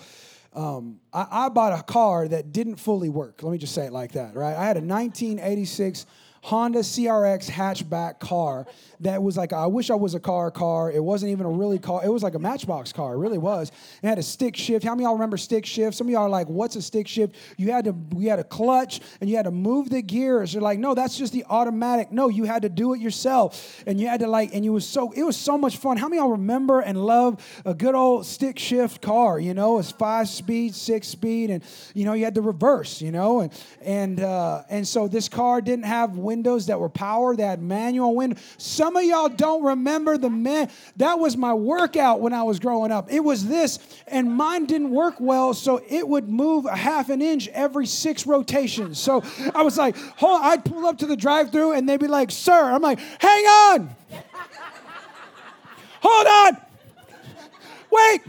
um, 0.53 0.99
I, 1.13 1.27
I 1.29 1.49
bought 1.49 1.77
a 1.79 1.83
car 1.83 2.27
that 2.27 2.51
didn't 2.51 2.77
fully 2.77 3.09
work. 3.09 3.43
Let 3.43 3.51
me 3.51 3.57
just 3.57 3.75
say 3.75 3.85
it 3.85 3.93
like 3.93 4.13
that, 4.13 4.35
right? 4.35 4.55
I 4.55 4.65
had 4.65 4.77
a 4.77 4.81
1986 4.81 6.05
Honda 6.41 6.79
CRX 6.79 7.49
hatchback 7.49 8.19
car 8.19 8.65
that 9.01 9.21
was 9.21 9.37
like, 9.37 9.53
I 9.53 9.67
wish 9.67 9.89
I 9.89 9.95
was 9.95 10.15
a 10.15 10.19
car 10.19 10.49
car. 10.51 10.91
It 10.91 11.03
wasn't 11.03 11.31
even 11.31 11.45
a 11.45 11.49
really 11.49 11.79
car. 11.79 12.01
It 12.03 12.09
was 12.09 12.23
like 12.23 12.35
a 12.35 12.39
Matchbox 12.39 12.93
car. 12.93 13.13
It 13.13 13.17
really 13.17 13.37
was. 13.37 13.71
It 14.01 14.07
had 14.07 14.17
a 14.17 14.23
stick 14.23 14.55
shift. 14.55 14.85
How 14.85 14.93
many 14.95 15.03
y'all 15.03 15.13
remember 15.13 15.37
stick 15.37 15.65
shift? 15.65 15.95
Some 15.95 16.07
of 16.07 16.11
y'all 16.11 16.23
are 16.23 16.29
like, 16.29 16.47
what's 16.47 16.75
a 16.75 16.81
stick 16.81 17.07
shift? 17.07 17.35
You 17.57 17.71
had 17.71 17.85
to, 17.85 17.95
you 18.15 18.29
had 18.29 18.39
a 18.39 18.43
clutch 18.43 19.01
and 19.19 19.29
you 19.29 19.35
had 19.35 19.45
to 19.45 19.51
move 19.51 19.89
the 19.89 20.01
gears. 20.01 20.53
You're 20.53 20.63
like, 20.63 20.79
no, 20.79 20.95
that's 20.95 21.17
just 21.17 21.33
the 21.33 21.45
automatic. 21.49 22.11
No, 22.11 22.29
you 22.29 22.43
had 22.45 22.63
to 22.63 22.69
do 22.69 22.93
it 22.93 23.01
yourself. 23.01 23.83
And 23.85 23.99
you 23.99 24.07
had 24.07 24.19
to 24.21 24.27
like, 24.27 24.53
and 24.53 24.65
you 24.65 24.73
was 24.73 24.87
so, 24.87 25.11
it 25.11 25.23
was 25.23 25.37
so 25.37 25.57
much 25.57 25.77
fun. 25.77 25.97
How 25.97 26.07
many 26.07 26.19
y'all 26.19 26.31
remember 26.31 26.81
and 26.81 27.03
love 27.03 27.43
a 27.65 27.73
good 27.73 27.95
old 27.95 28.25
stick 28.25 28.59
shift 28.59 29.01
car? 29.01 29.39
You 29.39 29.53
know, 29.53 29.79
it's 29.79 29.91
five 29.91 30.27
speed, 30.27 30.75
six 30.75 31.07
speed, 31.07 31.49
and 31.49 31.63
you 31.93 32.05
know, 32.05 32.13
you 32.13 32.25
had 32.25 32.35
the 32.35 32.41
reverse, 32.41 33.01
you 33.01 33.11
know, 33.11 33.41
and, 33.41 33.53
and, 33.81 34.19
uh, 34.19 34.63
and 34.69 34.87
so 34.87 35.07
this 35.07 35.29
car 35.29 35.61
didn't 35.61 35.85
have 35.85 36.17
windows 36.31 36.67
that 36.67 36.79
were 36.79 36.87
power, 36.87 37.35
they 37.35 37.43
had 37.43 37.61
manual 37.61 38.15
window. 38.15 38.39
Some 38.57 38.95
of 38.95 39.03
y'all 39.03 39.27
don't 39.27 39.63
remember 39.63 40.17
the 40.17 40.29
man. 40.29 40.69
That 40.95 41.19
was 41.19 41.35
my 41.35 41.53
workout 41.53 42.21
when 42.21 42.31
I 42.31 42.43
was 42.43 42.57
growing 42.57 42.89
up. 42.89 43.11
It 43.11 43.19
was 43.19 43.47
this, 43.47 43.79
and 44.07 44.31
mine 44.31 44.65
didn't 44.65 44.91
work 44.91 45.15
well, 45.19 45.53
so 45.53 45.81
it 45.89 46.07
would 46.07 46.29
move 46.29 46.65
a 46.65 46.75
half 46.75 47.09
an 47.09 47.21
inch 47.21 47.49
every 47.49 47.85
six 47.85 48.25
rotations. 48.25 48.97
So 48.97 49.21
I 49.53 49.63
was 49.63 49.77
like, 49.77 49.97
hold 50.15 50.41
I'd 50.41 50.63
pull 50.63 50.85
up 50.85 50.99
to 50.99 51.05
the 51.05 51.17
drive 51.17 51.51
through 51.51 51.73
and 51.73 51.87
they'd 51.87 51.99
be 51.99 52.07
like, 52.07 52.31
sir. 52.31 52.71
I'm 52.71 52.81
like, 52.81 52.99
hang 53.19 53.45
on. 53.45 53.95
Hold 56.01 56.27
on. 56.27 56.57
Wait. 57.91 58.21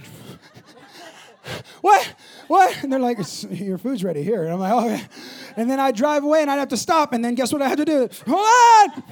What? 1.80 2.14
What? 2.52 2.82
And 2.82 2.92
they're 2.92 3.00
like, 3.00 3.16
your 3.48 3.78
food's 3.78 4.04
ready 4.04 4.22
here. 4.22 4.44
And 4.44 4.52
I'm 4.52 4.60
like, 4.60 4.72
oh. 4.74 5.08
And 5.56 5.70
then 5.70 5.80
I 5.80 5.90
drive 5.90 6.22
away 6.22 6.42
and 6.42 6.50
I'd 6.50 6.58
have 6.58 6.68
to 6.68 6.76
stop. 6.76 7.14
And 7.14 7.24
then 7.24 7.34
guess 7.34 7.50
what 7.50 7.62
I 7.62 7.68
had 7.68 7.78
to 7.78 7.86
do? 7.86 8.10
Hold 8.26 8.46
on. 8.94 9.02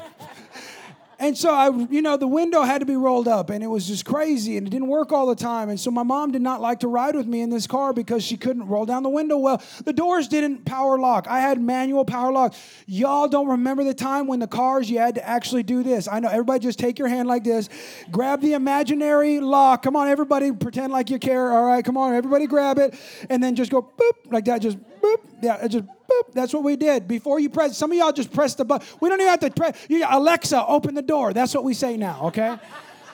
And 1.20 1.36
so 1.36 1.52
I, 1.52 1.68
you 1.90 2.00
know, 2.00 2.16
the 2.16 2.26
window 2.26 2.62
had 2.62 2.78
to 2.78 2.86
be 2.86 2.96
rolled 2.96 3.28
up 3.28 3.50
and 3.50 3.62
it 3.62 3.66
was 3.66 3.86
just 3.86 4.06
crazy 4.06 4.56
and 4.56 4.66
it 4.66 4.70
didn't 4.70 4.88
work 4.88 5.12
all 5.12 5.26
the 5.26 5.36
time. 5.36 5.68
And 5.68 5.78
so 5.78 5.90
my 5.90 6.02
mom 6.02 6.32
did 6.32 6.40
not 6.40 6.62
like 6.62 6.80
to 6.80 6.88
ride 6.88 7.14
with 7.14 7.26
me 7.26 7.42
in 7.42 7.50
this 7.50 7.66
car 7.66 7.92
because 7.92 8.24
she 8.24 8.38
couldn't 8.38 8.66
roll 8.66 8.86
down 8.86 9.02
the 9.02 9.10
window 9.10 9.36
well. 9.36 9.62
The 9.84 9.92
doors 9.92 10.28
didn't 10.28 10.64
power 10.64 10.98
lock. 10.98 11.26
I 11.28 11.40
had 11.40 11.60
manual 11.60 12.06
power 12.06 12.32
lock. 12.32 12.54
Y'all 12.86 13.28
don't 13.28 13.48
remember 13.48 13.84
the 13.84 13.92
time 13.92 14.28
when 14.28 14.38
the 14.38 14.46
cars 14.46 14.88
you 14.90 14.98
had 14.98 15.16
to 15.16 15.28
actually 15.28 15.62
do 15.62 15.82
this. 15.82 16.08
I 16.08 16.20
know 16.20 16.28
everybody 16.28 16.60
just 16.60 16.78
take 16.78 16.98
your 16.98 17.08
hand 17.08 17.28
like 17.28 17.44
this, 17.44 17.68
grab 18.10 18.40
the 18.40 18.54
imaginary 18.54 19.40
lock. 19.40 19.82
Come 19.82 19.96
on, 19.96 20.08
everybody 20.08 20.52
pretend 20.52 20.90
like 20.90 21.10
you 21.10 21.18
care. 21.18 21.52
All 21.52 21.64
right, 21.64 21.84
come 21.84 21.98
on, 21.98 22.14
everybody 22.14 22.46
grab 22.46 22.78
it 22.78 22.94
and 23.28 23.44
then 23.44 23.56
just 23.56 23.70
go 23.70 23.82
boop 23.82 24.32
like 24.32 24.46
that 24.46 24.62
just 24.62 24.78
boop. 25.02 25.18
Yeah, 25.42 25.68
just 25.68 25.84
boop. 26.20 26.32
That's 26.32 26.52
what 26.52 26.62
we 26.62 26.76
did. 26.76 27.08
Before 27.08 27.40
you 27.40 27.50
press, 27.50 27.76
some 27.76 27.92
of 27.92 27.98
y'all 27.98 28.12
just 28.12 28.32
press 28.32 28.54
the 28.54 28.64
button. 28.64 28.86
We 29.00 29.08
don't 29.08 29.20
even 29.20 29.30
have 29.30 29.40
to 29.40 29.50
press. 29.50 29.76
You, 29.88 30.06
Alexa, 30.08 30.66
open 30.66 30.94
the 30.94 31.02
door. 31.02 31.32
That's 31.32 31.54
what 31.54 31.64
we 31.64 31.74
say 31.74 31.96
now, 31.96 32.20
okay? 32.26 32.58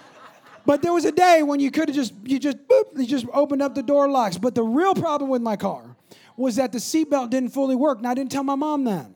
but 0.66 0.82
there 0.82 0.92
was 0.92 1.04
a 1.04 1.12
day 1.12 1.42
when 1.42 1.60
you 1.60 1.70
could 1.70 1.88
have 1.88 1.96
just, 1.96 2.14
you 2.24 2.38
just, 2.38 2.58
boop, 2.68 2.84
you 2.96 3.06
just 3.06 3.26
opened 3.32 3.62
up 3.62 3.74
the 3.74 3.82
door 3.82 4.08
locks. 4.08 4.38
But 4.38 4.54
the 4.54 4.64
real 4.64 4.94
problem 4.94 5.30
with 5.30 5.42
my 5.42 5.56
car 5.56 5.96
was 6.36 6.56
that 6.56 6.72
the 6.72 6.78
seatbelt 6.78 7.30
didn't 7.30 7.50
fully 7.50 7.76
work, 7.76 7.98
and 7.98 8.06
I 8.06 8.14
didn't 8.14 8.30
tell 8.30 8.44
my 8.44 8.56
mom 8.56 8.84
that 8.84 9.06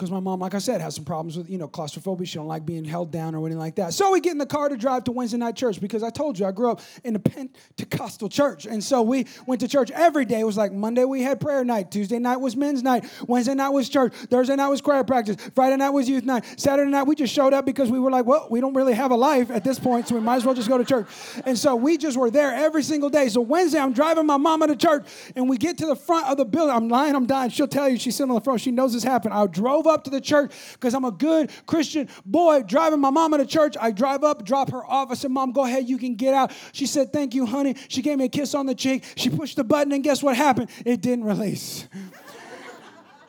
because 0.00 0.10
my 0.10 0.18
mom, 0.18 0.40
like 0.40 0.54
I 0.54 0.58
said, 0.58 0.80
has 0.80 0.94
some 0.94 1.04
problems 1.04 1.36
with, 1.36 1.50
you 1.50 1.58
know, 1.58 1.68
claustrophobia. 1.68 2.26
She 2.26 2.36
don't 2.36 2.46
like 2.46 2.64
being 2.64 2.86
held 2.86 3.10
down 3.10 3.34
or 3.34 3.44
anything 3.44 3.58
like 3.58 3.74
that. 3.74 3.92
So 3.92 4.12
we 4.12 4.20
get 4.20 4.32
in 4.32 4.38
the 4.38 4.46
car 4.46 4.70
to 4.70 4.76
drive 4.78 5.04
to 5.04 5.12
Wednesday 5.12 5.36
night 5.36 5.56
church 5.56 5.78
because 5.78 6.02
I 6.02 6.08
told 6.08 6.38
you 6.38 6.46
I 6.46 6.52
grew 6.52 6.70
up 6.70 6.80
in 7.04 7.14
a 7.14 7.18
Pentecostal 7.18 8.30
church. 8.30 8.64
And 8.64 8.82
so 8.82 9.02
we 9.02 9.26
went 9.46 9.60
to 9.60 9.68
church 9.68 9.90
every 9.90 10.24
day. 10.24 10.40
It 10.40 10.44
was 10.44 10.56
like 10.56 10.72
Monday 10.72 11.04
we 11.04 11.22
had 11.22 11.38
prayer 11.38 11.64
night. 11.64 11.90
Tuesday 11.90 12.18
night 12.18 12.38
was 12.38 12.56
men's 12.56 12.82
night. 12.82 13.04
Wednesday 13.28 13.52
night 13.52 13.68
was 13.68 13.90
church. 13.90 14.14
Thursday 14.14 14.56
night 14.56 14.68
was 14.68 14.80
choir 14.80 15.04
practice. 15.04 15.36
Friday 15.54 15.76
night 15.76 15.90
was 15.90 16.08
youth 16.08 16.24
night. 16.24 16.46
Saturday 16.58 16.90
night 16.90 17.02
we 17.02 17.14
just 17.14 17.34
showed 17.34 17.52
up 17.52 17.66
because 17.66 17.90
we 17.90 18.00
were 18.00 18.10
like, 18.10 18.24
well, 18.24 18.48
we 18.50 18.62
don't 18.62 18.72
really 18.72 18.94
have 18.94 19.10
a 19.10 19.16
life 19.16 19.50
at 19.50 19.64
this 19.64 19.78
point, 19.78 20.08
so 20.08 20.14
we 20.14 20.22
might 20.22 20.36
as 20.36 20.46
well 20.46 20.54
just 20.54 20.70
go 20.70 20.78
to 20.78 20.84
church. 20.84 21.08
And 21.44 21.58
so 21.58 21.76
we 21.76 21.98
just 21.98 22.16
were 22.16 22.30
there 22.30 22.54
every 22.54 22.84
single 22.84 23.10
day. 23.10 23.28
So 23.28 23.42
Wednesday 23.42 23.78
I'm 23.78 23.92
driving 23.92 24.24
my 24.24 24.38
mama 24.38 24.66
to 24.68 24.76
church 24.76 25.06
and 25.36 25.46
we 25.46 25.58
get 25.58 25.76
to 25.76 25.86
the 25.86 25.96
front 25.96 26.26
of 26.26 26.38
the 26.38 26.46
building. 26.46 26.74
I'm 26.74 26.88
lying, 26.88 27.14
I'm 27.14 27.26
dying. 27.26 27.50
She'll 27.50 27.68
tell 27.68 27.86
you 27.86 27.98
she's 27.98 28.16
sitting 28.16 28.30
on 28.30 28.36
the 28.36 28.40
front. 28.40 28.62
She 28.62 28.70
knows 28.70 28.94
this 28.94 29.04
happened. 29.04 29.34
I 29.34 29.46
drove 29.46 29.86
up 29.92 30.04
to 30.04 30.10
the 30.10 30.20
church 30.20 30.52
because 30.72 30.94
I'm 30.94 31.04
a 31.04 31.10
good 31.10 31.50
Christian 31.66 32.08
boy 32.24 32.62
driving 32.62 33.00
my 33.00 33.10
mama 33.10 33.38
to 33.38 33.46
church. 33.46 33.76
I 33.80 33.90
drive 33.90 34.24
up, 34.24 34.44
drop 34.44 34.70
her 34.70 34.84
off. 34.84 35.10
I 35.10 35.14
said, 35.14 35.30
Mom, 35.30 35.52
go 35.52 35.64
ahead, 35.64 35.88
you 35.88 35.98
can 35.98 36.14
get 36.14 36.34
out. 36.34 36.52
She 36.72 36.86
said, 36.86 37.12
Thank 37.12 37.34
you, 37.34 37.46
honey. 37.46 37.76
She 37.88 38.02
gave 38.02 38.18
me 38.18 38.24
a 38.26 38.28
kiss 38.28 38.54
on 38.54 38.66
the 38.66 38.74
cheek. 38.74 39.04
She 39.16 39.30
pushed 39.30 39.56
the 39.56 39.64
button, 39.64 39.92
and 39.92 40.02
guess 40.02 40.22
what 40.22 40.36
happened? 40.36 40.70
It 40.84 41.00
didn't 41.00 41.24
release. 41.24 41.88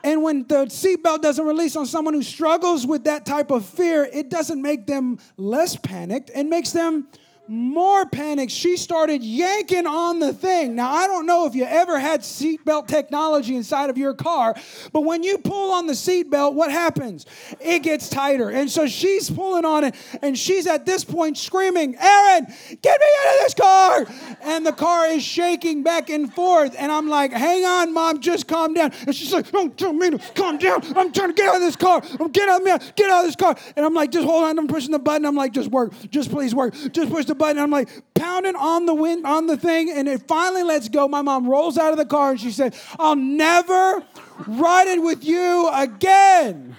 And 0.04 0.24
when 0.24 0.47
the 0.47 0.65
seatbelt 0.65 1.21
doesn't 1.21 1.45
release 1.45 1.76
on 1.76 1.86
someone 1.86 2.13
who 2.13 2.24
struggles 2.24 2.88
with 2.88 3.04
that 3.04 3.26
type 3.26 3.52
of 3.52 3.65
fear, 3.65 4.10
it 4.12 4.30
doesn't 4.30 4.62
make 4.62 4.88
them 4.88 5.19
less 5.38 5.76
panicked. 5.76 6.32
and 6.34 6.50
makes 6.50 6.71
them 6.71 7.08
more 7.51 8.05
panic, 8.05 8.49
she 8.49 8.77
started 8.77 9.21
yanking 9.21 9.85
on 9.85 10.19
the 10.19 10.31
thing. 10.31 10.73
Now, 10.73 10.89
I 10.89 11.05
don't 11.05 11.25
know 11.25 11.45
if 11.45 11.53
you 11.53 11.65
ever 11.65 11.99
had 11.99 12.21
seatbelt 12.21 12.87
technology 12.87 13.57
inside 13.57 13.89
of 13.89 13.97
your 13.97 14.13
car, 14.13 14.55
but 14.93 15.01
when 15.01 15.21
you 15.21 15.37
pull 15.37 15.73
on 15.73 15.85
the 15.85 15.93
seatbelt, 15.93 16.53
what 16.53 16.71
happens? 16.71 17.25
It 17.59 17.83
gets 17.83 18.07
tighter. 18.07 18.49
And 18.49 18.71
so 18.71 18.87
she's 18.87 19.29
pulling 19.29 19.65
on 19.65 19.83
it, 19.83 19.95
and 20.21 20.39
she's 20.39 20.65
at 20.65 20.85
this 20.85 21.03
point 21.03 21.37
screaming, 21.37 21.97
Aaron, 21.99 22.45
get 22.81 23.01
me 23.01 23.07
out 23.19 23.33
of 23.33 23.39
this 23.41 23.53
car! 23.53 24.05
And 24.43 24.65
the 24.65 24.71
car 24.71 25.07
is 25.07 25.21
shaking 25.21 25.83
back 25.83 26.09
and 26.09 26.33
forth. 26.33 26.73
And 26.79 26.89
I'm 26.89 27.09
like, 27.09 27.33
hang 27.33 27.65
on, 27.65 27.93
mom, 27.93 28.21
just 28.21 28.47
calm 28.47 28.73
down. 28.73 28.93
And 29.05 29.13
she's 29.13 29.33
like, 29.33 29.51
don't 29.51 29.77
tell 29.77 29.91
me 29.91 30.11
to 30.11 30.19
calm 30.35 30.57
down. 30.57 30.81
I'm 30.95 31.11
trying 31.11 31.29
to 31.29 31.33
get 31.33 31.49
out 31.49 31.55
of 31.55 31.61
this 31.61 31.75
car. 31.75 32.01
I'm 32.17 32.31
get 32.31 32.47
out, 32.47 32.63
man, 32.63 32.79
get 32.95 33.09
out 33.09 33.25
of 33.25 33.27
this 33.27 33.35
car. 33.35 33.57
And 33.75 33.85
I'm 33.85 33.93
like, 33.93 34.11
just 34.11 34.25
hold 34.25 34.45
on. 34.45 34.57
I'm 34.57 34.67
pushing 34.69 34.91
the 34.91 34.99
button. 34.99 35.25
I'm 35.25 35.35
like, 35.35 35.51
just 35.51 35.69
work. 35.69 35.91
Just 36.09 36.31
please 36.31 36.55
work. 36.55 36.73
Just 36.93 37.11
push 37.11 37.25
the 37.25 37.35
button. 37.35 37.40
I'm 37.41 37.71
like 37.71 37.89
pounding 38.13 38.56
on 38.56 38.86
the 38.86 38.93
wind 38.93 39.25
on 39.25 39.47
the 39.47 39.58
thing, 39.58 39.91
and 39.91 40.08
it 40.08 40.27
finally 40.27 40.63
lets 40.63 40.89
go. 40.89 41.08
My 41.08 41.21
mom 41.21 41.47
rolls 41.47 41.77
out 41.77 41.91
of 41.91 41.97
the 41.97 42.06
car 42.06 42.32
and 42.32 42.39
she 42.39 42.51
said, 42.51 42.75
I'll 42.99 43.15
never 43.15 44.04
ride 44.47 44.88
it 44.88 45.01
with 45.01 45.23
you 45.23 45.69
again. 45.73 46.75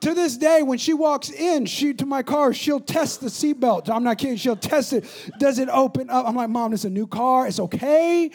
to 0.00 0.14
this 0.14 0.36
day, 0.36 0.62
when 0.62 0.78
she 0.78 0.94
walks 0.94 1.30
in, 1.30 1.66
she 1.66 1.92
to 1.94 2.06
my 2.06 2.22
car, 2.22 2.52
she'll 2.54 2.80
test 2.80 3.20
the 3.20 3.26
seatbelt. 3.26 3.90
I'm 3.90 4.04
not 4.04 4.18
kidding. 4.18 4.36
She'll 4.36 4.56
test 4.56 4.92
it. 4.92 5.04
Does 5.38 5.58
it 5.58 5.68
open 5.68 6.08
up? 6.10 6.26
I'm 6.26 6.36
like, 6.36 6.48
Mom, 6.48 6.72
it's 6.72 6.84
a 6.84 6.90
new 6.90 7.06
car. 7.06 7.46
It's 7.46 7.60
okay. 7.60 8.30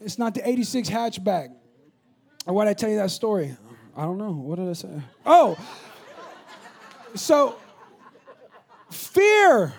It's 0.00 0.18
not 0.18 0.34
the 0.34 0.48
86 0.48 0.88
hatchback. 0.88 1.54
Why 2.44 2.64
did 2.64 2.70
I 2.70 2.74
tell 2.74 2.90
you 2.90 2.96
that 2.96 3.10
story? 3.10 3.56
I 3.96 4.02
don't 4.02 4.18
know. 4.18 4.30
What 4.30 4.56
did 4.56 4.68
I 4.68 4.72
say? 4.72 5.02
Oh, 5.26 5.58
so 7.14 7.56
fear 8.90 9.74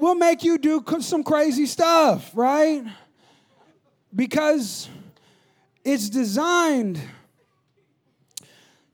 will 0.00 0.14
make 0.14 0.42
you 0.42 0.58
do 0.58 0.84
some 1.00 1.24
crazy 1.24 1.66
stuff, 1.66 2.30
right? 2.34 2.84
Because 4.14 4.88
it's 5.84 6.08
designed 6.08 7.00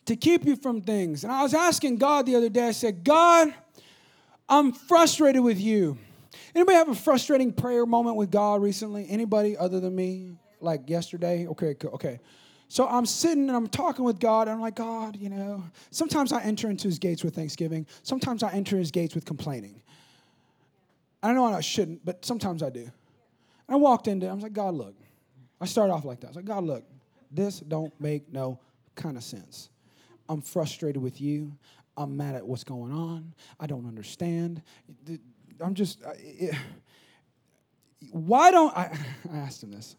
to 0.07 0.17
keep 0.17 0.45
you 0.45 0.57
from 0.57 0.81
things. 0.81 1.25
And 1.25 1.33
I 1.33 1.43
was 1.43 1.55
asking 1.55 1.97
God 1.97 2.27
the 2.27 2.37
other 2.37 2.49
day, 2.49 2.69
I 2.69 2.73
said, 2.73 3.05
God, 3.05 3.55
I'm 4.49 4.73
frustrated 4.73 5.43
with 5.43 5.59
you. 5.59 5.97
Anybody 6.55 6.77
have 6.77 6.89
a 6.89 6.95
frustrating 6.95 7.53
prayer 7.53 7.87
moment 7.87 8.17
with 8.17 8.31
God 8.31 8.63
recently? 8.63 9.07
Anybody 9.09 9.57
other 9.57 9.81
than 9.81 9.95
me? 9.95 10.37
Like 10.61 10.89
yesterday? 10.89 11.47
Okay, 11.49 11.75
okay. 11.85 12.21
So 12.69 12.89
I'm 12.89 13.07
sitting 13.07 13.49
and 13.49 13.57
I'm 13.57 13.69
talking 13.69 14.05
with 14.05 14.19
God, 14.19 14.49
and 14.49 14.55
I'm 14.57 14.61
like, 14.61 14.77
God, 14.77 15.17
you 15.17 15.29
know, 15.29 15.63
sometimes 15.91 16.33
I 16.33 16.43
enter 16.43 16.69
into 16.71 16.89
his 16.89 16.99
gates 16.99 17.23
with 17.23 17.35
thanksgiving, 17.35 17.87
sometimes 18.03 18.43
I 18.43 18.51
enter 18.53 18.77
his 18.77 18.91
gates 18.91 19.15
with 19.15 19.25
complaining. 19.25 19.81
I 21.25 21.33
know 21.33 21.47
I 21.47 21.63
shouldn't, 21.63 22.05
but 22.05 22.23
sometimes 22.23 22.63
I 22.63 22.69
do. 22.69 22.83
And 22.83 22.93
I 23.71 23.77
walked 23.77 24.09
into, 24.09 24.29
I 24.29 24.33
was 24.35 24.43
like, 24.43 24.53
God, 24.53 24.75
look. 24.75 24.95
I 25.59 25.65
started 25.65 25.95
off 25.95 26.05
like 26.05 26.21
that. 26.21 26.27
I 26.27 26.31
was 26.31 26.37
like, 26.37 26.45
God, 26.45 26.65
look, 26.65 26.85
this 27.31 27.61
don't 27.61 27.99
make 27.99 28.31
no 28.31 28.61
kind 28.95 29.17
of 29.17 29.25
sense. 29.25 29.71
I'm 30.29 30.43
frustrated 30.43 31.01
with 31.01 31.23
you. 31.23 31.57
I'm 31.97 32.15
mad 32.15 32.35
at 32.35 32.47
what's 32.47 32.63
going 32.63 32.93
on. 32.93 33.33
I 33.59 33.67
don't 33.67 33.87
understand. 33.87 34.61
I'm 35.61 35.73
just, 35.73 36.03
it, 36.19 36.55
why 38.11 38.51
don't, 38.51 38.77
I, 38.77 38.95
I 39.33 39.37
asked 39.39 39.63
him 39.63 39.71
this. 39.71 39.97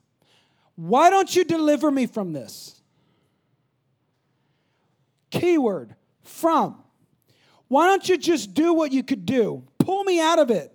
Why 0.75 1.09
don't 1.09 1.35
you 1.35 1.43
deliver 1.43 1.89
me 1.89 2.05
from 2.05 2.33
this? 2.33 2.79
Keyword, 5.31 5.95
from. 6.21 6.83
Why 7.67 7.87
don't 7.87 8.07
you 8.07 8.17
just 8.19 8.53
do 8.53 8.75
what 8.75 8.91
you 8.91 9.01
could 9.01 9.25
do? 9.25 9.63
Pull 9.79 10.03
me 10.03 10.19
out 10.19 10.37
of 10.37 10.51
it. 10.51 10.71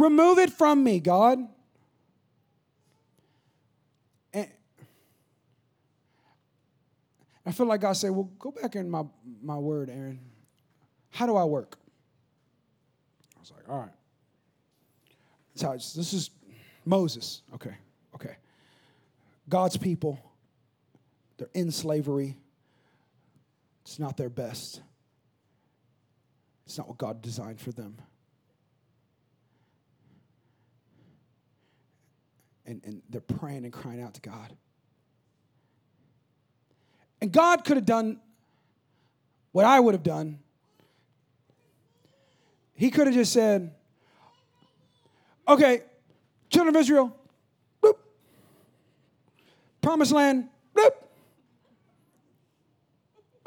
Remove 0.00 0.38
it 0.38 0.50
from 0.50 0.82
me, 0.82 0.98
God. 0.98 1.38
And 4.32 4.48
I 7.44 7.52
feel 7.52 7.66
like 7.66 7.82
God 7.82 7.92
said, 7.92 8.10
Well, 8.10 8.30
go 8.38 8.50
back 8.50 8.76
in 8.76 8.88
my, 8.88 9.02
my 9.42 9.58
word, 9.58 9.90
Aaron. 9.90 10.20
How 11.10 11.26
do 11.26 11.36
I 11.36 11.44
work? 11.44 11.76
I 13.36 13.40
was 13.40 13.50
like, 13.50 13.68
All 13.68 13.78
right. 13.78 13.90
How 15.60 15.72
this 15.72 16.14
is 16.14 16.30
Moses. 16.86 17.42
Okay, 17.54 17.74
okay. 18.14 18.36
God's 19.48 19.76
people 19.76 20.18
they're 21.36 21.48
in 21.54 21.70
slavery. 21.70 22.36
It's 23.82 23.98
not 23.98 24.16
their 24.16 24.28
best. 24.28 24.82
It's 26.66 26.76
not 26.78 26.86
what 26.86 26.98
God 26.98 27.22
designed 27.22 27.60
for 27.60 27.72
them. 27.72 27.96
And, 32.70 32.80
and 32.84 33.02
they're 33.10 33.20
praying 33.20 33.64
and 33.64 33.72
crying 33.72 34.00
out 34.00 34.14
to 34.14 34.20
God. 34.20 34.56
And 37.20 37.32
God 37.32 37.64
could 37.64 37.76
have 37.76 37.84
done 37.84 38.20
what 39.50 39.64
I 39.64 39.80
would 39.80 39.92
have 39.92 40.04
done. 40.04 40.38
He 42.74 42.92
could 42.92 43.08
have 43.08 43.14
just 43.14 43.32
said, 43.32 43.74
okay, 45.48 45.82
children 46.48 46.76
of 46.76 46.80
Israel, 46.80 47.16
boop. 47.82 47.96
Promised 49.82 50.12
land, 50.12 50.48
boop. 50.72 50.92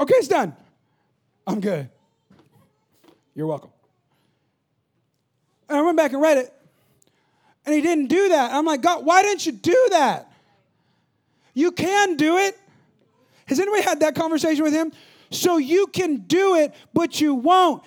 Okay, 0.01 0.15
it's 0.15 0.27
done. 0.27 0.53
I'm 1.47 1.61
good. 1.61 1.89
You're 3.35 3.47
welcome. 3.47 3.71
And 5.69 5.77
I 5.77 5.81
went 5.81 5.95
back 5.95 6.11
and 6.11 6.21
read 6.21 6.39
it, 6.39 6.53
and 7.65 7.73
he 7.73 7.81
didn't 7.81 8.07
do 8.07 8.29
that. 8.29 8.53
I'm 8.53 8.65
like, 8.65 8.81
God, 8.81 9.05
why 9.05 9.21
didn't 9.21 9.45
you 9.45 9.51
do 9.51 9.87
that? 9.91 10.31
You 11.53 11.71
can 11.71 12.17
do 12.17 12.37
it. 12.37 12.57
Has 13.45 13.59
anybody 13.59 13.83
had 13.83 13.99
that 14.01 14.15
conversation 14.15 14.63
with 14.63 14.73
him? 14.73 14.91
So 15.29 15.57
you 15.57 15.87
can 15.87 16.17
do 16.17 16.55
it, 16.55 16.73
but 16.93 17.19
you 17.19 17.35
won't. 17.35 17.83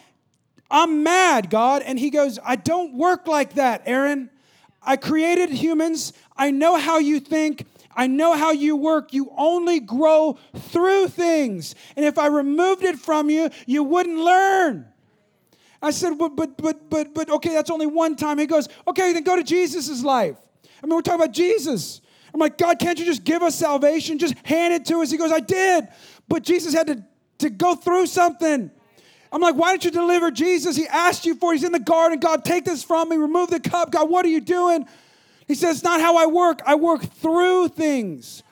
I'm 0.71 1.03
mad, 1.03 1.51
God. 1.51 1.83
And 1.83 1.99
he 1.99 2.11
goes, 2.11 2.39
I 2.45 2.57
don't 2.57 2.95
work 2.95 3.27
like 3.27 3.55
that, 3.55 3.83
Aaron. 3.87 4.31
I 4.83 4.97
created 4.97 5.51
humans. 5.51 6.13
I 6.37 6.51
know 6.51 6.77
how 6.77 6.99
you 6.99 7.21
think. 7.21 7.67
I 7.97 8.07
know 8.07 8.35
how 8.35 8.53
you 8.53 8.77
work. 8.77 9.13
You 9.13 9.33
only 9.37 9.81
grow 9.81 10.39
through 10.55 11.09
things. 11.09 11.75
And 11.97 12.05
if 12.05 12.19
I 12.19 12.27
removed 12.27 12.83
it 12.83 12.99
from 12.99 13.31
you, 13.31 13.51
you 13.67 13.83
wouldn't 13.83 14.19
learn. 14.19 14.87
I 15.87 15.91
said, 15.91 16.19
but, 16.19 16.35
but, 16.35 16.57
but, 16.57 16.91
but, 16.91 17.15
but, 17.15 17.31
okay, 17.31 17.55
that's 17.55 17.71
only 17.71 17.87
one 17.87 18.17
time. 18.17 18.39
He 18.39 18.47
goes, 18.47 18.69
okay, 18.89 19.13
then 19.13 19.23
go 19.23 19.37
to 19.37 19.45
Jesus' 19.45 20.03
life. 20.03 20.37
I 20.83 20.87
mean, 20.87 20.97
we're 20.97 21.03
talking 21.03 21.21
about 21.21 21.33
Jesus. 21.33 22.01
I'm 22.35 22.41
like, 22.41 22.59
God, 22.59 22.79
can't 22.79 22.99
you 22.99 23.05
just 23.05 23.25
give 23.25 23.43
us 23.43 23.55
salvation? 23.55 24.19
Just 24.19 24.35
hand 24.45 24.75
it 24.75 24.85
to 24.87 25.01
us. 25.01 25.11
He 25.11 25.17
goes, 25.17 25.31
I 25.33 25.41
did. 25.41 25.87
But 26.29 26.43
Jesus 26.43 26.75
had 26.75 26.89
to, 26.89 27.05
to 27.39 27.51
go 27.51 27.77
through 27.77 28.07
something. 28.07 28.71
I'm 29.31 29.41
like, 29.41 29.55
why 29.55 29.71
don't 29.71 29.85
you 29.85 29.91
deliver 29.91 30.31
Jesus? 30.31 30.77
He 30.77 30.87
asked 30.89 31.25
you 31.25 31.35
for 31.37 31.53
it. 31.53 31.57
He's 31.57 31.65
in 31.65 31.73
the 31.73 31.79
garden. 31.79 32.19
God, 32.19 32.45
take 32.45 32.65
this 32.65 32.83
from 32.83 33.09
me. 33.09 33.17
Remove 33.17 33.51
the 33.51 33.61
cup. 33.61 33.93
God, 33.93 34.11
what 34.11 34.27
are 34.27 34.29
you 34.29 34.41
doing? 34.41 34.87
He 35.47 35.55
says, 35.55 35.77
it's 35.77 35.85
not 35.85 36.01
how 36.01 36.17
I 36.17 36.27
work. 36.27 36.61
I 36.67 36.75
work 36.75 37.03
through 37.03 37.69
things. 37.69 38.43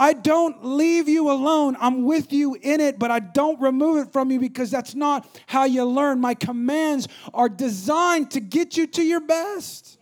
I 0.00 0.14
don't 0.14 0.64
leave 0.64 1.10
you 1.10 1.30
alone. 1.30 1.76
I'm 1.78 2.04
with 2.04 2.32
you 2.32 2.54
in 2.54 2.80
it, 2.80 2.98
but 2.98 3.10
I 3.10 3.20
don't 3.20 3.60
remove 3.60 3.98
it 3.98 4.10
from 4.14 4.30
you 4.30 4.40
because 4.40 4.70
that's 4.70 4.94
not 4.94 5.28
how 5.46 5.64
you 5.64 5.84
learn. 5.84 6.20
My 6.20 6.32
commands 6.32 7.06
are 7.34 7.50
designed 7.50 8.30
to 8.30 8.40
get 8.40 8.78
you 8.78 8.86
to 8.86 9.02
your 9.02 9.20
best. 9.20 9.98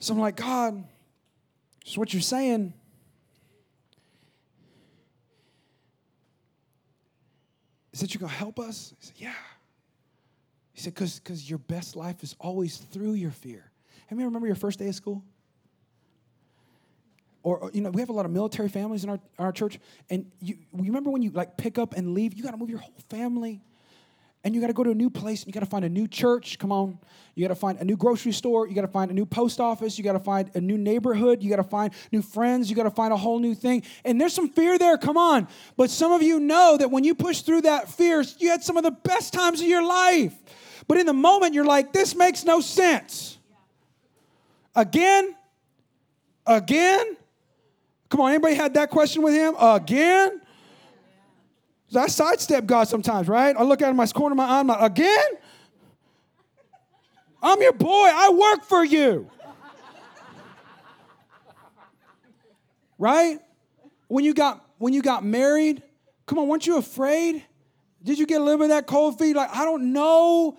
So 0.00 0.12
I'm 0.12 0.20
like, 0.20 0.36
God, 0.36 0.84
so 1.86 1.98
what 1.98 2.12
you're 2.12 2.20
saying 2.20 2.74
is 7.94 8.00
that 8.00 8.12
you're 8.12 8.20
going 8.20 8.32
to 8.32 8.36
help 8.36 8.60
us? 8.60 8.92
Said, 9.00 9.14
Yeah. 9.16 9.32
He 10.74 10.82
said, 10.82 10.92
because 10.94 11.48
your 11.48 11.58
best 11.58 11.96
life 11.96 12.22
is 12.22 12.36
always 12.38 12.76
through 12.76 13.14
your 13.14 13.30
fear. 13.30 13.70
Have 14.08 14.18
you 14.18 14.26
remember 14.26 14.46
your 14.46 14.56
first 14.56 14.78
day 14.78 14.88
of 14.88 14.94
school? 14.94 15.24
Or, 17.46 17.70
you 17.72 17.80
know, 17.80 17.90
we 17.90 18.00
have 18.00 18.08
a 18.08 18.12
lot 18.12 18.24
of 18.24 18.32
military 18.32 18.68
families 18.68 19.04
in 19.04 19.10
our, 19.10 19.20
our 19.38 19.52
church. 19.52 19.78
And 20.10 20.32
you, 20.40 20.56
you 20.74 20.82
remember 20.82 21.10
when 21.10 21.22
you 21.22 21.30
like 21.30 21.56
pick 21.56 21.78
up 21.78 21.94
and 21.94 22.12
leave, 22.12 22.34
you 22.34 22.42
got 22.42 22.50
to 22.50 22.56
move 22.56 22.68
your 22.68 22.80
whole 22.80 22.92
family 23.08 23.62
and 24.42 24.52
you 24.52 24.60
got 24.60 24.66
to 24.66 24.72
go 24.72 24.82
to 24.82 24.90
a 24.90 24.94
new 24.96 25.08
place 25.08 25.44
and 25.44 25.46
you 25.46 25.52
got 25.52 25.60
to 25.60 25.70
find 25.70 25.84
a 25.84 25.88
new 25.88 26.08
church 26.08 26.58
come 26.58 26.72
on. 26.72 26.98
You 27.36 27.44
got 27.44 27.54
to 27.54 27.60
find 27.60 27.78
a 27.78 27.84
new 27.84 27.96
grocery 27.96 28.32
store 28.32 28.66
you 28.66 28.74
got 28.74 28.80
to 28.80 28.88
find 28.88 29.12
a 29.12 29.14
new 29.14 29.24
post 29.24 29.60
office 29.60 29.96
you 29.96 30.02
got 30.02 30.14
to 30.14 30.18
find 30.18 30.50
a 30.56 30.60
new 30.60 30.76
neighborhood 30.76 31.40
you 31.40 31.48
got 31.48 31.62
to 31.62 31.62
find 31.62 31.92
new 32.10 32.20
friends 32.20 32.68
you 32.68 32.74
got 32.74 32.82
to 32.82 32.90
find 32.90 33.12
a 33.12 33.16
whole 33.16 33.38
new 33.38 33.54
thing. 33.54 33.84
And 34.04 34.20
there's 34.20 34.34
some 34.34 34.48
fear 34.48 34.76
there 34.76 34.98
come 34.98 35.16
on. 35.16 35.46
But 35.76 35.90
some 35.90 36.10
of 36.10 36.22
you 36.24 36.40
know 36.40 36.76
that 36.76 36.90
when 36.90 37.04
you 37.04 37.14
push 37.14 37.42
through 37.42 37.60
that 37.60 37.88
fear 37.88 38.24
you 38.40 38.50
had 38.50 38.64
some 38.64 38.76
of 38.76 38.82
the 38.82 38.90
best 38.90 39.32
times 39.32 39.60
of 39.60 39.68
your 39.68 39.86
life. 39.86 40.34
But 40.88 40.98
in 40.98 41.06
the 41.06 41.14
moment 41.14 41.54
you're 41.54 41.64
like 41.64 41.92
this 41.92 42.16
makes 42.16 42.42
no 42.44 42.60
sense. 42.60 43.38
Again 44.74 45.36
again 46.44 47.16
come 48.08 48.20
on 48.20 48.30
anybody 48.30 48.54
had 48.54 48.74
that 48.74 48.90
question 48.90 49.22
with 49.22 49.34
him 49.34 49.54
again 49.58 50.40
I 51.94 52.08
sidestep 52.08 52.66
God 52.66 52.88
sometimes, 52.88 53.28
right? 53.28 53.54
I 53.56 53.62
look 53.62 53.80
at 53.80 53.88
him, 53.88 53.96
my 53.96 54.06
corner 54.06 54.32
of 54.32 54.36
my 54.36 54.44
eye, 54.44 54.60
I'm 54.60 54.66
like, 54.66 54.80
again? 54.80 55.28
I'm 57.42 57.60
your 57.62 57.72
boy. 57.72 57.86
I 57.88 58.30
work 58.30 58.64
for 58.64 58.84
you. 58.84 59.30
right? 62.98 63.38
When 64.08 64.24
you 64.24 64.34
got 64.34 64.64
when 64.78 64.92
you 64.92 65.02
got 65.02 65.24
married, 65.24 65.82
come 66.26 66.38
on, 66.38 66.48
weren't 66.48 66.66
you 66.66 66.76
afraid? 66.76 67.44
Did 68.02 68.18
you 68.18 68.26
get 68.26 68.40
a 68.40 68.44
little 68.44 68.58
bit 68.58 68.64
of 68.64 68.70
that 68.70 68.86
cold 68.86 69.18
feet? 69.18 69.34
Like, 69.34 69.50
I 69.54 69.64
don't 69.64 69.92
know 69.92 70.58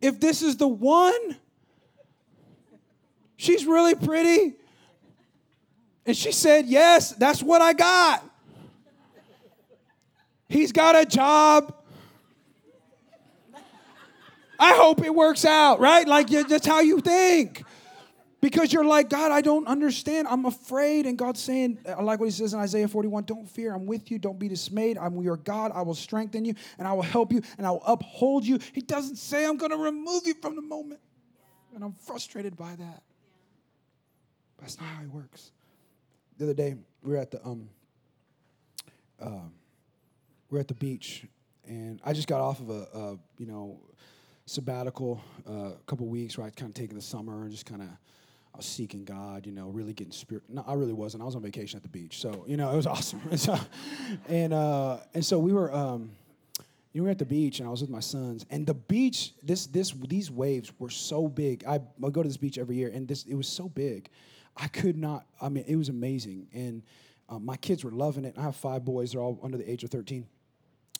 if 0.00 0.20
this 0.20 0.42
is 0.42 0.56
the 0.56 0.68
one. 0.68 1.36
She's 3.36 3.66
really 3.66 3.94
pretty. 3.94 4.54
And 6.06 6.16
she 6.16 6.32
said, 6.32 6.66
Yes, 6.66 7.12
that's 7.12 7.42
what 7.42 7.62
I 7.62 7.72
got. 7.72 8.24
He's 10.48 10.72
got 10.72 10.96
a 10.96 11.06
job. 11.06 11.74
I 14.58 14.74
hope 14.74 15.02
it 15.02 15.14
works 15.14 15.44
out, 15.44 15.80
right? 15.80 16.06
Like 16.06 16.28
that's 16.28 16.66
how 16.66 16.80
you 16.80 17.00
think. 17.00 17.64
Because 18.40 18.72
you're 18.72 18.84
like, 18.84 19.10
God, 19.10 19.32
I 19.32 19.42
don't 19.42 19.66
understand. 19.66 20.26
I'm 20.26 20.46
afraid. 20.46 21.06
And 21.06 21.16
God's 21.16 21.40
saying, 21.40 21.78
I 21.86 22.02
like 22.02 22.20
what 22.20 22.26
he 22.26 22.30
says 22.30 22.54
in 22.54 22.60
Isaiah 22.60 22.88
41 22.88 23.24
don't 23.24 23.48
fear. 23.48 23.74
I'm 23.74 23.86
with 23.86 24.10
you. 24.10 24.18
Don't 24.18 24.38
be 24.38 24.48
dismayed. 24.48 24.96
I'm 24.96 25.20
your 25.20 25.36
God. 25.36 25.72
I 25.74 25.82
will 25.82 25.94
strengthen 25.94 26.44
you 26.44 26.54
and 26.78 26.88
I 26.88 26.94
will 26.94 27.02
help 27.02 27.32
you 27.32 27.42
and 27.58 27.66
I 27.66 27.70
will 27.70 27.82
uphold 27.86 28.46
you. 28.46 28.58
He 28.72 28.80
doesn't 28.80 29.16
say, 29.16 29.46
I'm 29.46 29.58
going 29.58 29.72
to 29.72 29.76
remove 29.76 30.26
you 30.26 30.34
from 30.34 30.56
the 30.56 30.62
moment. 30.62 31.00
And 31.74 31.84
I'm 31.84 31.92
frustrated 31.92 32.56
by 32.56 32.74
that. 32.76 33.02
That's 34.58 34.78
not 34.80 34.88
how 34.88 35.00
he 35.02 35.06
works. 35.06 35.52
The 36.40 36.46
other 36.46 36.54
day, 36.54 36.74
we 37.02 37.12
were 37.12 37.18
at 37.18 37.30
the 37.30 37.46
um, 37.46 37.68
um 39.20 39.52
we're 40.48 40.60
at 40.60 40.68
the 40.68 40.74
beach, 40.74 41.26
and 41.68 42.00
I 42.02 42.14
just 42.14 42.28
got 42.28 42.40
off 42.40 42.60
of 42.60 42.70
a, 42.70 42.88
a 42.94 43.18
you 43.36 43.44
know 43.44 43.78
sabbatical, 44.46 45.22
uh, 45.46 45.52
a 45.52 45.82
couple 45.84 46.06
weeks 46.06 46.38
where 46.38 46.46
I 46.46 46.50
kind 46.50 46.70
of 46.70 46.74
taking 46.74 46.96
the 46.96 47.02
summer 47.02 47.42
and 47.42 47.50
just 47.50 47.66
kind 47.66 47.82
of 47.82 47.88
I 47.88 48.56
was 48.56 48.64
seeking 48.64 49.04
God, 49.04 49.44
you 49.44 49.52
know, 49.52 49.68
really 49.68 49.92
getting 49.92 50.14
spirit. 50.14 50.44
No, 50.48 50.64
I 50.66 50.72
really 50.72 50.94
wasn't. 50.94 51.22
I 51.22 51.26
was 51.26 51.36
on 51.36 51.42
vacation 51.42 51.76
at 51.76 51.82
the 51.82 51.90
beach, 51.90 52.18
so 52.18 52.46
you 52.48 52.56
know 52.56 52.72
it 52.72 52.76
was 52.76 52.86
awesome. 52.94 53.20
and 53.30 53.38
so, 53.48 53.58
and, 54.26 54.54
uh, 54.54 54.96
and 55.12 55.22
so 55.22 55.38
we 55.38 55.52
were. 55.52 55.70
Um, 55.74 56.12
you 56.92 57.04
were 57.04 57.10
at 57.10 57.18
the 57.18 57.26
beach 57.26 57.60
and 57.60 57.68
I 57.68 57.70
was 57.70 57.82
with 57.82 57.90
my 57.90 58.00
sons, 58.00 58.46
and 58.50 58.66
the 58.66 58.74
beach, 58.74 59.32
this, 59.44 59.66
this, 59.66 59.92
these 60.08 60.28
waves 60.28 60.72
were 60.80 60.90
so 60.90 61.28
big. 61.28 61.64
I, 61.64 61.74
I 61.74 62.10
go 62.10 62.20
to 62.20 62.28
this 62.28 62.36
beach 62.36 62.58
every 62.58 62.74
year, 62.74 62.90
and 62.92 63.06
this, 63.06 63.26
it 63.26 63.34
was 63.36 63.46
so 63.46 63.68
big, 63.68 64.10
I 64.60 64.68
could 64.68 64.96
not. 64.96 65.26
I 65.40 65.48
mean, 65.48 65.64
it 65.66 65.76
was 65.76 65.88
amazing, 65.88 66.48
and 66.52 66.82
um, 67.28 67.44
my 67.44 67.56
kids 67.56 67.82
were 67.82 67.90
loving 67.90 68.24
it. 68.24 68.34
I 68.36 68.42
have 68.42 68.56
five 68.56 68.84
boys; 68.84 69.12
they're 69.12 69.22
all 69.22 69.40
under 69.42 69.56
the 69.56 69.68
age 69.70 69.84
of 69.84 69.90
thirteen. 69.90 70.26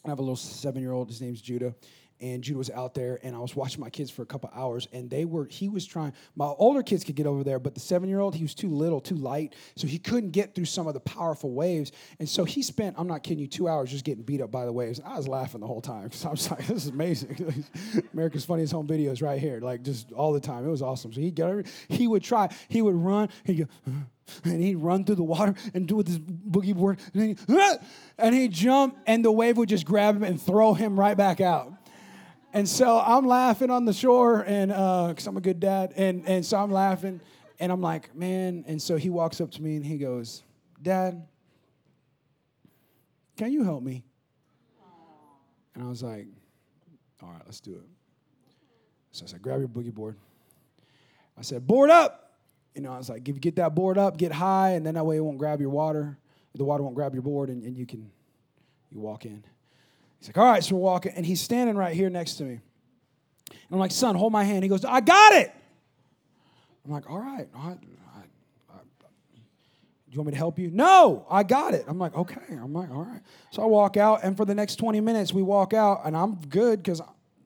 I 0.04 0.08
have 0.08 0.18
a 0.18 0.22
little 0.22 0.36
seven 0.36 0.80
year 0.80 0.92
old, 0.92 1.08
his 1.08 1.20
name's 1.20 1.42
Judah. 1.42 1.74
And 2.20 2.42
Judah 2.42 2.58
was 2.58 2.70
out 2.70 2.94
there, 2.94 3.18
and 3.22 3.34
I 3.34 3.38
was 3.38 3.56
watching 3.56 3.80
my 3.80 3.90
kids 3.90 4.10
for 4.10 4.22
a 4.22 4.26
couple 4.26 4.50
hours, 4.54 4.88
and 4.92 5.08
they 5.08 5.24
were, 5.24 5.46
he 5.46 5.68
was 5.68 5.86
trying, 5.86 6.12
my 6.36 6.46
older 6.46 6.82
kids 6.82 7.04
could 7.04 7.14
get 7.14 7.26
over 7.26 7.42
there, 7.42 7.58
but 7.58 7.74
the 7.74 7.80
seven 7.80 8.08
year 8.08 8.20
old, 8.20 8.34
he 8.34 8.42
was 8.42 8.54
too 8.54 8.68
little, 8.68 9.00
too 9.00 9.16
light, 9.16 9.54
so 9.76 9.86
he 9.86 9.98
couldn't 9.98 10.30
get 10.30 10.54
through 10.54 10.66
some 10.66 10.86
of 10.86 10.94
the 10.94 11.00
powerful 11.00 11.52
waves. 11.52 11.92
And 12.18 12.28
so 12.28 12.44
he 12.44 12.62
spent, 12.62 12.96
I'm 12.98 13.06
not 13.06 13.22
kidding 13.22 13.38
you, 13.38 13.46
two 13.46 13.68
hours 13.68 13.90
just 13.90 14.04
getting 14.04 14.22
beat 14.22 14.40
up 14.40 14.50
by 14.50 14.64
the 14.64 14.72
waves. 14.72 15.00
I 15.04 15.16
was 15.16 15.28
laughing 15.28 15.60
the 15.60 15.66
whole 15.66 15.80
time 15.80 16.04
because 16.04 16.24
I 16.24 16.30
was 16.30 16.50
like, 16.50 16.66
this 16.66 16.84
is 16.84 16.88
amazing. 16.88 17.64
America's 18.12 18.44
Funniest 18.44 18.72
Home 18.72 18.86
Videos 18.86 19.22
right 19.22 19.40
here, 19.40 19.60
like 19.60 19.82
just 19.82 20.12
all 20.12 20.32
the 20.32 20.40
time. 20.40 20.66
It 20.66 20.70
was 20.70 20.82
awesome. 20.82 21.12
So 21.12 21.20
he, 21.20 21.30
got, 21.30 21.66
he 21.88 22.06
would 22.06 22.22
try, 22.22 22.48
he 22.68 22.82
would 22.82 22.94
run, 22.94 23.28
he'd 23.44 23.66
go, 23.66 23.66
and 24.44 24.62
he'd 24.62 24.76
run 24.76 25.04
through 25.04 25.16
the 25.16 25.24
water 25.24 25.54
and 25.74 25.86
do 25.86 25.96
with 25.96 26.06
this 26.06 26.18
boogie 26.18 26.74
board, 26.74 27.00
and 27.14 27.22
he'd, 27.22 27.38
and 28.18 28.34
he'd 28.34 28.52
jump, 28.52 28.98
and 29.06 29.24
the 29.24 29.32
wave 29.32 29.56
would 29.56 29.68
just 29.68 29.86
grab 29.86 30.16
him 30.16 30.22
and 30.22 30.40
throw 30.40 30.74
him 30.74 30.98
right 30.98 31.16
back 31.16 31.40
out. 31.40 31.72
And 32.52 32.68
so 32.68 32.98
I'm 32.98 33.26
laughing 33.26 33.70
on 33.70 33.84
the 33.84 33.92
shore, 33.92 34.42
and 34.42 34.70
because 34.70 35.26
uh, 35.26 35.30
I'm 35.30 35.36
a 35.36 35.40
good 35.40 35.60
dad, 35.60 35.92
and 35.96 36.26
and 36.26 36.44
so 36.44 36.58
I'm 36.58 36.70
laughing, 36.70 37.20
and 37.58 37.70
I'm 37.70 37.80
like, 37.80 38.14
man. 38.14 38.64
And 38.66 38.80
so 38.80 38.96
he 38.96 39.10
walks 39.10 39.40
up 39.40 39.50
to 39.52 39.62
me 39.62 39.76
and 39.76 39.84
he 39.84 39.98
goes, 39.98 40.42
Dad, 40.82 41.26
can 43.36 43.52
you 43.52 43.62
help 43.62 43.82
me? 43.82 44.04
And 45.74 45.84
I 45.84 45.88
was 45.88 46.02
like, 46.02 46.26
all 47.22 47.30
right, 47.30 47.42
let's 47.46 47.60
do 47.60 47.74
it. 47.74 47.86
So 49.12 49.24
I 49.24 49.28
said, 49.28 49.42
grab 49.42 49.60
your 49.60 49.68
boogie 49.68 49.94
board. 49.94 50.16
I 51.38 51.42
said, 51.42 51.66
board 51.66 51.90
up 51.90 52.30
you 52.74 52.82
know, 52.82 52.92
I 52.92 52.98
was 52.98 53.08
like, 53.08 53.28
if 53.28 53.34
you 53.34 53.40
get 53.40 53.56
that 53.56 53.74
board 53.74 53.98
up, 53.98 54.16
get 54.16 54.32
high, 54.32 54.70
and 54.70 54.86
then 54.86 54.94
that 54.94 55.04
way 55.04 55.16
it 55.16 55.20
won't 55.20 55.38
grab 55.38 55.60
your 55.60 55.70
water. 55.70 56.16
the 56.54 56.64
water 56.64 56.82
won't 56.82 56.94
grab 56.94 57.14
your 57.14 57.22
board, 57.22 57.48
and, 57.50 57.62
and 57.62 57.76
you 57.76 57.86
can 57.86 58.10
you 58.90 59.00
walk 59.00 59.24
in. 59.24 59.44
He's 60.20 60.28
like, 60.28 60.38
all 60.38 60.44
right, 60.44 60.62
so 60.62 60.76
we're 60.76 60.82
walking, 60.82 61.12
and 61.16 61.26
he's 61.26 61.40
standing 61.40 61.76
right 61.76 61.94
here 61.94 62.10
next 62.10 62.34
to 62.34 62.44
me. 62.44 62.60
And 63.50 63.58
I'm 63.72 63.78
like, 63.78 63.90
son, 63.90 64.14
hold 64.14 64.32
my 64.32 64.44
hand. 64.44 64.62
He 64.62 64.68
goes, 64.68 64.84
I 64.84 65.00
got 65.00 65.32
it. 65.32 65.50
I'm 66.84 66.92
like, 66.92 67.10
all 67.10 67.18
right. 67.18 67.48
Do 70.10 70.16
you 70.16 70.22
want 70.22 70.26
me 70.26 70.32
to 70.32 70.38
help 70.38 70.58
you? 70.58 70.70
No, 70.72 71.24
I 71.30 71.44
got 71.44 71.72
it. 71.72 71.84
I'm 71.86 71.96
like, 71.96 72.16
okay. 72.16 72.40
I'm 72.50 72.72
like, 72.72 72.90
all 72.90 73.04
right. 73.04 73.20
So 73.52 73.62
I 73.62 73.66
walk 73.66 73.96
out, 73.96 74.24
and 74.24 74.36
for 74.36 74.44
the 74.44 74.56
next 74.56 74.74
20 74.76 75.00
minutes, 75.00 75.32
we 75.32 75.40
walk 75.40 75.72
out, 75.72 76.00
and 76.04 76.16
I'm 76.16 76.34
good 76.48 76.82
because, 76.82 77.00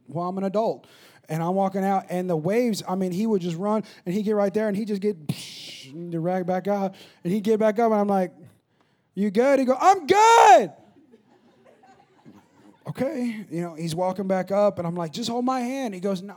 well, 0.09 0.27
I'm 0.27 0.39
an 0.39 0.45
adult. 0.45 0.87
And 1.29 1.43
I'm 1.43 1.55
walking 1.55 1.85
out, 1.85 2.07
and 2.09 2.29
the 2.29 2.37
waves, 2.37 2.83
I 2.89 2.95
mean, 2.95 3.13
he 3.13 3.27
would 3.27 3.43
just 3.43 3.59
run, 3.59 3.85
and 4.07 4.15
he'd 4.15 4.23
get 4.23 4.35
right 4.35 4.53
there, 4.53 4.69
and 4.69 4.77
he'd 4.77 4.89
just 4.89 5.03
get 5.03 5.15
the 5.95 6.19
rag 6.19 6.47
back 6.47 6.67
out, 6.67 6.95
and 7.23 7.31
he'd 7.31 7.45
get 7.45 7.61
back 7.61 7.79
up, 7.79 7.93
and 7.93 8.01
I'm 8.01 8.09
like, 8.09 8.33
you 9.15 9.31
good? 9.31 9.59
He'd 9.59 9.67
go, 9.67 9.77
I'm 9.79 10.07
good. 10.07 10.73
Okay. 12.89 13.47
You 13.51 13.63
know, 13.63 13.75
he's 13.75 13.95
walking 13.95 14.27
back 14.27 14.51
up, 14.51 14.79
and 14.79 14.87
I'm 14.87 14.95
like, 14.95 15.13
just 15.13 15.29
hold 15.29 15.45
my 15.45 15.61
hand. 15.61 15.95
He 15.95 16.01
goes, 16.01 16.23
no. 16.23 16.37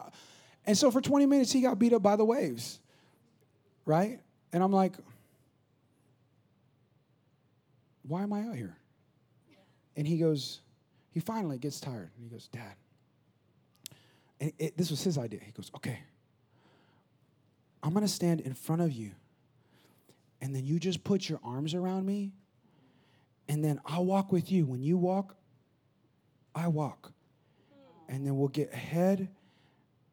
And 0.65 0.77
so 0.77 0.91
for 0.91 1.01
20 1.01 1.25
minutes, 1.25 1.51
he 1.51 1.61
got 1.61 1.79
beat 1.79 1.93
up 1.93 2.03
by 2.03 2.15
the 2.15 2.25
waves, 2.25 2.79
right? 3.85 4.19
And 4.51 4.61
I'm 4.61 4.71
like, 4.71 4.93
why 8.03 8.23
am 8.23 8.33
I 8.33 8.41
out 8.41 8.55
here? 8.55 8.75
And 9.95 10.07
he 10.07 10.17
goes, 10.17 10.61
he 11.11 11.19
finally 11.19 11.57
gets 11.57 11.79
tired. 11.79 12.11
And 12.15 12.23
he 12.23 12.29
goes, 12.29 12.47
Dad. 12.47 12.75
And 14.39 14.53
it, 14.59 14.77
this 14.77 14.91
was 14.91 15.03
his 15.03 15.17
idea. 15.17 15.39
He 15.43 15.51
goes, 15.51 15.71
okay, 15.75 15.99
I'm 17.81 17.93
to 17.93 18.07
stand 18.07 18.41
in 18.41 18.53
front 18.53 18.81
of 18.81 18.91
you. 18.91 19.11
And 20.41 20.53
then 20.53 20.65
you 20.65 20.79
just 20.79 21.03
put 21.03 21.27
your 21.27 21.39
arms 21.43 21.73
around 21.73 22.05
me. 22.05 22.33
And 23.49 23.63
then 23.63 23.79
I'll 23.85 24.05
walk 24.05 24.31
with 24.31 24.51
you. 24.51 24.65
When 24.65 24.83
you 24.83 24.97
walk, 24.97 25.35
I 26.57 26.67
walk. 26.67 27.11
And 28.09 28.25
then 28.25 28.35
we'll 28.35 28.47
get 28.47 28.73
ahead. 28.73 29.29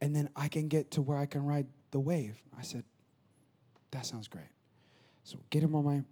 And 0.01 0.15
then 0.15 0.29
I 0.37 0.49
can 0.49 0.69
get 0.69 0.93
to 0.93 1.03
where 1.03 1.17
I 1.17 1.27
can 1.27 1.45
ride 1.45 1.67
the 1.91 2.01
wave. 2.01 2.37
I 2.59 2.63
said, 2.63 2.85
that 3.93 4.05
sounds 4.05 4.29
great. 4.29 4.45
So 5.23 5.39
get 5.49 5.63
him 5.63 5.75
on 5.75 5.85
my 5.85 6.03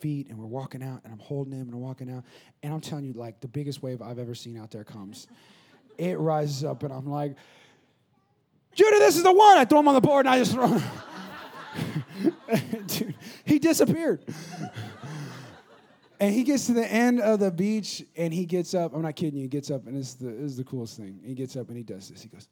feet 0.00 0.28
and 0.30 0.38
we're 0.38 0.46
walking 0.46 0.82
out 0.82 1.02
and 1.04 1.12
I'm 1.12 1.18
holding 1.18 1.52
him 1.52 1.62
and 1.62 1.74
I'm 1.74 1.80
walking 1.80 2.10
out. 2.10 2.24
And 2.62 2.72
I'm 2.72 2.80
telling 2.80 3.04
you, 3.04 3.12
like, 3.12 3.40
the 3.40 3.48
biggest 3.48 3.82
wave 3.82 4.00
I've 4.00 4.18
ever 4.18 4.34
seen 4.34 4.56
out 4.56 4.70
there 4.70 4.84
comes. 4.84 5.26
it 5.98 6.18
rises 6.18 6.64
up 6.64 6.82
and 6.82 6.92
I'm 6.92 7.06
like, 7.06 7.36
Judah, 8.74 8.98
this 8.98 9.16
is 9.16 9.22
the 9.22 9.32
one. 9.32 9.58
I 9.58 9.64
throw 9.64 9.80
him 9.80 9.88
on 9.88 9.94
the 9.94 10.00
board 10.00 10.26
and 10.26 10.34
I 10.34 10.38
just 10.38 10.52
throw 10.52 10.66
him. 10.68 10.82
Dude, 12.86 13.14
he 13.44 13.58
disappeared. 13.58 14.24
And 16.20 16.34
he 16.34 16.42
gets 16.42 16.66
to 16.66 16.72
the 16.72 16.86
end 16.86 17.20
of 17.20 17.40
the 17.40 17.50
beach 17.50 18.04
and 18.16 18.32
he 18.32 18.46
gets 18.46 18.74
up. 18.74 18.94
I'm 18.94 19.02
not 19.02 19.16
kidding 19.16 19.36
you. 19.36 19.42
He 19.42 19.48
gets 19.48 19.70
up 19.70 19.86
and 19.86 19.96
this 19.96 20.10
is 20.10 20.14
the, 20.14 20.28
is 20.28 20.56
the 20.56 20.64
coolest 20.64 20.96
thing. 20.96 21.20
He 21.24 21.34
gets 21.34 21.56
up 21.56 21.68
and 21.68 21.76
he 21.76 21.82
does 21.82 22.08
this. 22.08 22.22
He 22.22 22.28
goes, 22.28 22.48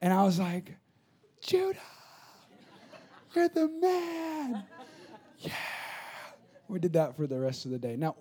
and 0.00 0.12
I 0.12 0.22
was 0.22 0.38
like, 0.38 0.76
Judah. 1.40 1.78
You're 3.34 3.48
the 3.48 3.68
man. 3.68 4.64
Yeah. 5.38 5.52
We 6.68 6.78
did 6.78 6.92
that 6.92 7.16
for 7.16 7.26
the 7.26 7.38
rest 7.38 7.64
of 7.64 7.70
the 7.70 7.78
day. 7.78 7.96
Now, 7.96 8.16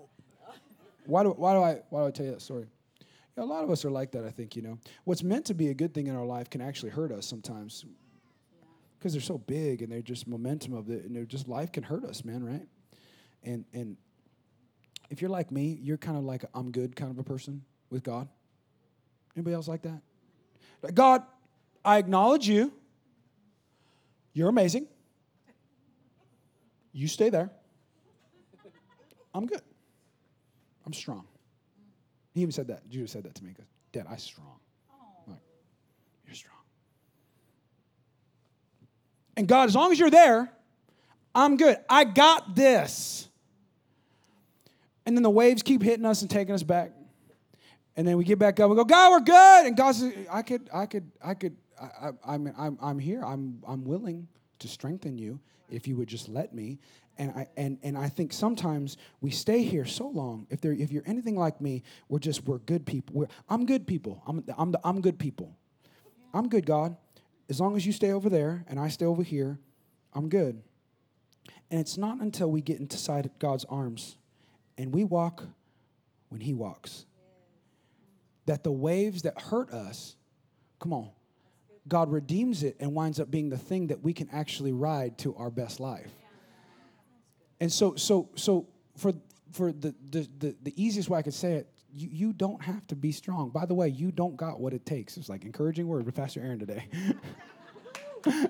why 1.05 1.23
do, 1.23 1.29
why 1.29 1.53
do, 1.53 1.61
I, 1.61 1.81
why 1.89 2.01
do 2.01 2.07
I 2.07 2.11
tell 2.11 2.25
you 2.25 2.31
that 2.31 2.41
story? 2.41 2.67
a 3.37 3.43
lot 3.43 3.63
of 3.63 3.71
us 3.71 3.83
are 3.83 3.89
like 3.89 4.11
that, 4.11 4.25
I 4.25 4.29
think, 4.29 4.55
you 4.55 4.61
know. 4.61 4.77
What's 5.05 5.23
meant 5.23 5.45
to 5.45 5.53
be 5.53 5.69
a 5.69 5.73
good 5.73 5.93
thing 5.93 6.07
in 6.07 6.15
our 6.15 6.25
life 6.25 6.49
can 6.49 6.61
actually 6.61 6.91
hurt 6.91 7.11
us 7.11 7.25
sometimes 7.25 7.85
because 9.03 9.11
they're 9.11 9.21
so 9.21 9.37
big 9.37 9.81
and 9.81 9.91
they're 9.91 10.01
just 10.01 10.29
momentum 10.29 10.73
of 10.73 10.89
it 10.89 11.03
and 11.03 11.13
they're 11.13 11.25
just 11.25 11.49
life 11.49 11.73
can 11.73 11.83
hurt 11.83 12.05
us, 12.05 12.23
man, 12.23 12.41
right? 12.41 12.65
And, 13.43 13.65
and 13.73 13.97
if 15.09 15.21
you're 15.21 15.29
like 15.29 15.51
me, 15.51 15.77
you're 15.81 15.97
kind 15.97 16.17
of 16.17 16.23
like 16.23 16.45
i 16.45 16.47
I'm 16.57 16.71
good 16.71 16.95
kind 16.95 17.11
of 17.11 17.19
a 17.19 17.23
person 17.23 17.65
with 17.89 18.01
God. 18.01 18.29
Anybody 19.35 19.55
else 19.55 19.67
like 19.67 19.81
that? 19.81 20.01
God, 20.93 21.23
I 21.83 21.97
acknowledge 21.97 22.47
you. 22.47 22.71
You're 24.31 24.47
amazing. 24.47 24.87
You 26.93 27.09
stay 27.09 27.29
there. 27.29 27.49
I'm 29.33 29.47
good. 29.47 29.61
I'm 30.85 30.93
strong. 30.93 31.25
He 32.33 32.41
even 32.41 32.53
said 32.53 32.67
that. 32.67 32.87
Judah 32.87 33.09
said 33.09 33.23
that 33.23 33.35
to 33.35 33.43
me. 33.43 33.49
He 33.49 33.55
goes, 33.55 33.67
Dad, 33.91 34.05
I'm 34.09 34.17
strong. 34.17 34.59
I'm 35.27 35.33
like, 35.33 35.41
you're 36.25 36.35
strong. 36.35 36.55
And 39.35 39.47
God, 39.47 39.69
as 39.69 39.75
long 39.75 39.91
as 39.91 39.99
you're 39.99 40.09
there, 40.09 40.51
I'm 41.33 41.57
good. 41.57 41.77
I 41.89 42.03
got 42.03 42.55
this. 42.55 43.27
And 45.05 45.17
then 45.17 45.23
the 45.23 45.29
waves 45.29 45.63
keep 45.63 45.81
hitting 45.81 46.05
us 46.05 46.21
and 46.21 46.29
taking 46.29 46.53
us 46.53 46.63
back. 46.63 46.91
And 47.95 48.07
then 48.07 48.17
we 48.17 48.23
get 48.23 48.39
back 48.39 48.59
up 48.59 48.69
and 48.69 48.77
go, 48.77 48.85
God, 48.85 49.11
we're 49.11 49.19
good. 49.19 49.65
And 49.67 49.77
God 49.77 49.93
says, 49.93 50.13
I 50.31 50.41
could, 50.41 50.69
I 50.73 50.85
could, 50.85 51.11
I 51.23 51.33
could, 51.33 51.57
I, 51.79 51.85
I, 51.85 52.11
I'm, 52.25 52.53
I'm, 52.57 52.77
I'm 52.81 52.99
here. 52.99 53.23
I'm, 53.23 53.61
I'm 53.67 53.83
willing 53.83 54.27
to 54.59 54.67
strengthen 54.67 55.17
you 55.17 55.39
if 55.69 55.87
you 55.87 55.95
would 55.97 56.07
just 56.07 56.29
let 56.29 56.53
me. 56.53 56.79
And 57.17 57.31
I, 57.31 57.47
and, 57.57 57.77
and 57.83 57.97
I 57.97 58.09
think 58.09 58.33
sometimes 58.33 58.97
we 59.21 59.29
stay 59.29 59.63
here 59.63 59.85
so 59.85 60.07
long. 60.07 60.47
If, 60.49 60.61
there, 60.61 60.73
if 60.73 60.91
you're 60.91 61.03
anything 61.05 61.35
like 61.35 61.61
me, 61.61 61.83
we're 62.09 62.19
just, 62.19 62.45
we're 62.45 62.57
good 62.59 62.85
people. 62.85 63.13
We're, 63.15 63.27
I'm 63.49 63.65
good 63.65 63.85
people. 63.85 64.23
I'm, 64.25 64.43
I'm, 64.57 64.71
the, 64.71 64.79
I'm 64.83 65.01
good 65.01 65.19
people. 65.19 65.55
I'm 66.33 66.49
good, 66.49 66.65
God. 66.65 66.95
As 67.49 67.59
long 67.59 67.75
as 67.75 67.85
you 67.85 67.91
stay 67.91 68.11
over 68.11 68.29
there 68.29 68.65
and 68.67 68.79
I 68.79 68.87
stay 68.87 69.05
over 69.05 69.23
here, 69.23 69.59
I'm 70.13 70.29
good. 70.29 70.61
And 71.69 71.79
it's 71.79 71.97
not 71.97 72.21
until 72.21 72.49
we 72.49 72.61
get 72.61 72.79
inside 72.79 73.29
God's 73.39 73.65
arms 73.65 74.17
and 74.77 74.93
we 74.93 75.03
walk 75.03 75.43
when 76.29 76.41
He 76.41 76.53
walks 76.53 77.05
that 78.45 78.63
the 78.63 78.71
waves 78.71 79.21
that 79.23 79.39
hurt 79.39 79.71
us, 79.71 80.15
come 80.79 80.93
on, 80.93 81.09
God 81.87 82.11
redeems 82.11 82.63
it 82.63 82.75
and 82.79 82.93
winds 82.93 83.19
up 83.19 83.29
being 83.29 83.49
the 83.49 83.57
thing 83.57 83.87
that 83.87 84.01
we 84.03 84.13
can 84.13 84.29
actually 84.31 84.71
ride 84.71 85.17
to 85.19 85.35
our 85.35 85.49
best 85.49 85.79
life. 85.79 86.11
And 87.59 87.71
so, 87.71 87.95
so, 87.95 88.29
so 88.35 88.67
for 88.97 89.13
for 89.51 89.71
the 89.71 89.93
the 90.09 90.27
the, 90.39 90.55
the 90.63 90.83
easiest 90.83 91.09
way 91.09 91.19
I 91.19 91.21
could 91.21 91.33
say 91.33 91.53
it, 91.53 91.72
you, 91.95 92.09
you 92.11 92.33
don't 92.33 92.61
have 92.61 92.85
to 92.87 92.95
be 92.95 93.11
strong. 93.11 93.49
By 93.49 93.65
the 93.65 93.73
way, 93.73 93.89
you 93.89 94.11
don't 94.11 94.35
got 94.35 94.59
what 94.59 94.73
it 94.73 94.85
takes. 94.85 95.17
It's 95.17 95.29
like 95.29 95.45
encouraging 95.45 95.87
word 95.87 96.05
with 96.05 96.15
Pastor 96.15 96.41
Aaron 96.41 96.59
today. 96.59 96.87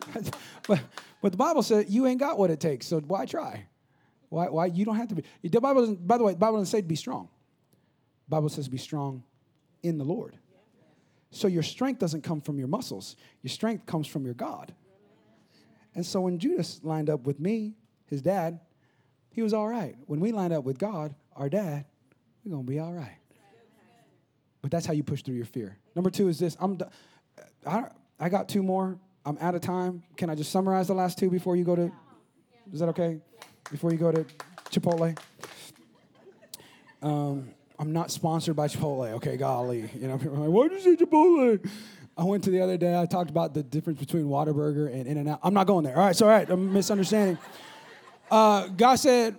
but 0.68 0.82
but 1.22 1.32
the 1.32 1.38
Bible 1.38 1.64
says 1.64 1.86
you 1.90 2.06
ain't 2.06 2.20
got 2.20 2.38
what 2.38 2.52
it 2.52 2.60
takes. 2.60 2.88
So 2.88 3.00
why 3.02 3.26
try? 3.26 3.66
Why 4.30 4.50
why 4.50 4.66
you 4.68 4.86
don't 4.86 4.96
have 4.96 5.10
to 5.10 5.16
be? 5.16 5.24
The 5.44 5.60
Bible 5.60 5.82
doesn't, 5.82 6.08
by 6.08 6.18
the 6.18 6.24
way, 6.24 6.34
the 6.34 6.40
Bible 6.40 6.58
doesn't 6.58 6.72
say 6.72 6.82
to 6.82 6.88
be 6.88 6.96
strong. 6.96 7.30
The 8.28 8.32
Bible 8.36 8.50
says 8.50 8.68
be 8.68 8.78
strong 8.78 9.24
in 9.82 9.98
the 9.98 10.06
Lord. 10.06 10.38
So 11.32 11.48
your 11.48 11.64
strength 11.64 12.00
doesn't 12.00 12.22
come 12.22 12.42
from 12.42 12.60
your 12.60 12.68
muscles, 12.68 13.16
your 13.42 13.50
strength 13.50 13.86
comes 13.86 14.08
from 14.08 14.26
your 14.26 14.36
God. 14.36 14.74
And 15.96 16.06
so 16.06 16.22
when 16.22 16.40
Judah 16.40 16.66
lined 16.82 17.10
up 17.10 17.26
with 17.26 17.40
me, 17.40 17.76
his 18.08 18.22
dad, 18.22 18.60
he 19.30 19.42
was 19.42 19.54
all 19.54 19.68
right. 19.68 19.96
When 20.08 20.20
we 20.20 20.32
lined 20.32 20.54
up 20.54 20.64
with 20.64 20.80
God, 20.80 21.14
our 21.36 21.50
dad, 21.50 21.86
we're 22.44 22.52
going 22.52 22.66
to 22.66 22.72
be 22.72 22.80
all 22.80 22.94
right. 22.94 23.18
But 24.64 24.72
that's 24.72 24.86
how 24.86 24.94
you 24.94 25.04
push 25.04 25.22
through 25.22 25.36
your 25.36 25.46
fear. 25.46 25.78
Number 25.94 26.10
two 26.10 26.30
is 26.30 26.40
this 26.40 26.58
I'm, 26.60 26.80
I, 27.68 27.84
I 28.20 28.30
got 28.30 28.50
two 28.50 28.64
more. 28.64 28.98
I'm 29.26 29.38
out 29.40 29.56
of 29.56 29.62
time. 29.62 30.04
Can 30.18 30.30
I 30.30 30.36
just 30.36 30.52
summarize 30.52 30.88
the 30.88 30.96
last 30.96 31.20
two 31.20 31.30
before 31.30 31.56
you 31.56 31.66
go 31.66 31.76
to? 31.76 31.92
Is 32.72 32.80
that 32.80 32.90
okay? 32.90 33.20
Before 33.70 33.92
you 33.92 33.98
go 33.98 34.12
to 34.12 34.26
Chipotle? 34.72 35.18
Um, 37.02 37.50
I'm 37.78 37.92
not 37.92 38.10
sponsored 38.10 38.56
by 38.56 38.68
Chipotle. 38.68 39.12
Okay, 39.14 39.36
golly, 39.36 39.90
you 39.94 40.08
know, 40.08 40.18
people 40.18 40.36
are 40.38 40.48
like, 40.48 40.50
why 40.50 40.70
did 40.70 40.84
you 40.84 40.98
say 40.98 41.06
Chipotle? 41.06 41.70
I 42.18 42.24
went 42.24 42.44
to 42.46 42.50
the 42.50 42.62
other 42.62 42.78
day. 42.78 42.98
I 42.98 43.06
talked 43.06 43.30
about 43.30 43.54
the 43.54 43.64
difference 43.64 44.00
between 44.00 44.26
Whataburger 44.26 44.94
and 44.94 45.08
In-N-Out. 45.08 45.40
I'm 45.44 45.54
not 45.54 45.68
going 45.68 45.84
there. 45.84 45.98
All 45.98 46.06
right, 46.06 46.16
so 46.16 46.26
all 46.26 46.32
right, 46.32 46.50
I'm 46.50 46.72
misunderstanding. 46.72 47.38
Uh, 48.32 48.68
God 48.68 48.96
said, 48.96 49.36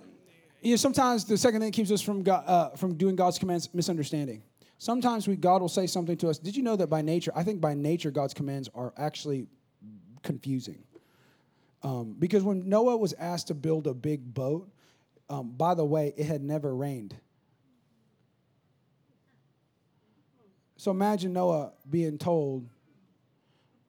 you 0.61 0.71
know, 0.71 0.75
sometimes 0.75 1.25
the 1.25 1.37
second 1.37 1.61
thing 1.61 1.71
keeps 1.71 1.89
us 1.89 2.01
from 2.01 2.21
God, 2.21 2.43
uh, 2.45 2.69
from 2.75 2.95
doing 2.95 3.15
God's 3.15 3.39
commands, 3.39 3.73
misunderstanding. 3.73 4.43
Sometimes 4.77 5.27
we, 5.27 5.35
God 5.35 5.61
will 5.61 5.69
say 5.69 5.87
something 5.87 6.17
to 6.17 6.29
us. 6.29 6.37
Did 6.37 6.55
you 6.55 6.63
know 6.63 6.75
that 6.75 6.87
by 6.87 7.01
nature, 7.01 7.31
I 7.35 7.43
think 7.43 7.61
by 7.61 7.73
nature, 7.73 8.11
God's 8.11 8.33
commands 8.33 8.69
are 8.75 8.93
actually 8.97 9.47
confusing. 10.21 10.83
Um, 11.81 12.15
because 12.17 12.43
when 12.43 12.67
Noah 12.67 12.97
was 12.97 13.13
asked 13.13 13.47
to 13.47 13.53
build 13.53 13.87
a 13.87 13.93
big 13.93 14.33
boat, 14.33 14.69
um, 15.29 15.51
by 15.51 15.75
the 15.75 15.85
way, 15.85 16.13
it 16.17 16.25
had 16.25 16.43
never 16.43 16.75
rained. 16.75 17.15
So 20.77 20.91
imagine 20.91 21.33
Noah 21.33 21.71
being 21.89 22.17
told 22.17 22.69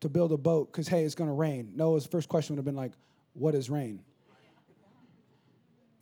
to 0.01 0.09
build 0.09 0.33
a 0.33 0.37
boat 0.37 0.71
because, 0.71 0.89
hey, 0.89 1.05
it's 1.05 1.15
going 1.15 1.29
to 1.29 1.35
rain. 1.35 1.73
Noah's 1.75 2.07
first 2.07 2.29
question 2.29 2.55
would 2.55 2.59
have 2.59 2.65
been 2.65 2.77
like, 2.77 2.93
what 3.33 3.55
is 3.55 3.69
rain? 3.69 4.03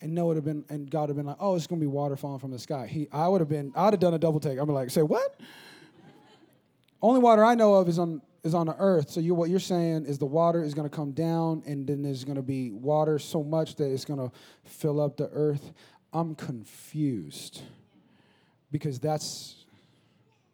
And 0.04 0.14
Noah 0.14 0.26
would 0.26 0.36
have 0.36 0.44
been, 0.44 0.66
and 0.68 0.90
God 0.90 1.00
would 1.00 1.08
have 1.08 1.16
been 1.16 1.24
like, 1.24 1.38
oh, 1.40 1.56
it's 1.56 1.66
going 1.66 1.80
to 1.80 1.82
be 1.82 1.90
water 1.90 2.14
falling 2.14 2.38
from 2.38 2.50
the 2.50 2.58
sky. 2.58 2.86
He, 2.86 3.08
I 3.10 3.26
would 3.26 3.40
have 3.40 3.48
been, 3.48 3.72
I 3.74 3.84
would 3.84 3.94
have 3.94 4.00
done 4.00 4.12
a 4.12 4.18
double 4.18 4.38
take. 4.38 4.58
I'd 4.58 4.66
be 4.66 4.72
like, 4.72 4.90
say, 4.90 5.00
what? 5.00 5.40
Only 7.00 7.20
water 7.20 7.42
I 7.42 7.54
know 7.54 7.72
of 7.76 7.88
is 7.88 7.98
on 7.98 8.20
is 8.42 8.52
on 8.54 8.66
the 8.66 8.76
earth. 8.78 9.08
So 9.08 9.20
you 9.20 9.34
what 9.34 9.48
you're 9.48 9.58
saying 9.58 10.04
is 10.04 10.18
the 10.18 10.26
water 10.26 10.62
is 10.62 10.74
going 10.74 10.86
to 10.86 10.94
come 10.94 11.12
down 11.12 11.62
and 11.64 11.86
then 11.86 12.02
there's 12.02 12.22
going 12.22 12.36
to 12.36 12.42
be 12.42 12.70
water 12.70 13.18
so 13.18 13.42
much 13.42 13.76
that 13.76 13.90
it's 13.90 14.04
going 14.04 14.20
to 14.20 14.30
fill 14.64 15.00
up 15.00 15.16
the 15.16 15.30
earth. 15.32 15.72
I'm 16.12 16.34
confused. 16.34 17.62
Because 18.70 18.98
that's 19.00 19.64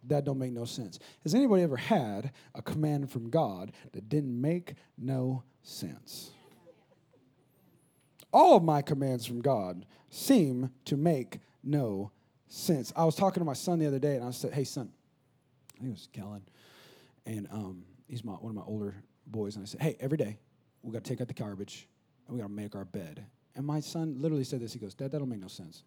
that 0.04 0.24
don't 0.24 0.38
make 0.38 0.52
no 0.52 0.64
sense. 0.64 1.00
Has 1.24 1.34
anybody 1.34 1.64
ever 1.64 1.76
had 1.76 2.30
a 2.54 2.62
command 2.62 3.10
from 3.10 3.30
God 3.30 3.72
that 3.90 4.08
didn't 4.08 4.40
make 4.40 4.74
no 4.96 5.42
sense? 5.64 6.30
All 8.32 8.56
of 8.56 8.62
my 8.62 8.82
commands 8.82 9.26
from 9.26 9.40
God 9.40 9.84
seem 10.08 10.70
to 10.84 10.96
make 10.96 11.40
no 11.62 12.12
sense. 12.48 12.92
I 12.96 13.04
was 13.04 13.16
talking 13.16 13.40
to 13.40 13.44
my 13.44 13.54
son 13.54 13.78
the 13.78 13.86
other 13.86 13.98
day 13.98 14.16
and 14.16 14.24
I 14.24 14.30
said, 14.30 14.52
"Hey 14.52 14.64
son, 14.64 14.90
I 15.68 15.78
think 15.78 15.88
it 15.88 15.92
was 15.92 16.08
Kellen, 16.12 16.42
and 17.26 17.48
um, 17.50 17.84
he's 18.08 18.24
my, 18.24 18.32
one 18.32 18.50
of 18.50 18.56
my 18.56 18.64
older 18.66 18.94
boys. 19.26 19.56
And 19.56 19.64
I 19.64 19.66
said, 19.66 19.80
hey, 19.80 19.96
every 20.00 20.18
day 20.18 20.38
we 20.82 20.92
got 20.92 21.04
to 21.04 21.08
take 21.08 21.20
out 21.20 21.28
the 21.28 21.34
garbage 21.34 21.88
and 22.26 22.34
we 22.34 22.40
got 22.40 22.48
to 22.48 22.52
make 22.52 22.74
our 22.74 22.84
bed. 22.84 23.24
And 23.54 23.66
my 23.66 23.80
son 23.80 24.16
literally 24.18 24.44
said 24.44 24.60
this. 24.60 24.72
He 24.72 24.78
goes, 24.78 24.94
Dad, 24.94 25.12
that 25.12 25.18
don't 25.18 25.28
make 25.28 25.40
no 25.40 25.48
sense. 25.48 25.82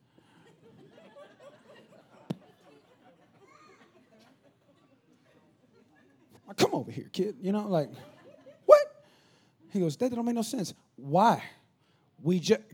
Come 6.57 6.75
over 6.75 6.91
here, 6.91 7.09
kid. 7.11 7.37
You 7.41 7.51
know, 7.51 7.67
like, 7.67 7.89
what? 8.65 9.05
He 9.71 9.79
goes, 9.79 9.95
Dad, 9.95 10.11
that 10.11 10.15
don't 10.17 10.25
make 10.25 10.35
no 10.35 10.43
sense. 10.43 10.73
Why? 10.97 11.41
We 12.23 12.39
just. 12.39 12.61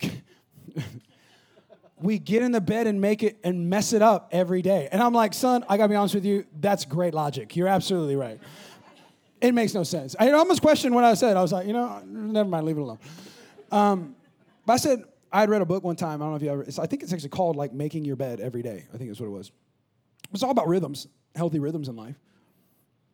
we 2.02 2.18
get 2.18 2.42
in 2.42 2.52
the 2.52 2.62
bed 2.62 2.88
and 2.88 3.02
make 3.02 3.24
it 3.24 3.38
and 3.44 3.70
mess 3.70 3.94
it 3.94 4.02
up 4.02 4.30
every 4.32 4.62
day. 4.62 4.88
And 4.92 5.02
I'm 5.02 5.14
like, 5.14 5.34
son, 5.34 5.66
I 5.68 5.78
gotta 5.78 5.90
be 5.90 5.96
honest 5.96 6.16
with 6.16 6.26
you, 6.26 6.46
that's 6.60 6.86
great 6.86 7.14
logic. 7.14 7.56
You're 7.56 7.68
absolutely 7.68 8.16
right. 8.16 8.40
It 9.42 9.54
makes 9.54 9.74
no 9.74 9.84
sense. 9.84 10.16
I 10.20 10.32
almost 10.32 10.62
questioned 10.62 10.94
what 10.94 11.04
I 11.04 11.14
said. 11.14 11.38
I 11.38 11.42
was 11.42 11.52
like, 11.52 11.68
you 11.68 11.74
know, 11.74 12.02
never 12.06 12.48
mind, 12.48 12.66
leave 12.66 12.78
it 12.78 12.82
alone. 12.82 13.00
Um, 13.72 14.16
but 14.66 14.74
I 14.74 14.78
said, 14.78 15.04
I 15.32 15.42
had 15.42 15.50
read 15.50 15.62
a 15.62 15.66
book 15.66 15.84
one 15.84 15.96
time. 15.96 16.22
I 16.22 16.26
don't 16.26 16.32
know 16.32 16.36
if 16.38 16.42
you 16.42 16.50
ever, 16.50 16.66
I 16.82 16.88
think 16.88 17.04
it's 17.04 17.14
actually 17.14 17.30
called 17.30 17.56
like 17.56 17.74
Making 17.74 18.06
Your 18.06 18.16
Bed 18.16 18.40
Every 18.40 18.62
Day. 18.62 18.86
I 18.94 18.98
think 18.98 19.10
that's 19.10 19.20
what 19.20 19.28
it 19.28 19.32
was. 19.32 19.52
It's 20.34 20.44
all 20.44 20.52
about 20.52 20.68
rhythms, 20.68 21.08
healthy 21.36 21.60
rhythms 21.60 21.88
in 21.88 21.96
life. 21.96 22.16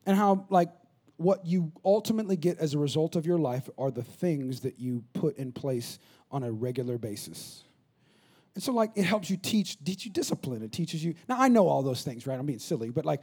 And 0.05 0.15
how, 0.15 0.45
like, 0.49 0.69
what 1.18 1.45
you 1.45 1.72
ultimately 1.84 2.36
get 2.36 2.59
as 2.59 2.74
a 2.74 2.78
result 2.78 3.16
of 3.16 3.26
your 3.26 3.38
life 3.38 3.70
are 3.78 3.91
the 3.91 4.03
things 4.03 4.61
that 4.61 4.80
you 4.80 5.03
put 5.13 5.38
in 5.38 5.51
place 5.51 5.99
on 6.32 6.43
a 6.43 6.51
regular 6.51 6.97
basis. 6.97 7.63
And 8.53 8.63
so, 8.63 8.72
like, 8.72 8.91
it 8.95 9.03
helps 9.03 9.30
you 9.30 9.38
teach, 9.38 9.82
teach 9.84 10.05
you 10.05 10.11
discipline. 10.11 10.63
It 10.63 10.72
teaches 10.72 11.03
you. 11.03 11.16
Now, 11.28 11.36
I 11.39 11.49
know 11.49 11.68
all 11.68 11.84
those 11.84 12.03
things, 12.03 12.26
right? 12.26 12.39
I'm 12.39 12.45
being 12.45 12.59
silly, 12.59 12.89
but 12.89 13.05
like, 13.05 13.22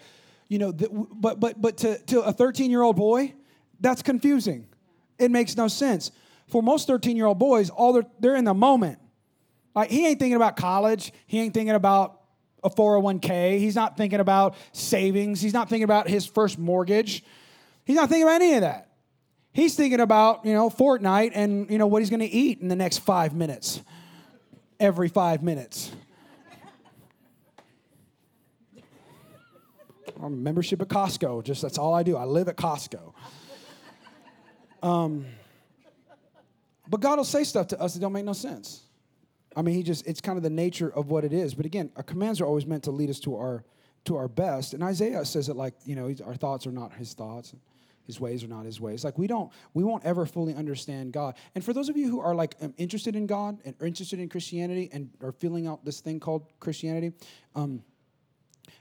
you 0.48 0.58
know, 0.58 0.72
the, 0.72 0.88
but 0.90 1.40
but 1.40 1.60
but 1.60 1.78
to, 1.78 1.98
to 2.06 2.20
a 2.20 2.32
13 2.32 2.70
year 2.70 2.82
old 2.82 2.96
boy, 2.96 3.32
that's 3.80 4.02
confusing. 4.02 4.66
It 5.18 5.30
makes 5.30 5.56
no 5.56 5.68
sense. 5.68 6.10
For 6.48 6.62
most 6.62 6.86
13 6.86 7.16
year 7.16 7.26
old 7.26 7.38
boys, 7.38 7.70
all 7.70 7.94
they're 7.94 8.06
they're 8.20 8.36
in 8.36 8.44
the 8.44 8.54
moment. 8.54 8.98
Like, 9.74 9.90
he 9.90 10.06
ain't 10.06 10.18
thinking 10.18 10.36
about 10.36 10.56
college. 10.56 11.12
He 11.26 11.40
ain't 11.40 11.54
thinking 11.54 11.74
about 11.74 12.20
a 12.62 12.68
401k. 12.68 13.58
He's 13.58 13.74
not 13.74 13.96
thinking 13.96 14.20
about 14.20 14.54
savings. 14.72 15.40
He's 15.40 15.54
not 15.54 15.70
thinking 15.70 15.84
about 15.84 16.08
his 16.08 16.26
first 16.26 16.58
mortgage. 16.58 17.24
He's 17.84 17.96
not 17.96 18.08
thinking 18.08 18.24
about 18.24 18.40
any 18.40 18.54
of 18.54 18.60
that. 18.62 18.88
He's 19.52 19.74
thinking 19.74 20.00
about, 20.00 20.46
you 20.46 20.54
know, 20.54 20.70
Fortnite 20.70 21.32
and, 21.34 21.70
you 21.70 21.78
know, 21.78 21.86
what 21.86 22.00
he's 22.00 22.10
going 22.10 22.20
to 22.20 22.26
eat 22.26 22.60
in 22.60 22.68
the 22.68 22.76
next 22.76 22.98
five 22.98 23.34
minutes 23.34 23.82
every 24.82 25.08
five 25.08 25.42
minutes. 25.42 25.92
Membership 30.20 30.80
at 30.80 30.88
Costco. 30.88 31.42
Just 31.42 31.62
that's 31.62 31.78
all 31.78 31.94
I 31.94 32.02
do. 32.02 32.16
I 32.16 32.24
live 32.24 32.48
at 32.48 32.56
Costco. 32.56 33.12
Um, 34.82 35.26
but 36.88 37.00
God 37.00 37.18
will 37.18 37.24
say 37.24 37.42
stuff 37.44 37.68
to 37.68 37.80
us 37.80 37.94
that 37.94 38.00
don't 38.00 38.12
make 38.12 38.24
no 38.24 38.32
sense. 38.32 38.82
I 39.56 39.62
mean, 39.62 39.74
he 39.74 39.82
just 39.82 40.06
it's 40.06 40.20
kind 40.20 40.36
of 40.36 40.42
the 40.42 40.50
nature 40.50 40.92
of 40.92 41.10
what 41.10 41.24
it 41.24 41.32
is. 41.32 41.54
But 41.54 41.66
again, 41.66 41.90
our 41.96 42.02
commands 42.02 42.40
are 42.40 42.46
always 42.46 42.66
meant 42.66 42.84
to 42.84 42.90
lead 42.90 43.10
us 43.10 43.18
to 43.20 43.36
our 43.36 43.64
to 44.04 44.16
our 44.16 44.28
best. 44.28 44.74
And 44.74 44.82
Isaiah 44.82 45.24
says 45.24 45.48
it 45.48 45.56
like, 45.56 45.74
you 45.84 45.96
know, 45.96 46.14
our 46.24 46.34
thoughts 46.34 46.66
are 46.66 46.72
not 46.72 46.92
his 46.92 47.14
thoughts. 47.14 47.54
His 48.06 48.20
ways 48.20 48.42
are 48.42 48.48
not 48.48 48.64
his 48.64 48.80
ways. 48.80 49.04
Like 49.04 49.18
we 49.18 49.26
don't, 49.26 49.50
we 49.74 49.84
won't 49.84 50.04
ever 50.04 50.26
fully 50.26 50.54
understand 50.54 51.12
God. 51.12 51.36
And 51.54 51.64
for 51.64 51.72
those 51.72 51.88
of 51.88 51.96
you 51.96 52.10
who 52.10 52.20
are 52.20 52.34
like 52.34 52.56
um, 52.60 52.74
interested 52.76 53.16
in 53.16 53.26
God 53.26 53.58
and 53.64 53.74
are 53.80 53.86
interested 53.86 54.18
in 54.18 54.28
Christianity 54.28 54.88
and 54.92 55.10
are 55.22 55.32
filling 55.32 55.66
out 55.66 55.84
this 55.84 56.00
thing 56.00 56.20
called 56.20 56.46
Christianity, 56.60 57.12
um, 57.54 57.82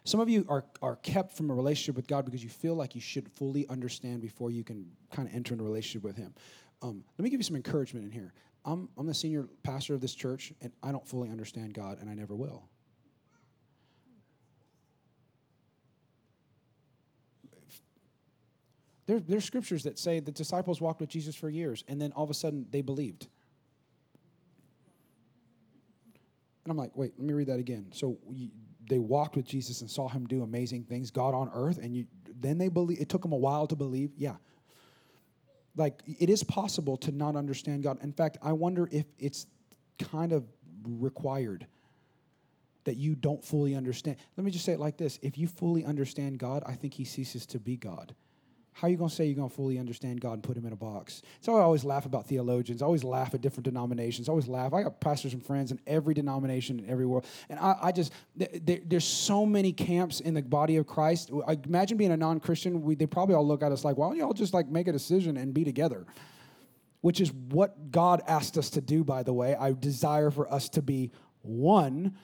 some 0.04 0.20
of 0.20 0.30
you 0.30 0.46
are, 0.50 0.66
are 0.82 0.96
kept 0.98 1.34
from 1.34 1.52
a 1.52 1.54
relationship 1.54 1.96
with 1.96 2.08
God 2.08 2.26
because 2.26 2.44
you 2.44 2.50
feel 2.50 2.76
like 2.76 2.96
you 2.96 3.02
should 3.02 3.30
fully 3.30 3.68
understand 3.70 4.22
before 4.22 4.50
you 4.50 4.64
can 4.64 4.86
kind 5.12 5.28
of 5.28 5.36
enter 5.36 5.54
into 5.54 5.64
a 5.64 5.68
relationship 5.68 6.04
with 6.04 6.18
Him. 6.18 6.34
Um, 6.82 7.04
let 7.18 7.24
me 7.24 7.30
give 7.30 7.40
you 7.40 7.44
some 7.44 7.56
encouragement 7.56 8.06
in 8.06 8.12
here. 8.12 8.34
I'm, 8.66 8.90
I'm 8.98 9.08
the 9.08 9.14
senior 9.14 9.48
pastor 9.64 9.94
of 9.94 10.02
this 10.02 10.16
church, 10.16 10.54
and 10.62 10.72
I 10.82 10.92
don't 10.92 11.08
fully 11.08 11.30
understand 11.30 11.74
God, 11.74 12.00
and 12.00 12.10
I 12.10 12.14
never 12.14 12.36
will. 12.36 12.64
There, 19.12 19.20
there's 19.20 19.44
scriptures 19.44 19.84
that 19.84 20.00
say 20.00 20.22
the 20.22 20.32
disciples 20.32 20.80
walked 20.80 21.02
with 21.02 21.10
Jesus 21.10 21.36
for 21.36 21.50
years, 21.50 21.84
and 21.90 22.02
then 22.02 22.14
all 22.14 22.24
of 22.24 22.30
a 22.30 22.34
sudden 22.34 22.66
they 22.72 22.82
believed. 22.82 23.28
And 26.64 26.72
I'm 26.72 26.78
like, 26.78 26.96
wait, 26.96 27.12
let 27.18 27.28
me 27.28 27.34
read 27.34 27.48
that 27.48 27.60
again. 27.60 27.88
So 27.92 28.18
they 28.90 29.00
walked 29.00 29.36
with 29.36 29.44
Jesus 29.44 29.82
and 29.82 29.92
saw 29.92 30.08
him 30.08 30.28
do 30.28 30.44
amazing 30.44 30.86
things, 30.86 31.12
God 31.12 31.34
on 31.34 31.52
earth, 31.54 31.78
and 31.78 31.94
you, 31.94 32.06
then 32.40 32.58
they 32.58 32.70
believe. 32.70 33.02
It 33.02 33.10
took 33.10 33.22
them 33.22 33.34
a 33.34 33.38
while 33.38 33.68
to 33.68 33.76
believe. 33.76 34.12
Yeah. 34.16 34.36
Like 35.76 36.02
it 36.08 36.30
is 36.30 36.42
possible 36.42 36.96
to 37.00 37.12
not 37.12 37.36
understand 37.36 37.84
God. 37.84 38.02
In 38.02 38.14
fact, 38.14 38.38
I 38.42 38.54
wonder 38.54 38.88
if 38.94 39.08
it's 39.20 39.46
kind 40.00 40.32
of 40.32 40.46
required 40.86 41.68
that 42.86 42.96
you 42.96 43.16
don't 43.16 43.44
fully 43.44 43.76
understand. 43.76 44.16
Let 44.38 44.46
me 44.46 44.52
just 44.52 44.64
say 44.64 44.72
it 44.72 44.80
like 44.80 44.96
this 44.96 45.20
if 45.22 45.38
you 45.38 45.50
fully 45.50 45.84
understand 45.84 46.40
God, 46.40 46.64
I 46.66 46.76
think 46.76 46.94
he 46.94 47.04
ceases 47.04 47.46
to 47.48 47.60
be 47.60 47.76
God. 47.76 48.16
How 48.74 48.88
are 48.88 48.90
you 48.90 48.98
going 48.98 49.10
to 49.10 49.16
say 49.16 49.26
you're 49.26 49.36
going 49.36 49.50
to 49.50 49.56
fully 49.56 49.78
understand 49.78 50.22
God 50.22 50.34
and 50.34 50.44
put 50.44 50.56
him 50.56 50.66
in 50.66 50.74
a 50.74 50.78
box? 50.78 51.22
So 51.42 51.56
I 51.56 51.62
always 51.62 51.84
laugh 51.84 52.06
about 52.06 52.28
theologians. 52.28 52.82
I 52.82 52.86
always 52.86 53.04
laugh 53.04 53.34
at 53.34 53.42
different 53.42 53.66
denominations. 53.66 54.30
I 54.30 54.32
always 54.32 54.48
laugh. 54.48 54.74
I 54.74 54.84
got 54.84 55.00
pastors 55.02 55.34
and 55.34 55.46
friends 55.46 55.72
in 55.72 55.80
every 55.86 56.14
denomination 56.14 56.80
in 56.80 56.90
every 56.90 57.06
world. 57.06 57.26
And 57.50 57.60
I, 57.60 57.76
I 57.82 57.92
just, 57.92 58.14
th- 58.40 58.84
there's 58.86 59.06
so 59.06 59.46
many 59.46 59.74
camps 59.74 60.22
in 60.22 60.34
the 60.34 60.42
body 60.42 60.78
of 60.78 60.88
Christ. 60.88 61.32
I 61.48 61.58
imagine 61.66 61.98
being 61.98 62.12
a 62.12 62.18
non 62.18 62.40
Christian, 62.40 62.96
they 62.98 63.06
probably 63.06 63.36
all 63.36 63.46
look 63.46 63.62
at 63.62 63.72
us 63.72 63.84
like, 63.84 63.98
why 63.98 64.08
don't 64.08 64.18
y'all 64.18 64.34
just 64.34 64.54
like 64.54 64.68
make 64.68 64.88
a 64.88 64.92
decision 64.94 65.38
and 65.38 65.54
be 65.54 65.64
together? 65.66 66.06
Which 67.02 67.20
is 67.20 67.34
what 67.34 67.92
God 67.92 68.22
asked 68.28 68.58
us 68.58 68.70
to 68.72 68.82
do, 68.82 69.04
by 69.04 69.24
the 69.24 69.34
way. 69.34 69.56
I 69.56 69.74
desire 69.74 70.32
for 70.32 70.52
us 70.52 70.70
to 70.70 70.82
be 70.82 71.12
one 71.42 72.16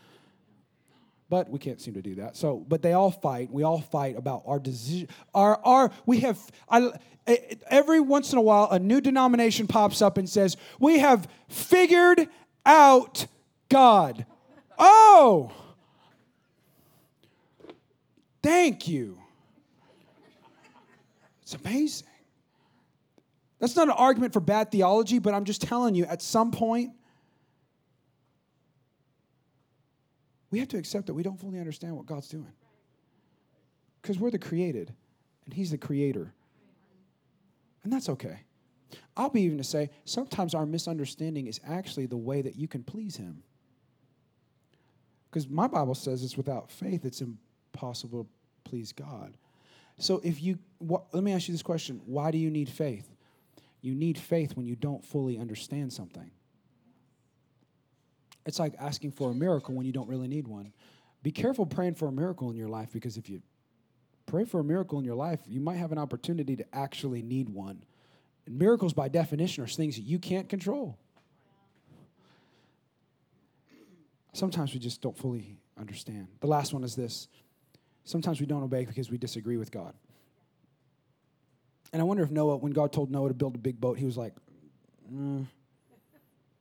but 1.29 1.49
we 1.49 1.59
can't 1.59 1.81
seem 1.81 1.93
to 1.95 2.01
do 2.01 2.15
that. 2.15 2.37
So, 2.37 2.63
but 2.67 2.81
they 2.81 2.93
all 2.93 3.11
fight. 3.11 3.51
We 3.51 3.63
all 3.63 3.81
fight 3.81 4.17
about 4.17 4.43
our 4.45 4.59
decision. 4.59 5.09
Our, 5.33 5.59
our, 5.63 5.91
we 6.05 6.21
have, 6.21 6.39
I, 6.69 6.91
every 7.69 7.99
once 7.99 8.31
in 8.31 8.37
a 8.37 8.41
while, 8.41 8.69
a 8.71 8.79
new 8.79 9.01
denomination 9.01 9.67
pops 9.67 10.01
up 10.01 10.17
and 10.17 10.29
says, 10.29 10.55
We 10.79 10.99
have 10.99 11.27
figured 11.49 12.29
out 12.65 13.27
God. 13.69 14.25
Oh, 14.77 15.51
thank 18.41 18.87
you. 18.87 19.17
It's 21.41 21.55
amazing. 21.55 22.07
That's 23.59 23.75
not 23.75 23.87
an 23.87 23.95
argument 23.97 24.33
for 24.33 24.39
bad 24.39 24.71
theology, 24.71 25.19
but 25.19 25.33
I'm 25.33 25.45
just 25.45 25.61
telling 25.61 25.95
you, 25.95 26.05
at 26.05 26.21
some 26.21 26.51
point, 26.51 26.91
we 30.57 30.61
have 30.61 30.69
to 30.69 30.77
accept 30.79 31.05
that 31.05 31.13
we 31.13 31.21
don't 31.21 31.39
fully 31.39 31.59
understand 31.59 31.95
what 31.95 32.07
God's 32.07 32.29
doing. 32.29 32.51
Because 34.01 34.17
we're 34.17 34.31
the 34.31 34.39
created, 34.39 34.91
and 35.45 35.53
He's 35.53 35.69
the 35.69 35.77
creator. 35.77 36.33
And 37.83 37.93
that's 37.93 38.09
okay. 38.09 38.39
I'll 39.15 39.29
be 39.29 39.43
even 39.43 39.59
to 39.59 39.63
say 39.63 39.91
sometimes 40.03 40.55
our 40.55 40.65
misunderstanding 40.65 41.45
is 41.45 41.59
actually 41.63 42.07
the 42.07 42.17
way 42.17 42.41
that 42.41 42.55
you 42.55 42.67
can 42.67 42.83
please 42.83 43.15
Him. 43.15 43.43
Because 45.29 45.47
my 45.47 45.67
Bible 45.67 45.93
says 45.93 46.23
it's 46.23 46.37
without 46.37 46.71
faith, 46.71 47.05
it's 47.05 47.21
impossible 47.21 48.23
to 48.23 48.29
please 48.67 48.91
God. 48.91 49.37
So 49.99 50.21
if 50.23 50.41
you, 50.41 50.57
let 50.79 51.23
me 51.23 51.33
ask 51.33 51.47
you 51.47 51.53
this 51.53 51.61
question 51.61 52.01
why 52.07 52.31
do 52.31 52.39
you 52.39 52.49
need 52.49 52.67
faith? 52.67 53.07
You 53.81 53.93
need 53.93 54.17
faith 54.17 54.57
when 54.57 54.65
you 54.65 54.75
don't 54.75 55.05
fully 55.05 55.37
understand 55.37 55.93
something. 55.93 56.31
It's 58.47 58.59
like 58.59 58.73
asking 58.79 59.11
for 59.11 59.29
a 59.29 59.33
miracle 59.35 59.75
when 59.75 59.85
you 59.85 59.91
don't 59.91 60.07
really 60.07 60.29
need 60.29 60.47
one. 60.47 60.71
Be 61.21 61.31
careful 61.31 61.65
praying 61.65 61.95
for 61.95 62.07
a 62.07 62.11
miracle 62.11 62.49
in 62.49 62.55
your 62.55 62.69
life 62.69 62.89
because 62.93 63.17
if 63.17 63.29
you 63.29 63.41
pray 64.25 64.45
for 64.45 64.61
a 64.61 64.63
miracle 64.63 64.97
in 64.97 65.05
your 65.05 65.15
life, 65.15 65.41
you 65.45 65.59
might 65.59 65.75
have 65.75 65.91
an 65.91 65.97
opportunity 65.97 66.55
to 66.55 66.65
actually 66.73 67.21
need 67.21 67.49
one. 67.49 67.83
And 68.45 68.57
miracles, 68.57 68.93
by 68.93 69.09
definition, 69.09 69.65
are 69.65 69.67
things 69.67 69.97
that 69.97 70.03
you 70.03 70.17
can't 70.17 70.47
control. 70.47 70.97
Sometimes 74.31 74.73
we 74.73 74.79
just 74.79 75.01
don't 75.01 75.17
fully 75.17 75.59
understand. 75.77 76.27
The 76.39 76.47
last 76.47 76.73
one 76.73 76.85
is 76.85 76.95
this 76.95 77.27
sometimes 78.05 78.39
we 78.39 78.45
don't 78.45 78.63
obey 78.63 78.85
because 78.85 79.11
we 79.11 79.17
disagree 79.17 79.57
with 79.57 79.71
God. 79.71 79.93
And 81.91 82.01
I 82.01 82.05
wonder 82.05 82.23
if 82.23 82.31
Noah, 82.31 82.57
when 82.57 82.71
God 82.71 82.93
told 82.93 83.11
Noah 83.11 83.27
to 83.27 83.33
build 83.33 83.55
a 83.55 83.59
big 83.59 83.81
boat, 83.81 83.97
he 83.97 84.05
was 84.05 84.15
like, 84.15 84.33
mm, 85.11 85.45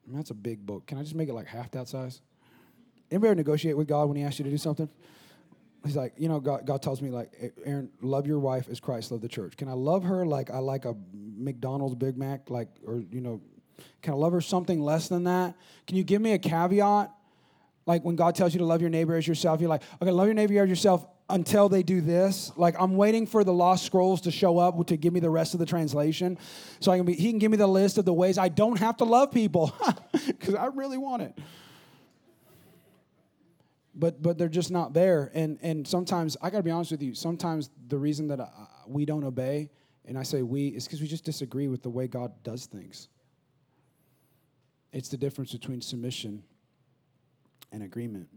that's 0.09 0.31
a 0.31 0.35
big 0.35 0.65
boat. 0.65 0.87
Can 0.87 0.99
I 0.99 1.03
just 1.03 1.15
make 1.15 1.29
it 1.29 1.35
like 1.35 1.47
half 1.47 1.71
that 1.73 1.89
size? 1.89 2.21
Anybody 3.11 3.29
ever 3.29 3.35
negotiate 3.35 3.77
with 3.77 3.89
God 3.89 4.09
when 4.09 4.17
he 4.17 4.23
asks 4.23 4.39
you 4.39 4.45
to 4.45 4.51
do 4.51 4.59
something? 4.59 4.89
He's 5.85 5.97
like, 5.97 6.15
you 6.17 6.29
know, 6.29 6.41
God, 6.41 6.67
God 6.67 6.83
tells 6.83 7.01
me, 7.01 7.11
like, 7.11 7.31
Aaron, 7.65 7.91
love 8.01 8.27
your 8.27 8.41
wife 8.41 8.69
as 8.69 8.81
Christ 8.81 9.13
loved 9.13 9.23
the 9.23 9.29
church. 9.29 9.57
Can 9.57 9.69
I 9.69 9.75
love 9.75 10.03
her 10.05 10.27
like 10.27 10.51
I 10.51 10.59
like 10.59 10.85
a 10.85 10.97
McDonald's 11.13 11.95
Big 11.95 12.17
Mac, 12.17 12.51
like, 12.51 12.69
or, 12.85 13.05
you 13.11 13.21
know, 13.21 13.41
can 14.03 14.15
I 14.15 14.17
love 14.17 14.33
her 14.33 14.41
something 14.41 14.81
less 14.81 15.09
than 15.09 15.25
that? 15.25 15.55
Can 15.87 15.97
you 15.97 16.03
give 16.03 16.21
me 16.21 16.33
a 16.33 16.39
caveat? 16.39 17.13
Like 17.87 18.05
when 18.05 18.17
God 18.17 18.35
tells 18.35 18.53
you 18.53 18.59
to 18.59 18.65
love 18.65 18.81
your 18.81 18.91
neighbor 18.91 19.15
as 19.15 19.29
yourself, 19.29 19.61
you're 19.61 19.71
like, 19.71 19.83
okay, 20.03 20.11
love 20.11 20.27
your 20.27 20.35
neighbor 20.35 20.61
as 20.61 20.69
yourself 20.69 21.07
until 21.29 21.69
they 21.69 21.83
do 21.83 22.01
this. 22.01 22.53
Like 22.57 22.77
I'm 22.79 22.97
waiting 22.97 23.27
for 23.27 23.45
the 23.45 23.53
lost 23.53 23.85
scrolls 23.85 24.21
to 24.23 24.31
show 24.31 24.59
up 24.59 24.85
to 24.87 24.97
give 24.97 25.13
me 25.13 25.21
the 25.21 25.31
rest 25.31 25.55
of 25.55 25.61
the 25.61 25.67
translation, 25.67 26.39
so 26.81 26.93
I 26.93 26.97
can 26.97 27.07
be. 27.07 27.15
He 27.15 27.31
can 27.31 27.39
give 27.39 27.51
me 27.51 27.57
the 27.57 27.67
list 27.67 27.99
of 27.99 28.05
the 28.05 28.13
ways 28.13 28.39
I 28.39 28.49
don't 28.49 28.79
have 28.79 28.99
to 28.99 29.05
love 29.05 29.33
people 29.33 29.75
because 30.27 30.55
I 30.55 30.67
really 30.67 30.99
want 30.99 31.23
it. 31.23 31.39
But 33.95 34.23
but 34.23 34.39
they're 34.39 34.49
just 34.49 34.71
not 34.71 34.93
there, 34.93 35.31
and 35.35 35.59
and 35.63 35.87
sometimes 35.87 36.37
I 36.43 36.51
got 36.51 36.59
to 36.59 36.63
be 36.63 36.71
honest 36.71 36.91
with 36.91 37.03
you. 37.03 37.15
Sometimes 37.15 37.71
the 37.89 37.99
reason 37.99 38.29
that 38.29 38.41
I, 38.41 38.51
we 38.87 39.05
don't 39.05 39.25
obey, 39.25 39.71
and 40.05 40.19
I 40.19 40.23
say 40.23 40.43
we, 40.43 40.69
is 40.69 40.85
because 40.85 41.01
we 41.01 41.09
just 41.09 41.25
disagree 41.25 41.69
with 41.69 41.83
the 41.83 41.91
way 41.91 42.07
God 42.07 42.33
does 42.43 42.67
things. 42.67 43.09
It's 44.93 45.09
the 45.09 45.17
difference 45.17 45.53
between 45.53 45.81
submission 45.81 46.43
and 47.73 47.83
agreement. 47.83 48.29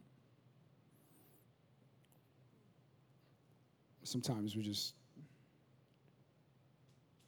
Sometimes 4.10 4.55
we 4.55 4.64
just, 4.64 4.95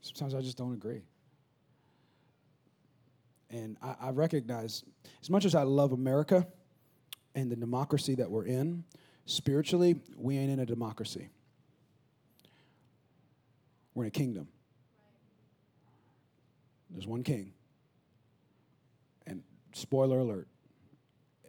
sometimes 0.01 0.33
I 0.33 0.41
just 0.41 0.57
don't 0.57 0.73
agree. 0.73 1.03
And 3.51 3.77
I, 3.83 4.07
I 4.07 4.09
recognize, 4.09 4.83
as 5.21 5.29
much 5.29 5.45
as 5.45 5.53
I 5.53 5.61
love 5.61 5.91
America 5.91 6.47
and 7.35 7.51
the 7.51 7.55
democracy 7.55 8.15
that 8.15 8.31
we're 8.31 8.45
in, 8.45 8.83
spiritually, 9.25 9.95
we 10.17 10.39
ain't 10.39 10.49
in 10.49 10.59
a 10.59 10.65
democracy. 10.65 11.29
We're 13.93 14.05
in 14.05 14.07
a 14.07 14.11
kingdom. 14.11 14.47
There's 16.89 17.05
one 17.05 17.21
king. 17.21 17.53
And 19.27 19.43
spoiler 19.73 20.17
alert, 20.17 20.47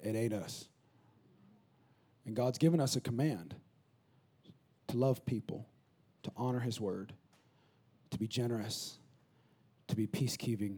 it 0.02 0.14
ain't 0.14 0.34
us. 0.34 0.68
And 2.26 2.36
God's 2.36 2.58
given 2.58 2.80
us 2.80 2.96
a 2.96 3.00
command 3.00 3.54
to 4.92 4.98
love 4.98 5.24
people, 5.24 5.66
to 6.22 6.30
honor 6.36 6.60
His 6.60 6.80
word, 6.80 7.14
to 8.10 8.18
be 8.18 8.28
generous, 8.28 8.98
to 9.88 9.96
be 9.96 10.06
peacekeeping, 10.06 10.76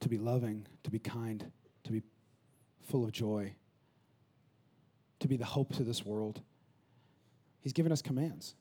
to 0.00 0.08
be 0.08 0.16
loving, 0.16 0.66
to 0.84 0.90
be 0.90 0.98
kind, 0.98 1.50
to 1.84 1.92
be 1.92 2.02
full 2.88 3.04
of 3.04 3.12
joy, 3.12 3.52
to 5.18 5.28
be 5.28 5.36
the 5.36 5.44
hope 5.44 5.74
to 5.74 5.82
this 5.82 6.04
world. 6.04 6.40
He's 7.60 7.72
given 7.72 7.90
us 7.90 8.00
commands. 8.00 8.54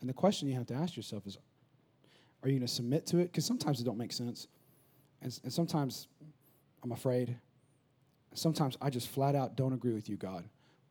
And 0.00 0.08
the 0.08 0.14
question 0.14 0.48
you 0.48 0.54
have 0.54 0.66
to 0.66 0.74
ask 0.74 0.96
yourself 0.96 1.26
is 1.26 1.38
are 2.42 2.48
you 2.48 2.58
going 2.58 2.66
to 2.66 2.72
submit 2.72 3.06
to 3.06 3.18
it? 3.18 3.24
Because 3.24 3.46
sometimes 3.46 3.80
it 3.80 3.84
don't 3.84 3.98
make 3.98 4.12
sense. 4.12 4.48
And, 5.22 5.38
and 5.44 5.52
sometimes 5.52 6.08
I'm 6.82 6.92
afraid. 6.92 7.36
Sometimes 8.34 8.76
I 8.82 8.90
just 8.90 9.08
flat 9.08 9.34
out 9.36 9.56
don't 9.56 9.72
agree 9.72 9.94
with 9.94 10.08
you, 10.08 10.16
God. 10.16 10.44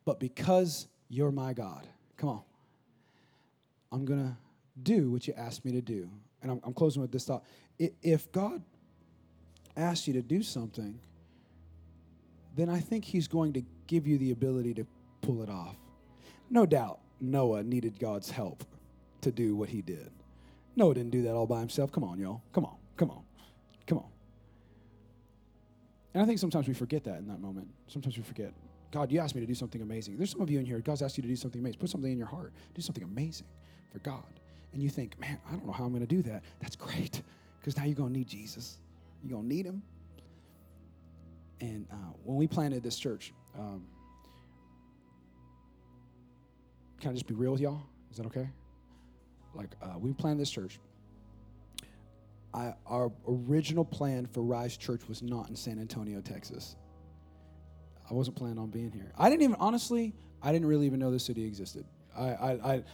But 0.04 0.18
because 0.18 0.88
you're 1.08 1.30
my 1.30 1.52
God, 1.52 1.86
come 2.22 2.30
on, 2.30 2.42
I'm 3.90 4.04
going 4.04 4.20
to 4.20 4.36
do 4.80 5.10
what 5.10 5.26
you 5.26 5.34
asked 5.36 5.64
me 5.64 5.72
to 5.72 5.80
do. 5.80 6.08
And 6.40 6.52
I'm, 6.52 6.60
I'm 6.62 6.72
closing 6.72 7.02
with 7.02 7.10
this 7.10 7.24
thought. 7.24 7.42
If 7.80 8.30
God 8.30 8.62
asks 9.76 10.06
you 10.06 10.12
to 10.12 10.22
do 10.22 10.40
something, 10.40 11.00
then 12.54 12.68
I 12.68 12.78
think 12.78 13.04
He's 13.04 13.26
going 13.26 13.54
to 13.54 13.62
give 13.88 14.06
you 14.06 14.18
the 14.18 14.30
ability 14.30 14.72
to 14.74 14.86
pull 15.20 15.42
it 15.42 15.50
off. 15.50 15.74
No 16.48 16.64
doubt, 16.64 17.00
Noah 17.20 17.64
needed 17.64 17.98
God's 17.98 18.30
help 18.30 18.62
to 19.22 19.32
do 19.32 19.56
what 19.56 19.68
he 19.68 19.82
did. 19.82 20.12
Noah 20.76 20.94
didn't 20.94 21.10
do 21.10 21.22
that 21.22 21.34
all 21.34 21.46
by 21.46 21.58
himself. 21.58 21.90
Come 21.90 22.04
on, 22.04 22.20
y'all. 22.20 22.40
Come 22.52 22.64
on. 22.64 22.76
Come 22.96 23.10
on. 23.10 23.22
Come 23.84 23.98
on. 23.98 24.08
And 26.14 26.22
I 26.22 26.26
think 26.26 26.38
sometimes 26.38 26.68
we 26.68 26.74
forget 26.74 27.02
that 27.04 27.18
in 27.18 27.26
that 27.26 27.40
moment. 27.40 27.68
Sometimes 27.88 28.16
we 28.16 28.22
forget. 28.22 28.52
God, 28.92 29.10
you 29.10 29.20
asked 29.20 29.34
me 29.34 29.40
to 29.40 29.46
do 29.46 29.54
something 29.54 29.80
amazing. 29.80 30.18
There's 30.18 30.30
some 30.30 30.42
of 30.42 30.50
you 30.50 30.60
in 30.60 30.66
here, 30.66 30.78
God's 30.80 31.02
asked 31.02 31.16
you 31.16 31.22
to 31.22 31.28
do 31.28 31.34
something 31.34 31.60
amazing. 31.60 31.80
Put 31.80 31.88
something 31.88 32.12
in 32.12 32.18
your 32.18 32.26
heart. 32.26 32.52
Do 32.74 32.82
something 32.82 33.02
amazing 33.02 33.46
for 33.90 33.98
God. 34.00 34.22
And 34.74 34.82
you 34.82 34.90
think, 34.90 35.18
man, 35.18 35.38
I 35.48 35.52
don't 35.52 35.66
know 35.66 35.72
how 35.72 35.84
I'm 35.84 35.92
going 35.92 36.06
to 36.06 36.14
do 36.14 36.22
that. 36.22 36.42
That's 36.60 36.76
great. 36.76 37.22
Because 37.58 37.76
now 37.76 37.84
you're 37.84 37.96
going 37.96 38.12
to 38.12 38.18
need 38.18 38.28
Jesus. 38.28 38.78
You're 39.22 39.32
going 39.32 39.48
to 39.48 39.54
need 39.54 39.64
him. 39.64 39.82
And 41.60 41.86
uh, 41.90 42.12
when 42.24 42.36
we 42.36 42.46
planted 42.46 42.82
this 42.82 42.98
church, 42.98 43.32
um, 43.58 43.86
can 47.00 47.10
I 47.10 47.14
just 47.14 47.26
be 47.26 47.34
real 47.34 47.52
with 47.52 47.60
y'all? 47.60 47.82
Is 48.10 48.18
that 48.18 48.26
okay? 48.26 48.48
Like, 49.54 49.70
uh, 49.82 49.98
we 49.98 50.12
planted 50.12 50.40
this 50.40 50.50
church. 50.50 50.80
I, 52.52 52.74
our 52.86 53.10
original 53.26 53.84
plan 53.84 54.26
for 54.26 54.42
Rise 54.42 54.76
Church 54.76 55.08
was 55.08 55.22
not 55.22 55.48
in 55.48 55.56
San 55.56 55.78
Antonio, 55.78 56.20
Texas. 56.20 56.76
I 58.12 58.14
wasn't 58.14 58.36
planning 58.36 58.58
on 58.58 58.68
being 58.68 58.92
here. 58.92 59.10
I 59.16 59.30
didn't 59.30 59.42
even, 59.42 59.56
honestly, 59.58 60.12
I 60.42 60.52
didn't 60.52 60.68
really 60.68 60.84
even 60.84 61.00
know 61.00 61.10
the 61.10 61.18
city 61.18 61.46
existed. 61.46 61.86
I, 62.14 62.24
I, 62.24 62.50
I, 62.74 62.84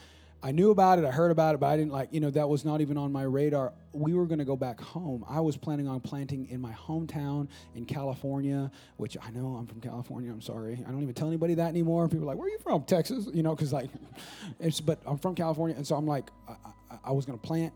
I 0.44 0.52
knew 0.52 0.70
about 0.70 1.00
it, 1.00 1.04
I 1.04 1.10
heard 1.10 1.32
about 1.32 1.56
it, 1.56 1.58
but 1.58 1.66
I 1.66 1.76
didn't 1.76 1.90
like, 1.90 2.10
you 2.12 2.20
know, 2.20 2.30
that 2.30 2.48
was 2.48 2.64
not 2.64 2.80
even 2.80 2.96
on 2.96 3.10
my 3.10 3.24
radar. 3.24 3.72
We 3.92 4.14
were 4.14 4.26
going 4.26 4.38
to 4.38 4.44
go 4.44 4.54
back 4.54 4.80
home. 4.80 5.24
I 5.28 5.40
was 5.40 5.56
planning 5.56 5.88
on 5.88 5.98
planting 5.98 6.48
in 6.50 6.60
my 6.60 6.70
hometown 6.70 7.48
in 7.74 7.84
California, 7.84 8.70
which 8.96 9.16
I 9.20 9.30
know 9.30 9.56
I'm 9.56 9.66
from 9.66 9.80
California. 9.80 10.30
I'm 10.30 10.40
sorry. 10.40 10.78
I 10.86 10.90
don't 10.92 11.02
even 11.02 11.14
tell 11.14 11.26
anybody 11.26 11.54
that 11.54 11.66
anymore. 11.66 12.08
People 12.08 12.22
are 12.22 12.26
like, 12.26 12.38
where 12.38 12.46
are 12.46 12.50
you 12.50 12.60
from? 12.60 12.84
Texas? 12.84 13.28
You 13.34 13.42
know, 13.42 13.56
because 13.56 13.72
like, 13.72 13.90
it's, 14.60 14.80
but 14.80 15.00
I'm 15.04 15.18
from 15.18 15.34
California. 15.34 15.74
And 15.74 15.84
so 15.84 15.96
I'm 15.96 16.06
like, 16.06 16.30
I, 16.48 16.52
I, 16.92 16.98
I 17.06 17.10
was 17.10 17.26
going 17.26 17.36
to 17.36 17.44
plant 17.44 17.72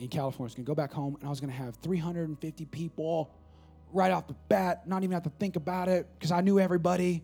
in 0.00 0.08
California. 0.08 0.44
I 0.44 0.48
was 0.48 0.54
going 0.54 0.64
to 0.64 0.70
go 0.70 0.74
back 0.74 0.94
home 0.94 1.16
and 1.16 1.26
I 1.26 1.30
was 1.30 1.40
going 1.40 1.52
to 1.52 1.58
have 1.58 1.76
350 1.76 2.64
people 2.64 3.34
right 3.94 4.10
off 4.10 4.26
the 4.26 4.34
bat, 4.48 4.86
not 4.86 5.02
even 5.02 5.12
have 5.12 5.22
to 5.22 5.32
think 5.38 5.56
about 5.56 5.88
it 5.88 6.06
because 6.18 6.32
I 6.32 6.40
knew 6.40 6.58
everybody. 6.58 7.22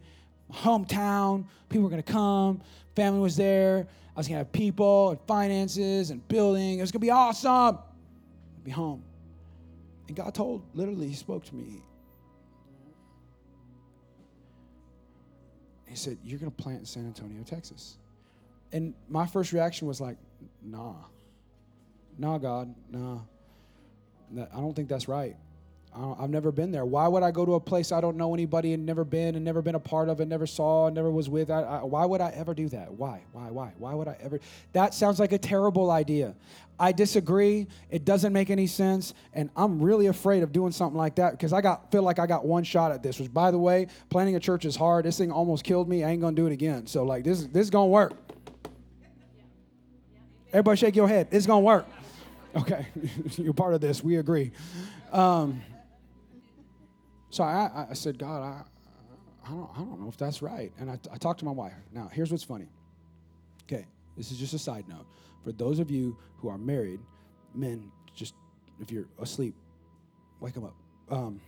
Hometown, 0.52 1.44
people 1.68 1.84
were 1.84 1.90
going 1.90 2.02
to 2.02 2.12
come, 2.12 2.60
family 2.96 3.20
was 3.20 3.36
there. 3.36 3.86
I 4.16 4.18
was 4.18 4.26
going 4.26 4.34
to 4.34 4.38
have 4.38 4.52
people 4.52 5.10
and 5.10 5.20
finances 5.26 6.10
and 6.10 6.26
building. 6.28 6.78
It 6.78 6.82
was 6.82 6.90
going 6.90 7.00
to 7.00 7.06
be 7.06 7.10
awesome. 7.10 7.78
I'd 7.78 8.64
be 8.64 8.70
home. 8.70 9.02
And 10.08 10.16
God 10.16 10.34
told, 10.34 10.62
literally, 10.74 11.08
He 11.08 11.14
spoke 11.14 11.44
to 11.46 11.54
me. 11.54 11.82
He 15.86 15.96
said, 15.96 16.18
You're 16.24 16.38
going 16.38 16.50
to 16.50 16.62
plant 16.62 16.80
in 16.80 16.86
San 16.86 17.06
Antonio, 17.06 17.42
Texas. 17.44 17.96
And 18.72 18.94
my 19.08 19.26
first 19.26 19.52
reaction 19.52 19.86
was 19.86 20.00
like, 20.00 20.16
Nah. 20.62 20.94
Nah, 22.18 22.38
God, 22.38 22.74
nah. 22.90 23.18
I 24.36 24.56
don't 24.56 24.74
think 24.74 24.88
that's 24.88 25.08
right. 25.08 25.36
I've 25.92 26.30
never 26.30 26.52
been 26.52 26.70
there. 26.70 26.84
Why 26.84 27.08
would 27.08 27.24
I 27.24 27.32
go 27.32 27.44
to 27.44 27.54
a 27.54 27.60
place 27.60 27.90
I 27.90 28.00
don't 28.00 28.16
know 28.16 28.32
anybody 28.32 28.74
and 28.74 28.86
never 28.86 29.04
been 29.04 29.34
and 29.34 29.44
never 29.44 29.60
been 29.60 29.74
a 29.74 29.80
part 29.80 30.08
of 30.08 30.20
and 30.20 30.30
never 30.30 30.46
saw 30.46 30.86
and 30.86 30.94
never 30.94 31.10
was 31.10 31.28
with? 31.28 31.50
I, 31.50 31.62
I, 31.62 31.82
why 31.82 32.04
would 32.04 32.20
I 32.20 32.30
ever 32.30 32.54
do 32.54 32.68
that? 32.68 32.92
Why? 32.92 33.22
Why? 33.32 33.50
Why? 33.50 33.72
Why 33.76 33.94
would 33.94 34.06
I 34.06 34.16
ever? 34.20 34.38
That 34.72 34.94
sounds 34.94 35.18
like 35.18 35.32
a 35.32 35.38
terrible 35.38 35.90
idea. 35.90 36.34
I 36.78 36.92
disagree. 36.92 37.66
It 37.90 38.04
doesn't 38.04 38.32
make 38.32 38.50
any 38.50 38.68
sense, 38.68 39.14
and 39.34 39.50
I'm 39.56 39.82
really 39.82 40.06
afraid 40.06 40.42
of 40.42 40.52
doing 40.52 40.72
something 40.72 40.96
like 40.96 41.16
that 41.16 41.32
because 41.32 41.52
I 41.52 41.60
got 41.60 41.90
feel 41.90 42.02
like 42.02 42.18
I 42.18 42.26
got 42.26 42.46
one 42.46 42.62
shot 42.62 42.92
at 42.92 43.02
this. 43.02 43.18
Which, 43.18 43.32
by 43.32 43.50
the 43.50 43.58
way, 43.58 43.88
planning 44.10 44.36
a 44.36 44.40
church 44.40 44.64
is 44.64 44.76
hard. 44.76 45.04
This 45.04 45.18
thing 45.18 45.32
almost 45.32 45.64
killed 45.64 45.88
me. 45.88 46.04
I 46.04 46.10
ain't 46.10 46.22
gonna 46.22 46.36
do 46.36 46.46
it 46.46 46.52
again. 46.52 46.86
So, 46.86 47.02
like 47.02 47.24
this, 47.24 47.42
this 47.42 47.64
is 47.64 47.70
gonna 47.70 47.88
work. 47.88 48.14
Everybody, 50.52 50.76
shake 50.78 50.96
your 50.96 51.08
head. 51.08 51.28
It's 51.32 51.46
gonna 51.46 51.60
work. 51.60 51.86
Okay, 52.56 52.86
you're 53.36 53.52
part 53.52 53.74
of 53.74 53.80
this. 53.80 54.02
We 54.02 54.16
agree. 54.16 54.52
Um, 55.12 55.60
so 57.30 57.44
I, 57.44 57.86
I 57.90 57.94
said, 57.94 58.18
God, 58.18 58.42
I, 58.42 58.62
I, 59.46 59.50
don't, 59.50 59.70
I 59.74 59.78
don't 59.78 60.00
know 60.00 60.08
if 60.08 60.16
that's 60.16 60.42
right. 60.42 60.72
And 60.78 60.90
I, 60.90 60.98
I 61.12 61.16
talked 61.16 61.38
to 61.40 61.44
my 61.44 61.52
wife. 61.52 61.72
Now, 61.92 62.10
here's 62.12 62.30
what's 62.30 62.44
funny. 62.44 62.68
Okay, 63.64 63.86
this 64.16 64.32
is 64.32 64.38
just 64.38 64.52
a 64.52 64.58
side 64.58 64.88
note. 64.88 65.06
For 65.44 65.52
those 65.52 65.78
of 65.78 65.90
you 65.90 66.16
who 66.38 66.48
are 66.48 66.58
married, 66.58 67.00
men, 67.54 67.90
just 68.14 68.34
if 68.80 68.90
you're 68.90 69.06
asleep, 69.20 69.54
wake 70.40 70.54
them 70.54 70.64
up. 70.64 70.74
Um, 71.10 71.40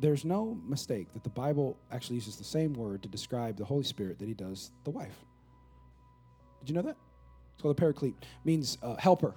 there's 0.00 0.24
no 0.24 0.58
mistake 0.66 1.12
that 1.12 1.24
the 1.24 1.30
Bible 1.30 1.76
actually 1.90 2.16
uses 2.16 2.36
the 2.36 2.44
same 2.44 2.72
word 2.72 3.02
to 3.02 3.08
describe 3.08 3.56
the 3.56 3.64
Holy 3.64 3.82
Spirit 3.82 4.18
that 4.20 4.28
he 4.28 4.34
does 4.34 4.70
the 4.84 4.90
wife. 4.90 5.24
Did 6.60 6.70
you 6.70 6.74
know 6.76 6.82
that? 6.82 6.96
It's 7.54 7.62
called 7.62 7.76
a 7.76 7.80
paraclete. 7.80 8.14
It 8.20 8.26
means 8.44 8.78
uh, 8.82 8.96
helper. 8.96 9.34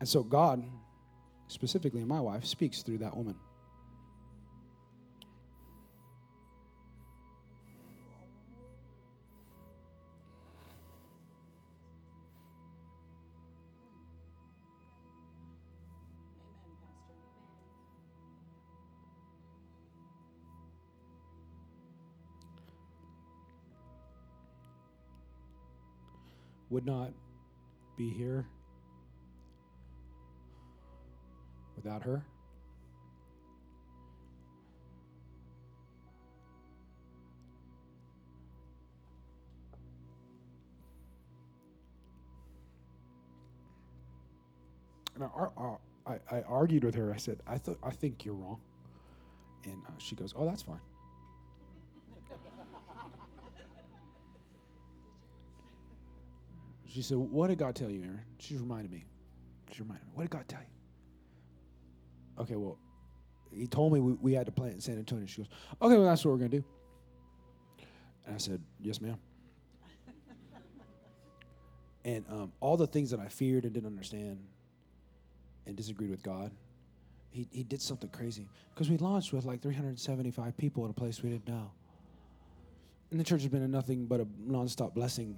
And 0.00 0.08
so 0.08 0.22
God 0.22 0.64
specifically 1.48 2.04
my 2.04 2.20
wife, 2.20 2.44
speaks 2.44 2.82
through 2.82 2.98
that 2.98 3.16
woman. 3.16 3.34
Would 26.70 26.84
not 26.84 27.12
be 27.96 28.10
here 28.10 28.46
without 31.84 32.02
her. 32.02 32.24
And 45.14 45.24
I, 45.24 45.76
I, 46.06 46.36
I 46.38 46.42
argued 46.42 46.84
with 46.84 46.94
her. 46.94 47.12
I 47.12 47.16
said, 47.16 47.38
I, 47.46 47.58
th- 47.58 47.78
I 47.82 47.90
think 47.90 48.24
you're 48.24 48.34
wrong. 48.34 48.60
And 49.64 49.82
uh, 49.86 49.92
she 49.98 50.14
goes, 50.14 50.32
Oh, 50.36 50.44
that's 50.44 50.62
fine. 50.62 50.80
she 56.86 57.02
said, 57.02 57.18
What 57.18 57.48
did 57.48 57.58
God 57.58 57.74
tell 57.74 57.90
you, 57.90 58.02
Aaron? 58.02 58.22
She 58.38 58.56
reminded 58.56 58.92
me. 58.92 59.04
She 59.72 59.82
reminded 59.82 60.06
me. 60.06 60.12
What 60.14 60.22
did 60.24 60.30
God 60.30 60.48
tell 60.48 60.60
you? 60.60 60.77
Okay, 62.38 62.56
well, 62.56 62.78
he 63.50 63.66
told 63.66 63.92
me 63.92 64.00
we, 64.00 64.12
we 64.14 64.32
had 64.34 64.46
to 64.46 64.52
plant 64.52 64.74
in 64.74 64.80
San 64.80 64.98
Antonio. 64.98 65.26
She 65.26 65.42
goes, 65.42 65.50
Okay, 65.80 65.96
well, 65.96 66.06
that's 66.06 66.24
what 66.24 66.32
we're 66.32 66.38
going 66.38 66.50
to 66.50 66.58
do. 66.58 66.64
And 68.26 68.34
I 68.34 68.38
said, 68.38 68.60
Yes, 68.80 69.00
ma'am. 69.00 69.18
and 72.04 72.24
um, 72.30 72.52
all 72.60 72.76
the 72.76 72.86
things 72.86 73.10
that 73.10 73.20
I 73.20 73.28
feared 73.28 73.64
and 73.64 73.72
didn't 73.72 73.88
understand 73.88 74.38
and 75.66 75.76
disagreed 75.76 76.10
with 76.10 76.22
God, 76.22 76.50
he, 77.30 77.48
he 77.50 77.62
did 77.62 77.82
something 77.82 78.10
crazy. 78.10 78.48
Because 78.74 78.90
we 78.90 78.96
launched 78.98 79.32
with 79.32 79.44
like 79.44 79.60
375 79.62 80.56
people 80.56 80.84
in 80.84 80.90
a 80.90 80.94
place 80.94 81.22
we 81.22 81.30
didn't 81.30 81.48
know. 81.48 81.70
And 83.10 83.18
the 83.18 83.24
church 83.24 83.42
has 83.42 83.50
been 83.50 83.62
a 83.62 83.68
nothing 83.68 84.06
but 84.06 84.20
a 84.20 84.26
nonstop 84.46 84.94
blessing 84.94 85.36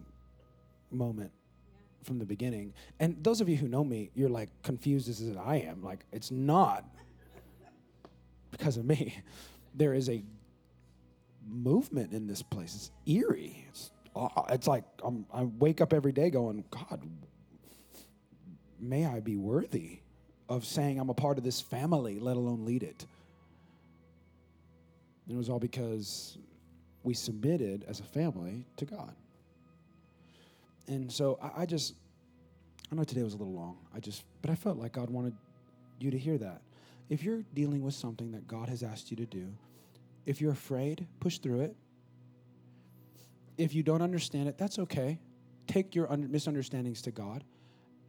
moment 0.91 1.31
from 2.03 2.19
the 2.19 2.25
beginning. 2.25 2.73
And 2.99 3.23
those 3.23 3.41
of 3.41 3.49
you 3.49 3.57
who 3.57 3.69
know 3.69 3.85
me, 3.85 4.11
you're 4.15 4.29
like 4.29 4.49
confused 4.63 5.09
as 5.09 5.23
I 5.37 5.57
am. 5.57 5.83
Like, 5.83 6.01
it's 6.13 6.31
not 6.31 6.85
because 8.51 8.77
of 8.77 8.85
me. 8.85 9.17
There 9.75 9.95
is 9.95 10.09
a 10.09 10.23
movement 11.49 12.13
in 12.13 12.27
this 12.27 12.43
place. 12.43 12.75
It's 12.75 12.91
eerie. 13.07 13.67
It's, 13.69 13.91
it's 14.51 14.67
like 14.67 14.85
I'm, 15.03 15.27
I 15.33 15.45
wake 15.45 15.81
up 15.81 15.93
every 15.93 16.13
day 16.13 16.31
going, 16.31 16.65
God, 16.71 17.01
may 18.79 19.07
I 19.07 19.21
be 19.21 19.37
worthy 19.37 20.01
of 20.49 20.65
saying 20.65 20.99
I'm 20.99 21.11
a 21.11 21.15
part 21.15 21.39
of 21.39 21.45
this 21.45 21.61
family, 21.61 22.19
let 22.19 22.37
alone 22.37 22.65
lead 22.65 22.83
it. 22.83 23.07
And 25.27 25.35
it 25.35 25.39
was 25.39 25.49
all 25.49 25.61
because 25.61 26.39
we 27.05 27.15
submitted 27.15 27.85
as 27.89 28.01
a 28.01 28.05
family 28.05 28.65
to 28.79 28.85
God. 28.85 29.15
And 30.91 31.11
so 31.11 31.39
I, 31.43 31.63
I 31.63 31.67
just, 31.67 31.95
I 32.93 32.95
know 32.95 33.05
today 33.05 33.23
was 33.23 33.33
a 33.33 33.39
little 33.39 33.55
long. 33.55 33.79
I 33.95 34.01
just, 34.01 34.25
but 34.43 34.51
I 34.51 34.55
felt 34.55 34.77
like 34.77 34.93
God 34.93 35.09
wanted 35.09 35.33
you 35.99 36.11
to 36.11 36.19
hear 36.19 36.37
that. 36.37 36.61
If 37.09 37.23
you're 37.23 37.43
dealing 37.55 37.83
with 37.83 37.95
something 37.95 38.33
that 38.33 38.47
God 38.47 38.69
has 38.69 38.83
asked 38.83 39.11
you 39.11 39.17
to 39.17 39.27
do, 39.27 39.49
if 40.27 40.41
you're 40.43 40.53
afraid, 40.53 41.07
push 41.19 41.39
through 41.39 41.61
it. 41.63 41.77
If 43.57 43.75
you 43.75 43.83
don't 43.83 44.03
understand 44.03 44.49
it, 44.49 44.59
that's 44.59 44.79
okay. 44.79 45.19
Take 45.67 45.95
your 45.95 46.13
un- 46.13 46.31
misunderstandings 46.31 47.01
to 47.03 47.11
God 47.11 47.43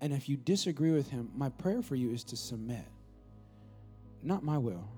and 0.01 0.11
if 0.11 0.27
you 0.27 0.35
disagree 0.35 0.91
with 0.91 1.09
him, 1.09 1.29
my 1.35 1.49
prayer 1.49 1.83
for 1.83 1.95
you 1.95 2.11
is 2.11 2.23
to 2.25 2.35
submit. 2.35 2.85
Not 4.23 4.43
my 4.43 4.57
will, 4.57 4.89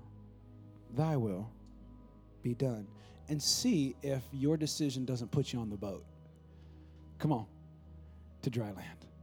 thy 0.94 1.16
will 1.16 1.50
be 2.42 2.54
done. 2.54 2.86
And 3.28 3.42
see 3.42 3.94
if 4.02 4.22
your 4.32 4.56
decision 4.56 5.04
doesn't 5.04 5.30
put 5.30 5.52
you 5.52 5.60
on 5.60 5.68
the 5.68 5.76
boat. 5.76 6.04
Come 7.18 7.32
on, 7.32 7.46
to 8.44 8.50
dry 8.50 8.66
land. 8.66 9.13